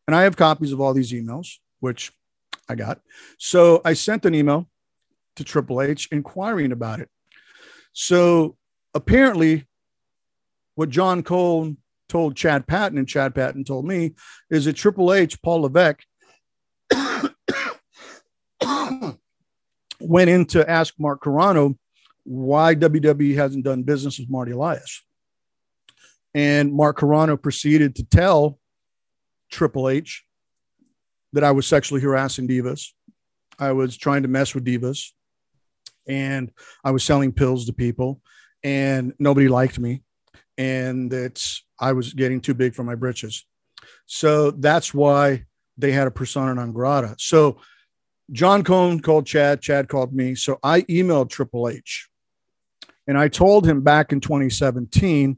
and 0.07 0.15
I 0.15 0.23
have 0.23 0.37
copies 0.37 0.71
of 0.71 0.79
all 0.79 0.93
these 0.93 1.11
emails, 1.11 1.57
which 1.79 2.11
I 2.69 2.75
got. 2.75 3.01
So 3.37 3.81
I 3.83 3.93
sent 3.93 4.25
an 4.25 4.33
email 4.33 4.69
to 5.35 5.43
Triple 5.43 5.81
H 5.81 6.07
inquiring 6.11 6.71
about 6.71 6.99
it. 6.99 7.09
So 7.91 8.57
apparently, 8.93 9.67
what 10.75 10.89
John 10.89 11.23
Cone 11.23 11.77
told 12.09 12.35
Chad 12.35 12.67
Patton 12.67 12.97
and 12.97 13.07
Chad 13.07 13.35
Patton 13.35 13.63
told 13.63 13.85
me 13.85 14.13
is 14.49 14.65
that 14.65 14.73
Triple 14.73 15.13
H, 15.13 15.41
Paul 15.41 15.61
Levesque, 15.61 16.03
went 20.03 20.29
in 20.29 20.45
to 20.47 20.69
ask 20.69 20.93
Mark 20.99 21.23
Carrano 21.23 21.77
why 22.23 22.75
WWE 22.75 23.35
hasn't 23.35 23.65
done 23.65 23.83
business 23.83 24.19
with 24.19 24.29
Marty 24.29 24.51
Elias. 24.51 25.03
And 26.33 26.73
Mark 26.73 26.99
Carrano 26.99 27.41
proceeded 27.41 27.95
to 27.95 28.03
tell 28.03 28.59
Triple 29.51 29.89
H 29.89 30.23
that 31.33 31.43
I 31.43 31.51
was 31.51 31.67
sexually 31.67 32.01
harassing 32.01 32.47
divas. 32.47 32.89
I 33.59 33.71
was 33.71 33.97
trying 33.97 34.23
to 34.23 34.27
mess 34.27 34.55
with 34.55 34.65
divas 34.65 35.09
and 36.07 36.51
I 36.83 36.91
was 36.91 37.03
selling 37.03 37.31
pills 37.31 37.65
to 37.65 37.73
people 37.73 38.21
and 38.63 39.13
nobody 39.19 39.47
liked 39.47 39.79
me 39.79 40.03
and 40.57 41.11
that 41.11 41.43
I 41.79 41.93
was 41.93 42.13
getting 42.13 42.41
too 42.41 42.53
big 42.53 42.73
for 42.73 42.83
my 42.83 42.95
britches. 42.95 43.45
So 44.05 44.51
that's 44.51 44.93
why 44.93 45.45
they 45.77 45.91
had 45.91 46.07
a 46.07 46.11
persona 46.11 46.53
non 46.55 46.71
grata. 46.71 47.15
So 47.17 47.59
John 48.31 48.63
Cone 48.63 48.99
called 48.99 49.25
Chad, 49.25 49.61
Chad 49.61 49.87
called 49.87 50.13
me. 50.13 50.35
So 50.35 50.59
I 50.63 50.81
emailed 50.81 51.29
Triple 51.29 51.69
H 51.69 52.09
and 53.07 53.17
I 53.17 53.27
told 53.27 53.67
him 53.67 53.81
back 53.81 54.11
in 54.11 54.21
2017 54.21 55.37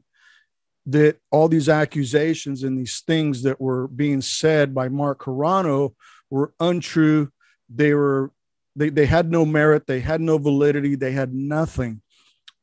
that 0.86 1.16
all 1.32 1.48
these 1.48 1.68
accusations 1.68 2.62
and 2.62 2.78
these 2.78 3.02
things 3.06 3.42
that 3.42 3.60
were 3.60 3.88
being 3.88 4.20
said 4.20 4.74
by 4.74 4.88
Mark 4.88 5.20
Carrano 5.20 5.94
were 6.30 6.54
untrue. 6.60 7.30
They 7.68 7.92
were 7.92 8.30
they, 8.76 8.90
they 8.90 9.06
had 9.06 9.30
no 9.30 9.44
merit, 9.46 9.86
they 9.86 10.00
had 10.00 10.20
no 10.20 10.38
validity, 10.38 10.94
they 10.94 11.12
had 11.12 11.34
nothing. 11.34 12.02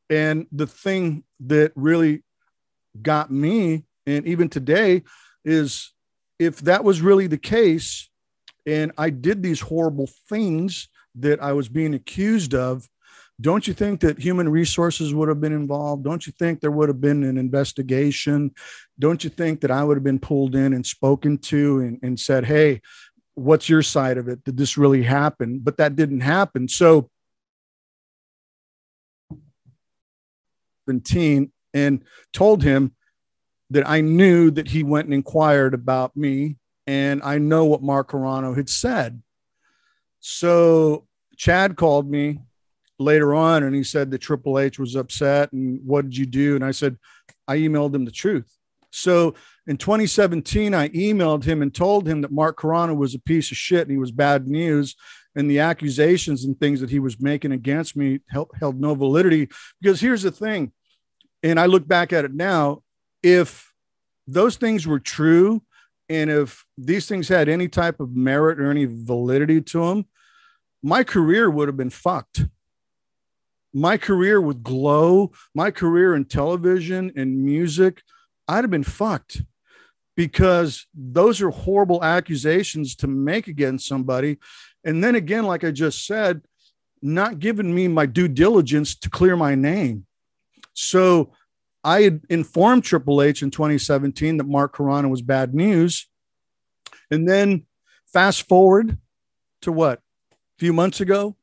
And 0.08 0.46
the 0.52 0.66
thing 0.66 1.24
that 1.40 1.72
really 1.74 2.22
got 3.00 3.30
me, 3.30 3.84
and 4.06 4.24
even 4.26 4.48
today, 4.48 5.02
is 5.44 5.92
if 6.38 6.60
that 6.60 6.84
was 6.84 7.00
really 7.00 7.26
the 7.26 7.38
case, 7.38 8.08
and 8.66 8.92
I 8.96 9.10
did 9.10 9.42
these 9.42 9.60
horrible 9.60 10.08
things 10.28 10.88
that 11.16 11.42
I 11.42 11.52
was 11.52 11.68
being 11.68 11.94
accused 11.94 12.54
of, 12.54 12.88
don't 13.40 13.66
you 13.66 13.74
think 13.74 14.00
that 14.00 14.18
human 14.18 14.48
resources 14.48 15.12
would 15.12 15.28
have 15.28 15.40
been 15.40 15.52
involved? 15.52 16.04
Don't 16.04 16.26
you 16.26 16.32
think 16.38 16.60
there 16.60 16.70
would 16.70 16.88
have 16.88 17.00
been 17.00 17.24
an 17.24 17.36
investigation? 17.36 18.52
Don't 18.98 19.24
you 19.24 19.30
think 19.30 19.60
that 19.60 19.72
I 19.72 19.82
would 19.82 19.96
have 19.96 20.04
been 20.04 20.20
pulled 20.20 20.54
in 20.54 20.72
and 20.72 20.86
spoken 20.86 21.38
to 21.38 21.80
and, 21.80 21.98
and 22.02 22.18
said, 22.18 22.44
hey, 22.44 22.80
what's 23.34 23.68
your 23.68 23.82
side 23.82 24.18
of 24.18 24.28
it? 24.28 24.44
Did 24.44 24.56
this 24.56 24.78
really 24.78 25.02
happen? 25.02 25.58
But 25.58 25.78
that 25.78 25.96
didn't 25.96 26.20
happen. 26.20 26.68
So, 26.68 27.10
17 30.86 31.50
and 31.72 32.04
told 32.32 32.62
him 32.62 32.94
that 33.70 33.88
I 33.88 34.00
knew 34.00 34.50
that 34.52 34.68
he 34.68 34.84
went 34.84 35.06
and 35.06 35.14
inquired 35.14 35.74
about 35.74 36.16
me 36.16 36.56
and 36.86 37.22
I 37.22 37.38
know 37.38 37.64
what 37.64 37.82
Mark 37.82 38.10
Carrano 38.10 38.54
had 38.56 38.68
said. 38.68 39.22
So 40.20 41.06
Chad 41.36 41.76
called 41.76 42.10
me 42.10 42.40
later 42.98 43.34
on 43.34 43.62
and 43.62 43.74
he 43.74 43.84
said 43.84 44.10
that 44.10 44.18
Triple 44.18 44.58
H 44.58 44.78
was 44.78 44.94
upset 44.94 45.52
and 45.52 45.80
what 45.84 46.04
did 46.04 46.16
you 46.16 46.26
do? 46.26 46.54
And 46.54 46.64
I 46.64 46.70
said, 46.70 46.96
I 47.48 47.58
emailed 47.58 47.94
him 47.94 48.04
the 48.04 48.10
truth. 48.10 48.50
So 48.90 49.34
in 49.66 49.76
2017, 49.76 50.72
I 50.74 50.88
emailed 50.90 51.44
him 51.44 51.62
and 51.62 51.74
told 51.74 52.06
him 52.06 52.20
that 52.20 52.30
Mark 52.32 52.58
Carrano 52.58 52.96
was 52.96 53.14
a 53.14 53.20
piece 53.20 53.50
of 53.50 53.56
shit 53.56 53.82
and 53.82 53.90
he 53.90 53.98
was 53.98 54.12
bad 54.12 54.46
news. 54.46 54.94
And 55.36 55.50
the 55.50 55.58
accusations 55.60 56.44
and 56.44 56.58
things 56.58 56.80
that 56.80 56.90
he 56.90 57.00
was 57.00 57.20
making 57.20 57.50
against 57.50 57.96
me 57.96 58.20
held, 58.28 58.50
held 58.60 58.80
no 58.80 58.94
validity. 58.94 59.48
Because 59.80 60.00
here's 60.00 60.22
the 60.22 60.30
thing, 60.30 60.72
and 61.42 61.58
I 61.58 61.66
look 61.66 61.88
back 61.88 62.12
at 62.12 62.24
it 62.24 62.32
now 62.32 62.82
if 63.22 63.72
those 64.28 64.56
things 64.56 64.86
were 64.86 65.00
true, 65.00 65.62
And 66.08 66.30
if 66.30 66.64
these 66.76 67.06
things 67.06 67.28
had 67.28 67.48
any 67.48 67.68
type 67.68 68.00
of 68.00 68.14
merit 68.14 68.60
or 68.60 68.70
any 68.70 68.84
validity 68.84 69.60
to 69.60 69.86
them, 69.86 70.06
my 70.82 71.02
career 71.02 71.50
would 71.50 71.68
have 71.68 71.76
been 71.76 71.90
fucked. 71.90 72.46
My 73.72 73.96
career 73.96 74.40
with 74.40 74.62
Glow, 74.62 75.32
my 75.54 75.70
career 75.70 76.14
in 76.14 76.26
television 76.26 77.12
and 77.16 77.44
music, 77.44 78.02
I'd 78.46 78.64
have 78.64 78.70
been 78.70 78.84
fucked 78.84 79.42
because 80.16 80.86
those 80.94 81.40
are 81.40 81.50
horrible 81.50 82.04
accusations 82.04 82.94
to 82.96 83.06
make 83.06 83.48
against 83.48 83.88
somebody. 83.88 84.38
And 84.84 85.02
then 85.02 85.14
again, 85.14 85.44
like 85.44 85.64
I 85.64 85.70
just 85.70 86.06
said, 86.06 86.42
not 87.02 87.38
giving 87.38 87.74
me 87.74 87.88
my 87.88 88.06
due 88.06 88.28
diligence 88.28 88.94
to 88.96 89.10
clear 89.10 89.36
my 89.36 89.54
name. 89.54 90.06
So 90.72 91.32
I 91.84 92.02
had 92.02 92.22
informed 92.30 92.82
Triple 92.82 93.22
H 93.22 93.42
in 93.42 93.50
2017 93.50 94.38
that 94.38 94.48
Mark 94.48 94.74
Carrano 94.74 95.10
was 95.10 95.20
bad 95.20 95.54
news. 95.54 96.08
And 97.10 97.28
then 97.28 97.66
fast 98.06 98.48
forward 98.48 98.96
to 99.62 99.70
what? 99.70 100.00
A 100.32 100.58
few 100.58 100.72
months 100.72 101.00
ago, 101.00 101.36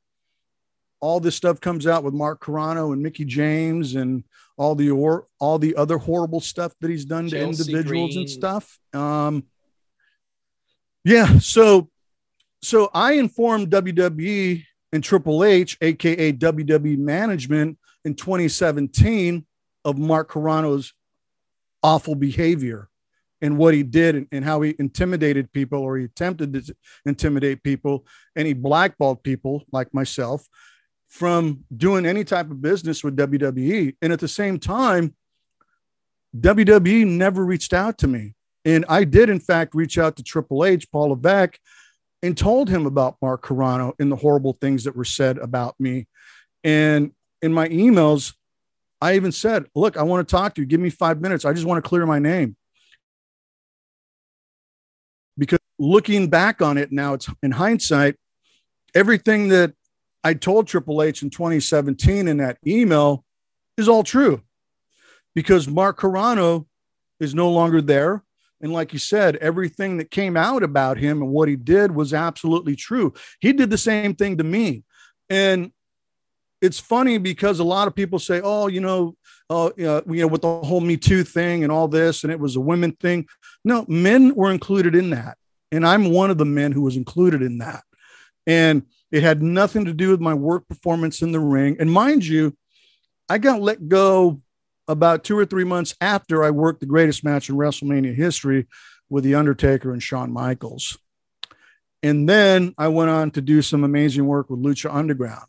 all 0.99 1.19
this 1.19 1.35
stuff 1.35 1.61
comes 1.61 1.85
out 1.85 2.03
with 2.03 2.13
Mark 2.13 2.43
Carrano 2.43 2.91
and 2.91 3.03
Mickey 3.03 3.25
James 3.25 3.95
and 3.95 4.23
all 4.57 4.75
the 4.75 4.89
or 4.89 5.27
all 5.39 5.59
the 5.59 5.75
other 5.75 5.97
horrible 5.97 6.39
stuff 6.39 6.73
that 6.81 6.89
he's 6.89 7.05
done 7.05 7.29
Chelsea 7.29 7.63
to 7.63 7.69
individuals 7.71 8.11
Green. 8.11 8.19
and 8.21 8.29
stuff. 8.29 8.79
Um, 8.93 9.43
yeah, 11.03 11.39
so 11.39 11.89
so 12.61 12.89
I 12.93 13.13
informed 13.13 13.71
WWE 13.71 14.63
and 14.93 15.03
Triple 15.03 15.43
H, 15.43 15.77
aka 15.81 16.31
WWE 16.31 16.97
management, 16.97 17.77
in 18.05 18.13
2017 18.13 19.45
of 19.85 19.97
Mark 19.97 20.31
Carrano's 20.31 20.93
awful 21.83 22.15
behavior 22.15 22.89
and 23.41 23.57
what 23.57 23.73
he 23.73 23.83
did 23.83 24.15
and, 24.15 24.27
and, 24.31 24.45
how 24.45 24.61
he 24.61 24.75
intimidated 24.77 25.51
people 25.51 25.79
or 25.79 25.97
he 25.97 26.05
attempted 26.05 26.53
to 26.53 26.75
intimidate 27.05 27.63
people 27.63 28.05
and 28.35 28.47
he 28.47 28.53
blackballed 28.53 29.23
people 29.23 29.63
like 29.71 29.93
myself 29.93 30.47
from 31.07 31.65
doing 31.75 32.05
any 32.05 32.23
type 32.23 32.49
of 32.51 32.61
business 32.61 33.03
with 33.03 33.17
WWE. 33.17 33.95
And 34.01 34.13
at 34.13 34.19
the 34.19 34.27
same 34.27 34.59
time, 34.59 35.13
WWE 36.39 37.05
never 37.05 37.43
reached 37.43 37.73
out 37.73 37.97
to 37.97 38.07
me. 38.07 38.35
And 38.63 38.85
I 38.87 39.03
did, 39.03 39.29
in 39.29 39.39
fact, 39.39 39.75
reach 39.75 39.97
out 39.97 40.15
to 40.15 40.23
Triple 40.23 40.63
H, 40.63 40.89
Paul 40.91 41.09
Levesque, 41.09 41.59
and 42.23 42.37
told 42.37 42.69
him 42.69 42.85
about 42.85 43.17
Mark 43.21 43.43
Carrano 43.43 43.93
and 43.99 44.11
the 44.11 44.15
horrible 44.15 44.53
things 44.61 44.83
that 44.83 44.95
were 44.95 45.03
said 45.03 45.37
about 45.39 45.75
me. 45.79 46.07
And 46.63 47.11
in 47.41 47.51
my 47.51 47.67
emails, 47.69 48.33
I 49.01 49.15
even 49.15 49.31
said, 49.31 49.65
Look, 49.75 49.97
I 49.97 50.03
want 50.03 50.27
to 50.27 50.31
talk 50.31 50.55
to 50.55 50.61
you. 50.61 50.67
Give 50.67 50.79
me 50.79 50.89
five 50.89 51.19
minutes. 51.19 51.43
I 51.43 51.53
just 51.53 51.65
want 51.65 51.83
to 51.83 51.87
clear 51.87 52.05
my 52.05 52.19
name. 52.19 52.55
Because 55.37 55.59
looking 55.79 56.29
back 56.29 56.61
on 56.61 56.77
it 56.77 56.91
now, 56.91 57.13
it's 57.13 57.27
in 57.41 57.51
hindsight, 57.51 58.15
everything 58.93 59.47
that 59.49 59.73
I 60.23 60.35
told 60.35 60.67
Triple 60.67 61.01
H 61.01 61.23
in 61.23 61.29
2017 61.29 62.27
in 62.27 62.37
that 62.37 62.57
email 62.65 63.25
is 63.77 63.89
all 63.89 64.03
true 64.03 64.41
because 65.33 65.67
Mark 65.67 65.99
Carrano 65.99 66.67
is 67.19 67.33
no 67.33 67.49
longer 67.49 67.81
there. 67.81 68.23
And 68.61 68.71
like 68.71 68.93
you 68.93 68.99
said, 68.99 69.37
everything 69.37 69.97
that 69.97 70.11
came 70.11 70.37
out 70.37 70.61
about 70.61 70.97
him 70.97 71.21
and 71.21 71.31
what 71.31 71.49
he 71.49 71.55
did 71.55 71.95
was 71.95 72.13
absolutely 72.13 72.75
true. 72.75 73.13
He 73.39 73.53
did 73.53 73.71
the 73.71 73.77
same 73.77 74.13
thing 74.13 74.37
to 74.37 74.43
me. 74.43 74.83
And 75.29 75.71
it's 76.61 76.79
funny 76.79 77.17
because 77.17 77.59
a 77.59 77.63
lot 77.63 77.87
of 77.87 77.95
people 77.95 78.19
say, 78.19 78.41
"Oh, 78.43 78.67
you 78.67 78.81
know, 78.81 79.15
uh, 79.49 79.71
you 79.77 80.03
know, 80.07 80.27
with 80.27 80.41
the 80.41 80.61
whole 80.61 80.81
Me 80.81 80.97
Too 80.97 81.23
thing 81.23 81.63
and 81.63 81.71
all 81.71 81.87
this, 81.87 82.23
and 82.23 82.31
it 82.31 82.39
was 82.39 82.55
a 82.55 82.61
women 82.61 82.91
thing." 82.93 83.27
No, 83.65 83.85
men 83.87 84.35
were 84.35 84.51
included 84.51 84.95
in 84.95 85.09
that, 85.11 85.37
and 85.71 85.85
I'm 85.85 86.11
one 86.11 86.29
of 86.29 86.37
the 86.37 86.45
men 86.45 86.71
who 86.71 86.81
was 86.81 86.95
included 86.95 87.41
in 87.41 87.57
that, 87.59 87.83
and 88.45 88.83
it 89.11 89.23
had 89.23 89.43
nothing 89.43 89.85
to 89.85 89.93
do 89.93 90.09
with 90.09 90.21
my 90.21 90.33
work 90.33 90.67
performance 90.67 91.21
in 91.21 91.31
the 91.31 91.39
ring. 91.39 91.75
And 91.79 91.91
mind 91.91 92.25
you, 92.25 92.55
I 93.27 93.37
got 93.37 93.61
let 93.61 93.89
go 93.89 94.41
about 94.87 95.23
two 95.23 95.37
or 95.37 95.45
three 95.45 95.63
months 95.63 95.95
after 96.01 96.43
I 96.43 96.51
worked 96.51 96.79
the 96.79 96.85
greatest 96.85 97.23
match 97.23 97.49
in 97.49 97.55
WrestleMania 97.55 98.15
history 98.15 98.67
with 99.09 99.23
The 99.23 99.35
Undertaker 99.35 99.91
and 99.91 100.01
Shawn 100.01 100.31
Michaels. 100.31 100.97
And 102.03 102.27
then 102.27 102.73
I 102.77 102.87
went 102.87 103.09
on 103.09 103.31
to 103.31 103.41
do 103.41 103.61
some 103.61 103.83
amazing 103.83 104.25
work 104.25 104.49
with 104.49 104.61
Lucha 104.61 104.93
Underground. 104.93 105.45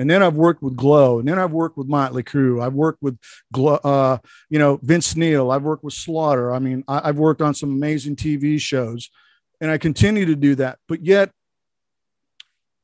And 0.00 0.08
then 0.08 0.22
I've 0.22 0.34
worked 0.34 0.62
with 0.62 0.76
Glow, 0.76 1.18
and 1.18 1.28
then 1.28 1.38
I've 1.38 1.52
worked 1.52 1.76
with 1.76 1.86
Motley 1.86 2.22
Crue. 2.22 2.64
I've 2.64 2.72
worked 2.72 3.02
with, 3.02 3.18
uh, 3.54 4.16
you 4.48 4.58
know, 4.58 4.80
Vince 4.82 5.14
Neil. 5.14 5.50
I've 5.50 5.62
worked 5.62 5.84
with 5.84 5.92
Slaughter. 5.92 6.54
I 6.54 6.58
mean, 6.58 6.84
I, 6.88 7.10
I've 7.10 7.18
worked 7.18 7.42
on 7.42 7.52
some 7.52 7.68
amazing 7.68 8.16
TV 8.16 8.58
shows, 8.58 9.10
and 9.60 9.70
I 9.70 9.76
continue 9.76 10.24
to 10.24 10.34
do 10.34 10.54
that. 10.54 10.78
But 10.88 11.04
yet, 11.04 11.32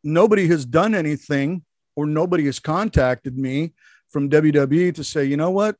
nobody 0.05 0.47
has 0.49 0.67
done 0.67 0.95
anything, 0.95 1.65
or 1.97 2.05
nobody 2.05 2.45
has 2.45 2.59
contacted 2.59 3.39
me 3.39 3.73
from 4.11 4.29
WWE 4.29 4.95
to 4.97 5.03
say, 5.03 5.25
you 5.25 5.39
know 5.39 5.51
what, 5.51 5.77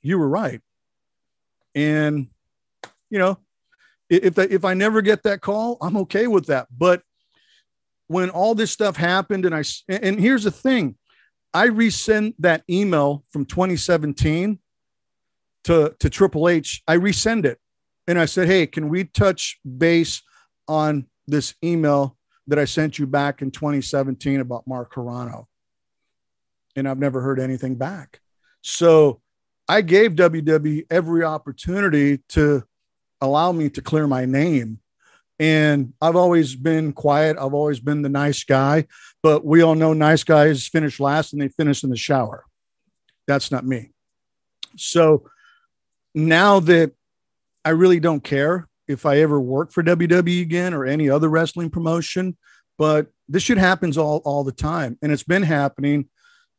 you 0.00 0.18
were 0.18 0.28
right. 0.28 0.62
And, 1.74 2.28
you 3.10 3.18
know, 3.18 3.36
if 4.08 4.38
if 4.38 4.64
I 4.64 4.72
never 4.72 5.02
get 5.02 5.22
that 5.24 5.42
call, 5.42 5.76
I'm 5.82 5.98
okay 5.98 6.26
with 6.26 6.46
that. 6.46 6.68
But 6.74 7.02
when 8.08 8.30
all 8.30 8.54
this 8.54 8.70
stuff 8.70 8.96
happened, 8.96 9.44
and 9.44 9.54
I 9.54 9.62
and 9.88 10.18
here's 10.18 10.44
the 10.44 10.50
thing, 10.50 10.96
I 11.52 11.68
resend 11.68 12.34
that 12.38 12.62
email 12.70 13.24
from 13.30 13.44
2017 13.44 14.58
to 15.64 15.94
to 15.98 16.10
Triple 16.10 16.48
H. 16.48 16.82
I 16.86 16.96
resend 16.96 17.44
it, 17.44 17.58
and 18.06 18.18
I 18.18 18.26
said, 18.26 18.48
hey, 18.48 18.66
can 18.66 18.88
we 18.88 19.04
touch 19.04 19.58
base 19.78 20.22
on 20.68 21.06
this 21.26 21.54
email 21.62 22.16
that 22.46 22.58
I 22.58 22.64
sent 22.64 22.98
you 22.98 23.06
back 23.06 23.42
in 23.42 23.50
2017 23.50 24.40
about 24.40 24.66
Mark 24.66 24.94
Carrano? 24.94 25.46
and 26.76 26.86
I've 26.86 26.98
never 26.98 27.20
heard 27.20 27.40
anything 27.40 27.74
back. 27.74 28.20
So 28.62 29.20
I 29.68 29.80
gave 29.80 30.12
WWE 30.12 30.84
every 30.90 31.24
opportunity 31.24 32.18
to 32.30 32.64
allow 33.20 33.50
me 33.50 33.70
to 33.70 33.82
clear 33.82 34.06
my 34.06 34.26
name. 34.26 34.78
And 35.38 35.92
I've 36.00 36.16
always 36.16 36.56
been 36.56 36.92
quiet. 36.92 37.36
I've 37.38 37.54
always 37.54 37.80
been 37.80 38.02
the 38.02 38.08
nice 38.08 38.44
guy, 38.44 38.86
but 39.22 39.44
we 39.44 39.62
all 39.62 39.74
know 39.74 39.92
nice 39.92 40.24
guys 40.24 40.66
finish 40.66 40.98
last 40.98 41.32
and 41.32 41.42
they 41.42 41.48
finish 41.48 41.84
in 41.84 41.90
the 41.90 41.96
shower. 41.96 42.44
That's 43.26 43.50
not 43.50 43.66
me. 43.66 43.90
So 44.76 45.28
now 46.14 46.60
that 46.60 46.92
I 47.64 47.70
really 47.70 48.00
don't 48.00 48.24
care 48.24 48.68
if 48.88 49.04
I 49.04 49.18
ever 49.18 49.40
work 49.40 49.72
for 49.72 49.82
WWE 49.82 50.40
again 50.40 50.72
or 50.72 50.86
any 50.86 51.10
other 51.10 51.28
wrestling 51.28 51.70
promotion, 51.70 52.36
but 52.78 53.08
this 53.28 53.42
shit 53.42 53.58
happens 53.58 53.98
all, 53.98 54.22
all 54.24 54.44
the 54.44 54.52
time. 54.52 54.98
And 55.02 55.10
it's 55.10 55.24
been 55.24 55.42
happening 55.42 56.08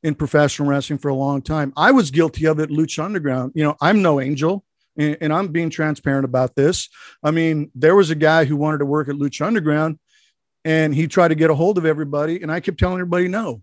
in 0.04 0.16
professional 0.16 0.68
wrestling 0.68 1.00
for 1.00 1.10
a 1.10 1.16
long 1.16 1.42
time. 1.42 1.74
I 1.76 1.92
was 1.92 2.12
guilty 2.12 2.46
of 2.46 2.60
it, 2.60 2.70
Lucha 2.70 3.04
Underground. 3.04 3.54
You 3.56 3.64
know, 3.64 3.78
I'm 3.82 4.02
no 4.02 4.20
angel, 4.20 4.64
and, 4.98 5.34
I'm 5.34 5.50
being 5.50 5.70
transparent 5.70 6.26
about 6.26 6.56
this. 6.56 6.90
I 7.24 7.32
mean, 7.32 7.72
there 7.76 7.96
was 7.96 8.10
a 8.10 8.16
guy 8.16 8.46
who 8.46 8.56
wanted 8.56 8.80
to 8.80 8.86
work 8.86 9.10
at 9.10 9.16
Lucha 9.16 9.46
Underground, 9.46 10.00
and 10.66 10.94
he 10.94 11.08
tried 11.08 11.30
to 11.30 11.36
get 11.36 11.50
a 11.50 11.56
hold 11.56 11.78
of 11.78 11.86
everybody, 11.86 12.42
and 12.42 12.52
I 12.52 12.60
kept 12.60 12.80
telling 12.80 13.00
everybody 13.00 13.28
no. 13.28 13.62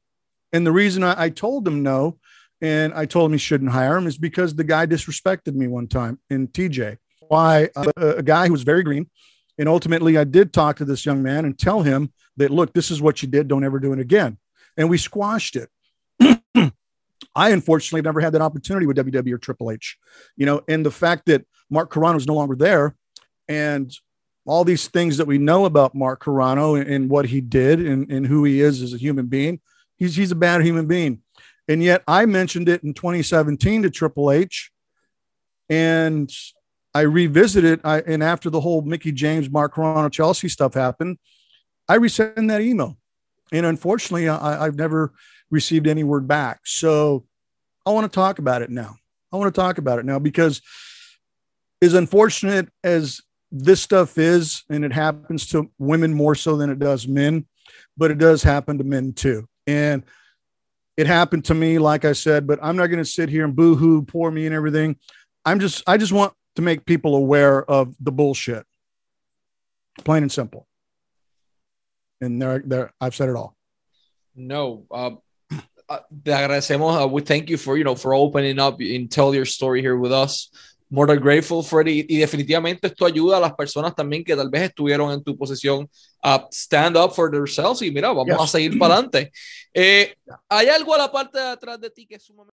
And 0.53 0.66
the 0.66 0.72
reason 0.72 1.03
I, 1.03 1.24
I 1.24 1.28
told 1.30 1.66
him 1.66 1.82
no, 1.82 2.18
and 2.61 2.95
I 2.95 3.07
told 3.07 3.30
him 3.30 3.32
he 3.32 3.39
shouldn't 3.39 3.72
hire 3.72 3.97
him, 3.97 4.07
is 4.07 4.16
because 4.16 4.55
the 4.55 4.64
guy 4.64 4.87
disrespected 4.87 5.55
me 5.55 5.66
one 5.66 5.89
time 5.89 6.20
in 6.30 6.49
TJ. 6.49 6.99
Why 7.28 7.70
uh, 7.74 7.91
a 7.97 8.22
guy 8.22 8.47
who 8.47 8.53
was 8.53 8.62
very 8.62 8.82
green. 8.82 9.11
And 9.59 9.68
ultimately, 9.68 10.18
I 10.18 10.24
did 10.24 10.53
talk 10.53 10.76
to 10.76 10.85
this 10.85 11.07
young 11.07 11.22
man 11.22 11.45
and 11.45 11.59
tell 11.59 11.82
him 11.82 12.12
that, 12.37 12.51
look, 12.51 12.72
this 12.72 12.91
is 12.91 13.01
what 13.01 13.22
you 13.22 13.28
did. 13.28 13.49
Don't 13.49 13.64
ever 13.64 13.78
do 13.78 13.93
it 13.93 14.01
again. 14.01 14.39
And 14.76 14.91
we 14.91 14.99
squashed 14.99 15.57
it. 15.57 15.68
I 17.35 17.51
unfortunately 17.51 18.03
never 18.03 18.20
had 18.20 18.33
that 18.35 18.43
opportunity 18.43 18.87
with 18.87 18.97
WWE 18.97 19.33
or 19.33 19.39
Triple 19.39 19.70
H, 19.70 19.97
you 20.37 20.47
know, 20.47 20.62
and 20.68 20.85
the 20.85 20.91
fact 20.91 21.27
that 21.27 21.45
Mark 21.70 21.93
Carrano 21.93 22.16
is 22.16 22.27
no 22.27 22.35
longer 22.35 22.57
there 22.57 22.97
and 23.49 23.93
all 24.47 24.64
these 24.64 24.89
things 24.89 25.16
that 25.16 25.27
we 25.27 25.39
know 25.39 25.64
about 25.64 25.95
Mark 25.95 26.22
Carrano 26.22 26.79
and, 26.79 26.89
and 26.89 27.11
what 27.11 27.27
he 27.27 27.41
did 27.41 27.81
and, 27.81 28.11
and, 28.11 28.27
who 28.27 28.45
he 28.45 28.61
is 28.61 28.83
as 28.83 28.93
a 28.93 28.99
human 28.99 29.27
being, 29.27 29.61
he's, 29.97 30.16
he's 30.16 30.31
a 30.31 30.37
bad 30.37 30.62
human 30.62 30.87
being. 30.87 31.22
And 31.66 31.83
yet 31.83 32.03
I 32.07 32.27
mentioned 32.27 32.68
it 32.68 32.85
in 32.85 32.93
2017 32.93 33.83
to 33.83 33.91
Triple 33.91 34.31
H 34.31 34.70
and 35.70 36.31
I 36.95 37.01
revisited 37.01 37.81
I, 37.85 38.01
and 38.01 38.22
after 38.22 38.51
the 38.51 38.61
whole 38.61 38.83
Mickey 38.83 39.12
James, 39.12 39.51
Mark 39.51 39.75
Carrano, 39.75 40.12
Chelsea 40.12 40.49
stuff 40.49 40.75
happened, 40.75 41.18
I 41.89 41.97
resent 41.97 42.49
that 42.49 42.61
email. 42.61 42.97
And 43.53 43.66
unfortunately, 43.66 44.29
I, 44.29 44.64
I've 44.64 44.77
never 44.77 45.12
received 45.55 45.87
any 45.87 46.05
word 46.05 46.29
back. 46.29 46.61
So 46.65 47.25
I 47.87 47.91
want 47.91 48.11
to 48.11 48.15
talk 48.15 48.39
about 48.39 48.61
it 48.61 48.71
now. 48.71 48.97
I 49.33 49.37
want 49.37 49.55
to 49.55 49.61
talk 49.61 49.79
about 49.79 49.99
it 49.99 50.05
now 50.05 50.19
because 50.19 50.61
as 51.81 51.95
unfortunate 51.95 52.69
as 52.83 53.21
this 53.51 53.81
stuff 53.81 54.19
is, 54.19 54.65
and 54.69 54.85
it 54.85 54.93
happens 54.93 55.47
to 55.49 55.71
women 55.79 56.13
more 56.13 56.35
so 56.35 56.57
than 56.57 56.71
it 56.71 56.79
does 56.79 57.07
men, 57.07 57.47
but 57.97 58.11
it 58.11 58.19
does 58.19 58.43
happen 58.43 58.79
to 58.79 58.85
men 58.85 59.13
too. 59.13 59.49
And 59.67 60.03
it 60.97 61.07
happened 61.07 61.45
to 61.47 61.55
me, 61.55 61.79
like 61.79 62.05
I 62.05 62.13
said, 62.13 62.47
but 62.47 62.59
I'm 62.63 62.77
not 62.77 62.87
going 62.87 63.03
to 63.03 63.05
sit 63.05 63.29
here 63.29 63.45
and 63.45 63.55
boo 63.55 63.77
hoo, 63.77 64.03
poor 64.03 64.31
me 64.31 64.47
and 64.47 64.55
everything. 64.55 64.97
I'm 65.45 65.61
just, 65.61 65.83
I 65.87 65.97
just 65.97 66.13
want 66.13 66.33
to 66.57 66.63
make 66.63 66.85
people 66.85 67.15
aware 67.15 67.65
of 67.69 67.95
the 68.01 68.13
bullshit. 68.13 68.65
Plain 70.05 70.23
and 70.25 70.33
simple. 70.33 70.67
And 72.21 72.41
there, 72.41 72.63
there, 72.65 72.93
I've 73.01 73.15
said 73.15 73.29
it 73.29 73.37
all. 73.37 73.57
No, 74.35 74.87
uh, 74.91 75.11
te 76.22 76.32
agradecemos. 76.32 77.05
Uh, 77.05 77.07
we 77.09 77.22
thank 77.22 77.49
you 77.49 77.57
for, 77.59 77.76
you 77.76 77.85
know, 77.85 77.97
for 77.97 78.14
opening 78.14 78.59
up 78.59 78.80
and 78.80 79.09
tell 79.11 79.35
your 79.35 79.47
story 79.47 79.80
here 79.80 79.97
with 79.97 80.12
us. 80.12 80.51
More 80.91 81.07
than 81.07 81.18
grateful 81.20 81.62
for 81.62 81.80
it. 81.80 81.89
Y, 81.89 82.07
y 82.09 82.18
definitivamente 82.18 82.87
esto 82.87 83.05
ayuda 83.07 83.39
a 83.39 83.41
las 83.41 83.55
personas 83.55 83.95
también 83.95 84.22
que 84.22 84.37
tal 84.37 84.49
vez 84.51 84.62
estuvieron 84.62 85.11
en 85.12 85.22
tu 85.24 85.37
posición 85.37 85.89
a 86.22 86.47
stand 86.53 86.97
up 86.97 87.14
for 87.14 87.30
themselves 87.30 87.82
y 87.82 87.91
mira, 87.91 88.09
vamos 88.09 88.26
Yes. 88.28 88.41
a 88.41 88.47
seguir 88.47 88.78
para 88.78 88.95
adelante. 88.95 89.32
Eh, 89.72 90.14
¿Hay 90.49 90.68
algo 90.68 90.95
a 90.95 90.99
la 90.99 91.11
parte 91.11 91.39
de 91.39 91.47
atrás 91.49 91.80
de 91.80 91.91
ti 91.91 92.07
que 92.07 92.14
es 92.16 92.22
sumamente 92.22 92.54